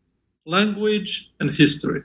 language, 0.44 1.32
and 1.40 1.50
history. 1.50 2.02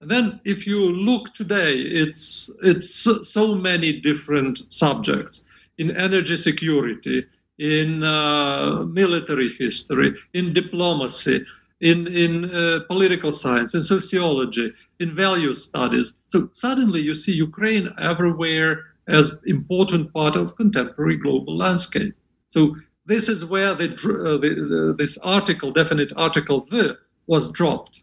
And 0.00 0.10
then 0.10 0.40
if 0.44 0.66
you 0.66 0.80
look 0.80 1.34
today, 1.34 1.74
it's, 1.76 2.50
it's 2.62 3.08
so, 3.28 3.54
many 3.54 4.00
different 4.00 4.72
subjects 4.72 5.46
in 5.78 5.96
energy 5.96 6.36
security, 6.36 7.26
in 7.58 8.04
uh, 8.04 8.84
military 8.84 9.48
history, 9.48 10.14
in 10.34 10.52
diplomacy, 10.52 11.44
in, 11.80 12.06
in 12.08 12.54
uh, 12.54 12.80
political 12.86 13.32
science, 13.32 13.74
in 13.74 13.82
sociology, 13.82 14.72
in 15.00 15.14
value 15.14 15.52
studies. 15.52 16.12
So 16.28 16.48
suddenly 16.52 17.00
you 17.00 17.14
see 17.14 17.32
Ukraine 17.32 17.92
everywhere 18.00 18.84
as 19.08 19.40
important 19.46 20.12
part 20.12 20.36
of 20.36 20.56
contemporary 20.56 21.16
global 21.16 21.56
landscape. 21.56 22.14
So 22.48 22.76
this 23.06 23.28
is 23.28 23.44
where 23.44 23.74
the, 23.74 23.92
uh, 23.94 24.38
the, 24.38 24.48
the, 24.54 24.94
this 24.96 25.18
article, 25.18 25.72
definite 25.72 26.12
article, 26.16 26.60
the 26.60 26.98
was 27.26 27.50
dropped. 27.50 28.02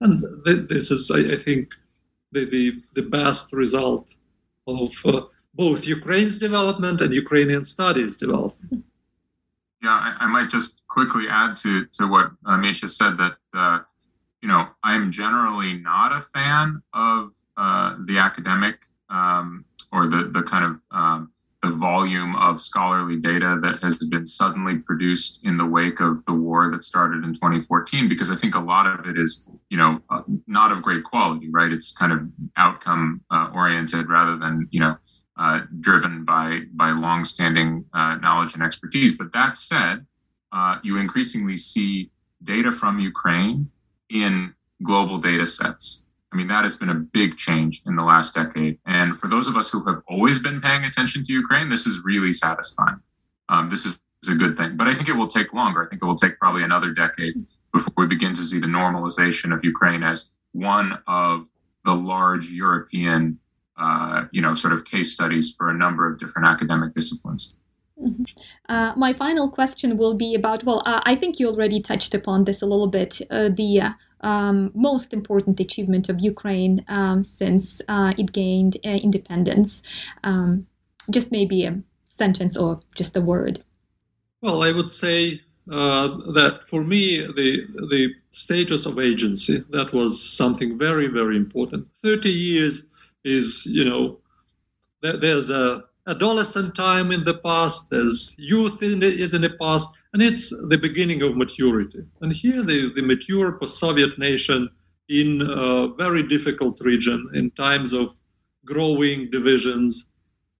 And 0.00 0.24
th- 0.44 0.68
this 0.68 0.90
is, 0.90 1.10
I, 1.10 1.34
I, 1.34 1.38
think, 1.38 1.68
the, 2.32 2.44
the, 2.44 2.82
the 2.94 3.02
best 3.02 3.52
result 3.52 4.14
of 4.66 4.92
uh, 5.04 5.22
both 5.54 5.86
Ukraine's 5.86 6.38
development 6.38 7.00
and 7.00 7.12
Ukrainian 7.12 7.64
studies 7.64 8.16
development. 8.16 8.84
Yeah, 9.82 9.90
I, 9.90 10.24
I 10.24 10.26
might 10.26 10.50
just 10.50 10.82
quickly 10.88 11.26
add 11.28 11.56
to, 11.56 11.86
to 11.86 12.06
what 12.06 12.30
uh, 12.46 12.56
Misha 12.56 12.88
said 12.88 13.16
that, 13.18 13.36
uh, 13.54 13.80
you 14.42 14.48
know, 14.48 14.68
I'm 14.84 15.10
generally 15.10 15.74
not 15.74 16.12
a 16.12 16.20
fan 16.20 16.82
of 16.92 17.32
uh, 17.56 17.96
the 18.06 18.18
academic 18.18 18.86
um, 19.10 19.64
or 19.92 20.06
the, 20.06 20.30
the 20.32 20.42
kind 20.42 20.64
of 20.64 20.80
um, 20.90 21.32
the 21.62 21.70
volume 21.70 22.36
of 22.36 22.62
scholarly 22.62 23.16
data 23.16 23.58
that 23.60 23.82
has 23.82 23.96
been 23.96 24.24
suddenly 24.24 24.76
produced 24.78 25.44
in 25.44 25.56
the 25.56 25.66
wake 25.66 26.00
of 26.00 26.24
the 26.24 26.32
war 26.32 26.70
that 26.70 26.84
started 26.84 27.24
in 27.24 27.34
2014 27.34 28.08
because 28.08 28.30
i 28.30 28.36
think 28.36 28.54
a 28.54 28.60
lot 28.60 28.86
of 28.86 29.06
it 29.06 29.18
is 29.18 29.50
you 29.68 29.76
know 29.76 30.00
uh, 30.10 30.22
not 30.46 30.70
of 30.70 30.80
great 30.82 31.02
quality 31.02 31.48
right? 31.50 31.72
It's 31.72 31.92
kind 31.92 32.12
of 32.12 32.20
outcome 32.56 33.20
uh, 33.30 33.50
oriented 33.54 34.08
rather 34.08 34.36
than 34.36 34.68
you 34.70 34.80
know 34.80 34.96
uh, 35.36 35.62
driven 35.80 36.24
by 36.24 36.62
by 36.74 36.90
longstanding 36.90 37.84
uh, 37.92 38.16
knowledge 38.16 38.54
and 38.54 38.62
expertise. 38.62 39.16
But 39.16 39.32
that 39.32 39.58
said 39.58 40.06
uh, 40.52 40.78
you 40.82 40.98
increasingly 40.98 41.56
see 41.56 42.10
data 42.44 42.70
from 42.70 43.00
ukraine 43.00 43.70
in 44.10 44.54
global 44.82 45.18
data 45.18 45.46
sets 45.46 46.06
I 46.32 46.36
mean, 46.36 46.48
that 46.48 46.62
has 46.62 46.76
been 46.76 46.90
a 46.90 46.94
big 46.94 47.36
change 47.36 47.82
in 47.86 47.96
the 47.96 48.02
last 48.02 48.34
decade. 48.34 48.78
And 48.86 49.16
for 49.16 49.28
those 49.28 49.48
of 49.48 49.56
us 49.56 49.70
who 49.70 49.84
have 49.86 50.02
always 50.08 50.38
been 50.38 50.60
paying 50.60 50.84
attention 50.84 51.22
to 51.24 51.32
Ukraine, 51.32 51.68
this 51.68 51.86
is 51.86 52.04
really 52.04 52.32
satisfying. 52.32 53.00
Um, 53.48 53.70
this 53.70 53.86
is, 53.86 54.00
is, 54.22 54.28
a 54.28 54.34
good 54.34 54.56
thing. 54.56 54.76
But 54.76 54.88
I 54.88 54.94
think 54.94 55.08
it 55.08 55.14
will 55.14 55.26
take 55.26 55.54
longer. 55.54 55.84
I 55.84 55.88
think 55.88 56.02
it 56.02 56.04
will 56.04 56.14
take 56.14 56.38
probably 56.38 56.62
another 56.62 56.92
decade 56.92 57.34
before 57.72 57.94
we 57.96 58.06
begin 58.06 58.34
to 58.34 58.42
see 58.42 58.58
the 58.58 58.66
normalization 58.66 59.54
of 59.54 59.64
Ukraine 59.64 60.02
as 60.02 60.34
one 60.52 60.98
of 61.06 61.48
the 61.84 61.94
large 61.94 62.50
European, 62.50 63.38
uh, 63.78 64.24
you 64.30 64.42
know, 64.42 64.52
sort 64.52 64.74
of 64.74 64.84
case 64.84 65.12
studies 65.12 65.54
for 65.56 65.70
a 65.70 65.74
number 65.74 66.10
of 66.10 66.18
different 66.18 66.46
academic 66.46 66.92
disciplines. 66.92 67.58
Mm-hmm. 68.00 68.22
Uh, 68.68 68.92
my 68.96 69.12
final 69.12 69.48
question 69.48 69.96
will 69.96 70.14
be 70.14 70.34
about 70.34 70.62
well, 70.64 70.82
uh, 70.84 71.00
I 71.04 71.16
think 71.16 71.40
you 71.40 71.48
already 71.48 71.80
touched 71.80 72.14
upon 72.14 72.44
this 72.44 72.62
a 72.62 72.66
little 72.66 72.86
bit. 72.86 73.20
Uh, 73.30 73.48
the 73.48 73.80
uh, 73.80 73.90
um, 74.20 74.70
most 74.74 75.12
important 75.12 75.60
achievement 75.60 76.08
of 76.08 76.20
Ukraine 76.20 76.84
um, 76.88 77.24
since 77.24 77.80
uh, 77.88 78.12
it 78.18 78.32
gained 78.32 78.76
uh, 78.84 78.88
independence. 78.88 79.82
Um, 80.24 80.66
just 81.10 81.32
maybe 81.32 81.64
a 81.64 81.80
sentence 82.04 82.56
or 82.56 82.80
just 82.94 83.16
a 83.16 83.20
word. 83.20 83.62
Well, 84.42 84.62
I 84.62 84.72
would 84.72 84.92
say 84.92 85.40
uh, 85.70 86.08
that 86.34 86.66
for 86.68 86.82
me, 86.84 87.18
the 87.18 87.66
the 87.90 88.14
status 88.30 88.86
of 88.86 88.98
agency 88.98 89.64
that 89.70 89.92
was 89.92 90.22
something 90.22 90.78
very 90.78 91.08
very 91.08 91.36
important. 91.36 91.86
Thirty 92.02 92.30
years 92.30 92.82
is 93.24 93.66
you 93.66 93.84
know 93.84 94.18
there's 95.02 95.50
a 95.50 95.84
adolescent 96.08 96.74
time 96.74 97.12
in 97.12 97.24
the 97.24 97.34
past, 97.34 97.90
there's 97.90 98.34
youth 98.38 98.82
in 98.82 99.00
the, 99.00 99.06
is 99.06 99.34
in 99.34 99.42
the 99.42 99.50
past, 99.50 99.92
and 100.12 100.22
it's 100.22 100.50
the 100.68 100.78
beginning 100.78 101.22
of 101.22 101.36
maturity. 101.36 102.02
And 102.20 102.32
here, 102.32 102.62
the, 102.62 102.92
the 102.94 103.02
mature 103.02 103.52
post 103.58 103.78
Soviet 103.78 104.18
nation 104.18 104.70
in 105.08 105.42
a 105.42 105.88
very 105.94 106.26
difficult 106.26 106.80
region 106.80 107.30
in 107.34 107.50
times 107.52 107.92
of 107.92 108.14
growing 108.64 109.30
divisions. 109.30 110.08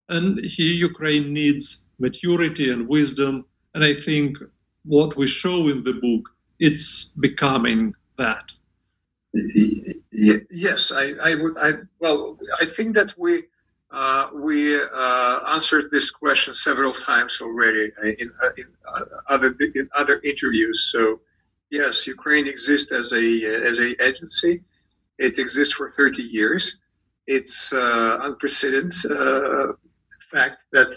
And 0.08 0.44
here, 0.44 0.72
Ukraine 0.72 1.32
needs 1.32 1.86
maturity 1.98 2.70
and 2.70 2.88
wisdom. 2.88 3.44
And 3.74 3.84
I 3.84 3.94
think 3.94 4.36
what 4.84 5.16
we 5.16 5.26
show 5.26 5.68
in 5.68 5.82
the 5.82 5.94
book, 5.94 6.28
it's 6.58 7.14
becoming 7.20 7.94
that. 8.16 8.52
Yes, 10.10 10.92
I, 10.92 11.12
I 11.22 11.34
would. 11.34 11.56
I 11.58 11.72
well, 12.00 12.38
I 12.60 12.64
think 12.64 12.94
that 12.96 13.14
we 13.18 13.44
uh, 13.90 14.28
we 14.34 14.78
uh, 14.78 15.40
answered 15.48 15.90
this 15.90 16.10
question 16.10 16.52
several 16.52 16.92
times 16.92 17.40
already 17.40 17.90
in, 18.18 18.30
uh, 18.42 18.50
in 18.58 18.66
uh, 18.86 19.04
other 19.28 19.54
in 19.74 19.88
other 19.96 20.20
interviews. 20.24 20.90
So, 20.92 21.20
yes, 21.70 22.06
Ukraine 22.06 22.46
exists 22.46 22.92
as 22.92 23.12
a 23.12 23.44
as 23.66 23.80
a 23.80 24.06
agency. 24.06 24.62
It 25.18 25.38
exists 25.38 25.74
for 25.74 25.88
30 25.88 26.22
years. 26.22 26.80
It's 27.26 27.72
uh, 27.72 28.18
unprecedented 28.22 28.94
fact 30.30 30.66
that 30.72 30.92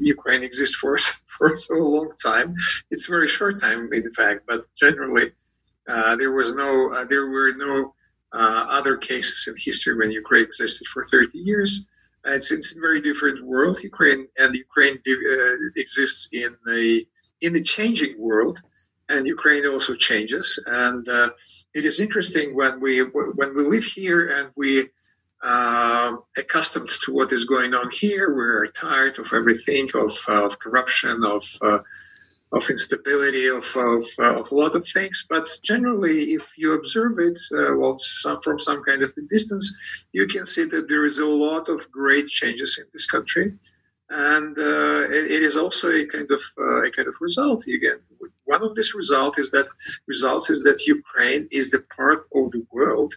Ukraine 0.00 0.42
exists 0.42 0.74
for 0.74 0.98
for 1.26 1.54
so 1.54 1.74
long 1.74 2.10
time. 2.20 2.56
It's 2.90 3.06
very 3.06 3.28
short 3.28 3.60
time, 3.60 3.88
in 3.92 4.10
fact, 4.10 4.40
but 4.48 4.66
generally, 4.74 5.30
there 6.18 6.32
was 6.32 6.54
no 6.56 7.04
there 7.04 7.28
were 7.28 7.52
no 7.54 7.94
other 8.32 8.96
cases 8.96 9.46
in 9.46 9.54
history 9.56 9.94
when 9.96 10.10
Ukraine 10.10 10.42
existed 10.42 10.88
for 10.88 11.04
30 11.04 11.38
years 11.38 11.86
it's, 12.24 12.52
it's 12.52 12.76
a 12.76 12.80
very 12.80 13.00
different 13.00 13.44
world. 13.44 13.82
Ukraine 13.82 14.28
and 14.38 14.54
Ukraine 14.54 14.98
uh, 15.06 15.54
exists 15.76 16.28
in 16.32 16.56
the 16.64 17.04
in 17.40 17.52
the 17.52 17.62
changing 17.62 18.18
world, 18.18 18.60
and 19.08 19.26
Ukraine 19.26 19.66
also 19.66 19.94
changes. 19.94 20.62
And 20.66 21.08
uh, 21.08 21.30
it 21.74 21.84
is 21.84 22.00
interesting 22.00 22.54
when 22.54 22.80
we 22.80 23.00
when 23.00 23.54
we 23.56 23.62
live 23.62 23.84
here 23.84 24.28
and 24.28 24.50
we 24.56 24.88
uh, 25.42 26.16
accustomed 26.36 26.88
to 26.88 27.12
what 27.12 27.32
is 27.32 27.44
going 27.44 27.74
on 27.74 27.90
here. 27.90 28.32
We're 28.34 28.66
tired 28.66 29.18
of 29.18 29.32
everything, 29.32 29.90
of, 29.94 30.16
of 30.28 30.58
corruption, 30.58 31.24
of 31.24 31.44
uh, 31.60 31.80
of 32.52 32.68
instability, 32.68 33.46
of, 33.46 33.64
of, 33.76 34.04
of, 34.18 34.52
a 34.52 34.54
lot 34.54 34.76
of 34.76 34.86
things. 34.86 35.26
But 35.28 35.48
generally, 35.62 36.32
if 36.32 36.52
you 36.58 36.74
observe 36.74 37.18
it, 37.18 37.38
uh, 37.52 37.76
well, 37.76 37.96
some, 37.98 38.40
from 38.40 38.58
some 38.58 38.82
kind 38.82 39.02
of 39.02 39.14
distance, 39.28 39.74
you 40.12 40.26
can 40.26 40.44
see 40.44 40.64
that 40.64 40.88
there 40.88 41.04
is 41.04 41.18
a 41.18 41.26
lot 41.26 41.68
of 41.68 41.90
great 41.90 42.28
changes 42.28 42.78
in 42.78 42.86
this 42.92 43.06
country, 43.06 43.54
and 44.10 44.58
uh, 44.58 45.08
it, 45.08 45.30
it 45.30 45.42
is 45.42 45.56
also 45.56 45.90
a 45.90 46.04
kind 46.04 46.30
of 46.30 46.42
uh, 46.58 46.82
a 46.84 46.90
kind 46.90 47.08
of 47.08 47.14
result. 47.20 47.66
Again, 47.66 48.00
one 48.44 48.62
of 48.62 48.74
this 48.74 48.94
result 48.94 49.38
is 49.38 49.50
that 49.52 49.68
results 50.06 50.50
is 50.50 50.62
that 50.64 50.86
Ukraine 50.86 51.48
is 51.50 51.70
the 51.70 51.84
part 51.96 52.26
of 52.34 52.50
the 52.50 52.66
world 52.70 53.14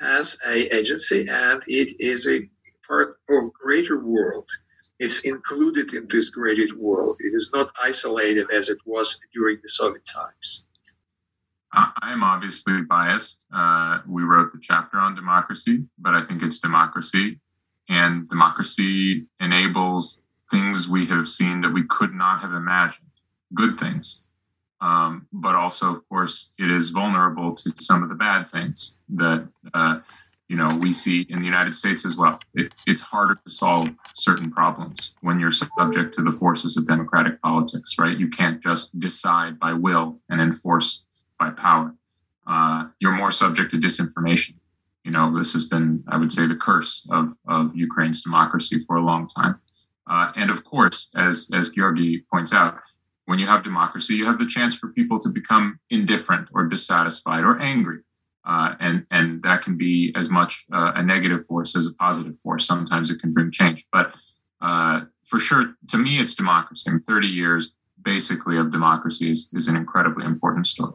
as 0.00 0.38
a 0.46 0.74
agency, 0.76 1.26
and 1.28 1.60
it 1.66 1.96
is 1.98 2.28
a 2.28 2.48
part 2.86 3.16
of 3.28 3.52
greater 3.52 3.98
world 3.98 4.48
is 4.98 5.22
included 5.24 5.92
in 5.94 6.06
this 6.08 6.30
graded 6.30 6.76
world. 6.76 7.16
It 7.20 7.34
is 7.34 7.50
not 7.52 7.70
isolated 7.82 8.50
as 8.50 8.68
it 8.68 8.78
was 8.86 9.18
during 9.32 9.58
the 9.62 9.68
Soviet 9.68 10.04
times. 10.04 10.64
I 11.72 12.12
am 12.12 12.22
obviously 12.22 12.80
biased. 12.82 13.46
Uh, 13.54 13.98
we 14.08 14.22
wrote 14.22 14.50
the 14.52 14.58
chapter 14.62 14.96
on 14.96 15.14
democracy, 15.14 15.84
but 15.98 16.14
I 16.14 16.24
think 16.24 16.42
it's 16.42 16.58
democracy. 16.58 17.38
And 17.88 18.28
democracy 18.28 19.26
enables 19.40 20.24
things 20.50 20.88
we 20.88 21.06
have 21.06 21.28
seen 21.28 21.60
that 21.60 21.74
we 21.74 21.84
could 21.84 22.14
not 22.14 22.40
have 22.40 22.52
imagined, 22.52 23.10
good 23.52 23.78
things. 23.78 24.26
Um, 24.80 25.26
but 25.32 25.54
also, 25.54 25.92
of 25.92 26.08
course, 26.08 26.54
it 26.58 26.70
is 26.70 26.90
vulnerable 26.90 27.54
to 27.54 27.72
some 27.78 28.02
of 28.02 28.08
the 28.08 28.14
bad 28.14 28.46
things 28.46 28.98
that 29.10 29.48
uh, 29.74 30.00
you 30.48 30.56
know 30.56 30.76
we 30.76 30.92
see 30.92 31.22
in 31.28 31.40
the 31.40 31.44
United 31.44 31.74
States 31.74 32.04
as 32.04 32.16
well. 32.16 32.38
It, 32.54 32.74
it's 32.86 33.00
harder 33.00 33.34
to 33.34 33.50
solve 33.50 33.88
certain 34.14 34.50
problems 34.50 35.14
when 35.20 35.40
you're 35.40 35.50
subject 35.50 36.14
to 36.14 36.22
the 36.22 36.32
forces 36.32 36.76
of 36.76 36.86
democratic 36.86 37.40
politics, 37.42 37.96
right? 37.98 38.16
You 38.16 38.28
can't 38.28 38.62
just 38.62 38.98
decide 38.98 39.58
by 39.58 39.72
will 39.72 40.20
and 40.28 40.40
enforce 40.40 41.06
by 41.38 41.50
power. 41.50 41.94
Uh, 42.46 42.86
you're 43.00 43.12
more 43.12 43.32
subject 43.32 43.72
to 43.72 43.76
disinformation. 43.76 44.54
You 45.04 45.10
know, 45.12 45.36
this 45.36 45.52
has 45.52 45.66
been, 45.66 46.02
I 46.08 46.16
would 46.16 46.32
say, 46.32 46.46
the 46.46 46.56
curse 46.56 47.06
of 47.10 47.36
of 47.46 47.74
Ukraine's 47.76 48.22
democracy 48.22 48.78
for 48.86 48.96
a 48.96 49.02
long 49.02 49.28
time. 49.28 49.56
Uh, 50.08 50.32
and 50.36 50.50
of 50.50 50.64
course, 50.64 51.10
as 51.16 51.50
as 51.52 51.70
Georgi 51.70 52.24
points 52.32 52.52
out, 52.52 52.78
when 53.26 53.38
you 53.38 53.46
have 53.46 53.62
democracy, 53.62 54.14
you 54.14 54.24
have 54.26 54.38
the 54.38 54.46
chance 54.46 54.74
for 54.74 54.88
people 54.92 55.18
to 55.18 55.28
become 55.28 55.78
indifferent 55.90 56.48
or 56.54 56.64
dissatisfied 56.64 57.44
or 57.44 57.58
angry. 57.58 58.00
Uh, 58.46 58.76
and 58.78 59.04
and 59.10 59.42
that 59.42 59.60
can 59.62 59.76
be 59.76 60.12
as 60.14 60.30
much 60.30 60.64
uh, 60.72 60.92
a 60.94 61.02
negative 61.02 61.44
force 61.44 61.74
as 61.76 61.86
a 61.86 61.92
positive 61.94 62.38
force. 62.38 62.66
Sometimes 62.66 63.10
it 63.10 63.20
can 63.20 63.32
bring 63.32 63.50
change, 63.50 63.86
but 63.92 64.12
uh, 64.60 65.02
for 65.24 65.38
sure, 65.38 65.74
to 65.88 65.98
me, 65.98 66.18
it's 66.18 66.34
democracy. 66.34 66.90
And 66.90 67.02
30 67.02 67.26
years, 67.26 67.76
basically, 68.02 68.56
of 68.56 68.72
democracy 68.72 69.30
is, 69.30 69.50
is 69.52 69.68
an 69.68 69.76
incredibly 69.76 70.24
important 70.24 70.66
story. 70.66 70.94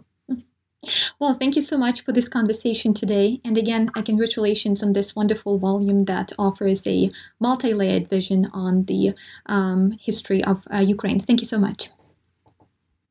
Well, 1.19 1.35
thank 1.35 1.55
you 1.55 1.61
so 1.61 1.77
much 1.77 2.01
for 2.01 2.11
this 2.11 2.27
conversation 2.27 2.95
today. 2.95 3.39
And 3.45 3.55
again, 3.55 3.89
congratulations 3.89 4.81
on 4.81 4.93
this 4.93 5.15
wonderful 5.15 5.59
volume 5.59 6.05
that 6.05 6.33
offers 6.39 6.87
a 6.87 7.11
multi 7.39 7.73
layered 7.75 8.09
vision 8.09 8.49
on 8.51 8.85
the 8.85 9.13
um, 9.45 9.91
history 10.01 10.43
of 10.43 10.63
uh, 10.73 10.77
Ukraine. 10.79 11.19
Thank 11.19 11.41
you 11.41 11.47
so 11.47 11.59
much. 11.59 11.91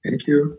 Thank 0.04 0.26
you. 0.26 0.52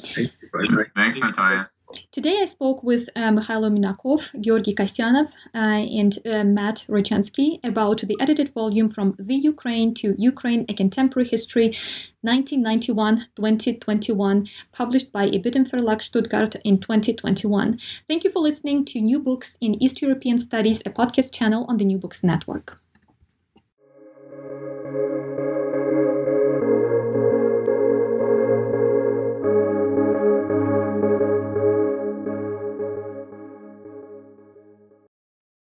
Thank 0.00 0.32
you. 0.42 0.84
Thanks, 0.96 1.20
Natalia. 1.20 1.70
Today 2.10 2.40
I 2.42 2.46
spoke 2.46 2.82
with 2.82 3.08
uh, 3.14 3.30
Mikhailo 3.30 3.70
Minakov, 3.70 4.32
Georgi 4.40 4.74
Kasyanov, 4.74 5.28
uh, 5.54 5.58
and 5.58 6.18
uh, 6.26 6.42
Matt 6.42 6.84
Rojansky 6.88 7.60
about 7.62 8.00
the 8.00 8.16
edited 8.20 8.52
volume 8.52 8.88
From 8.88 9.14
the 9.18 9.36
Ukraine 9.36 9.94
to 9.94 10.16
Ukraine, 10.18 10.64
A 10.68 10.74
Contemporary 10.74 11.28
History, 11.28 11.78
1991-2021, 12.26 14.50
published 14.72 15.12
by 15.12 15.28
Ibidem 15.28 15.70
Verlag 15.70 16.02
Stuttgart 16.02 16.56
in 16.64 16.80
2021. 16.80 17.78
Thank 18.08 18.24
you 18.24 18.32
for 18.32 18.40
listening 18.40 18.84
to 18.86 19.00
New 19.00 19.20
Books 19.20 19.56
in 19.60 19.80
East 19.80 20.02
European 20.02 20.38
Studies, 20.38 20.82
a 20.84 20.90
podcast 20.90 21.32
channel 21.32 21.64
on 21.68 21.76
the 21.76 21.84
New 21.84 21.98
Books 21.98 22.24
Network. 22.24 22.80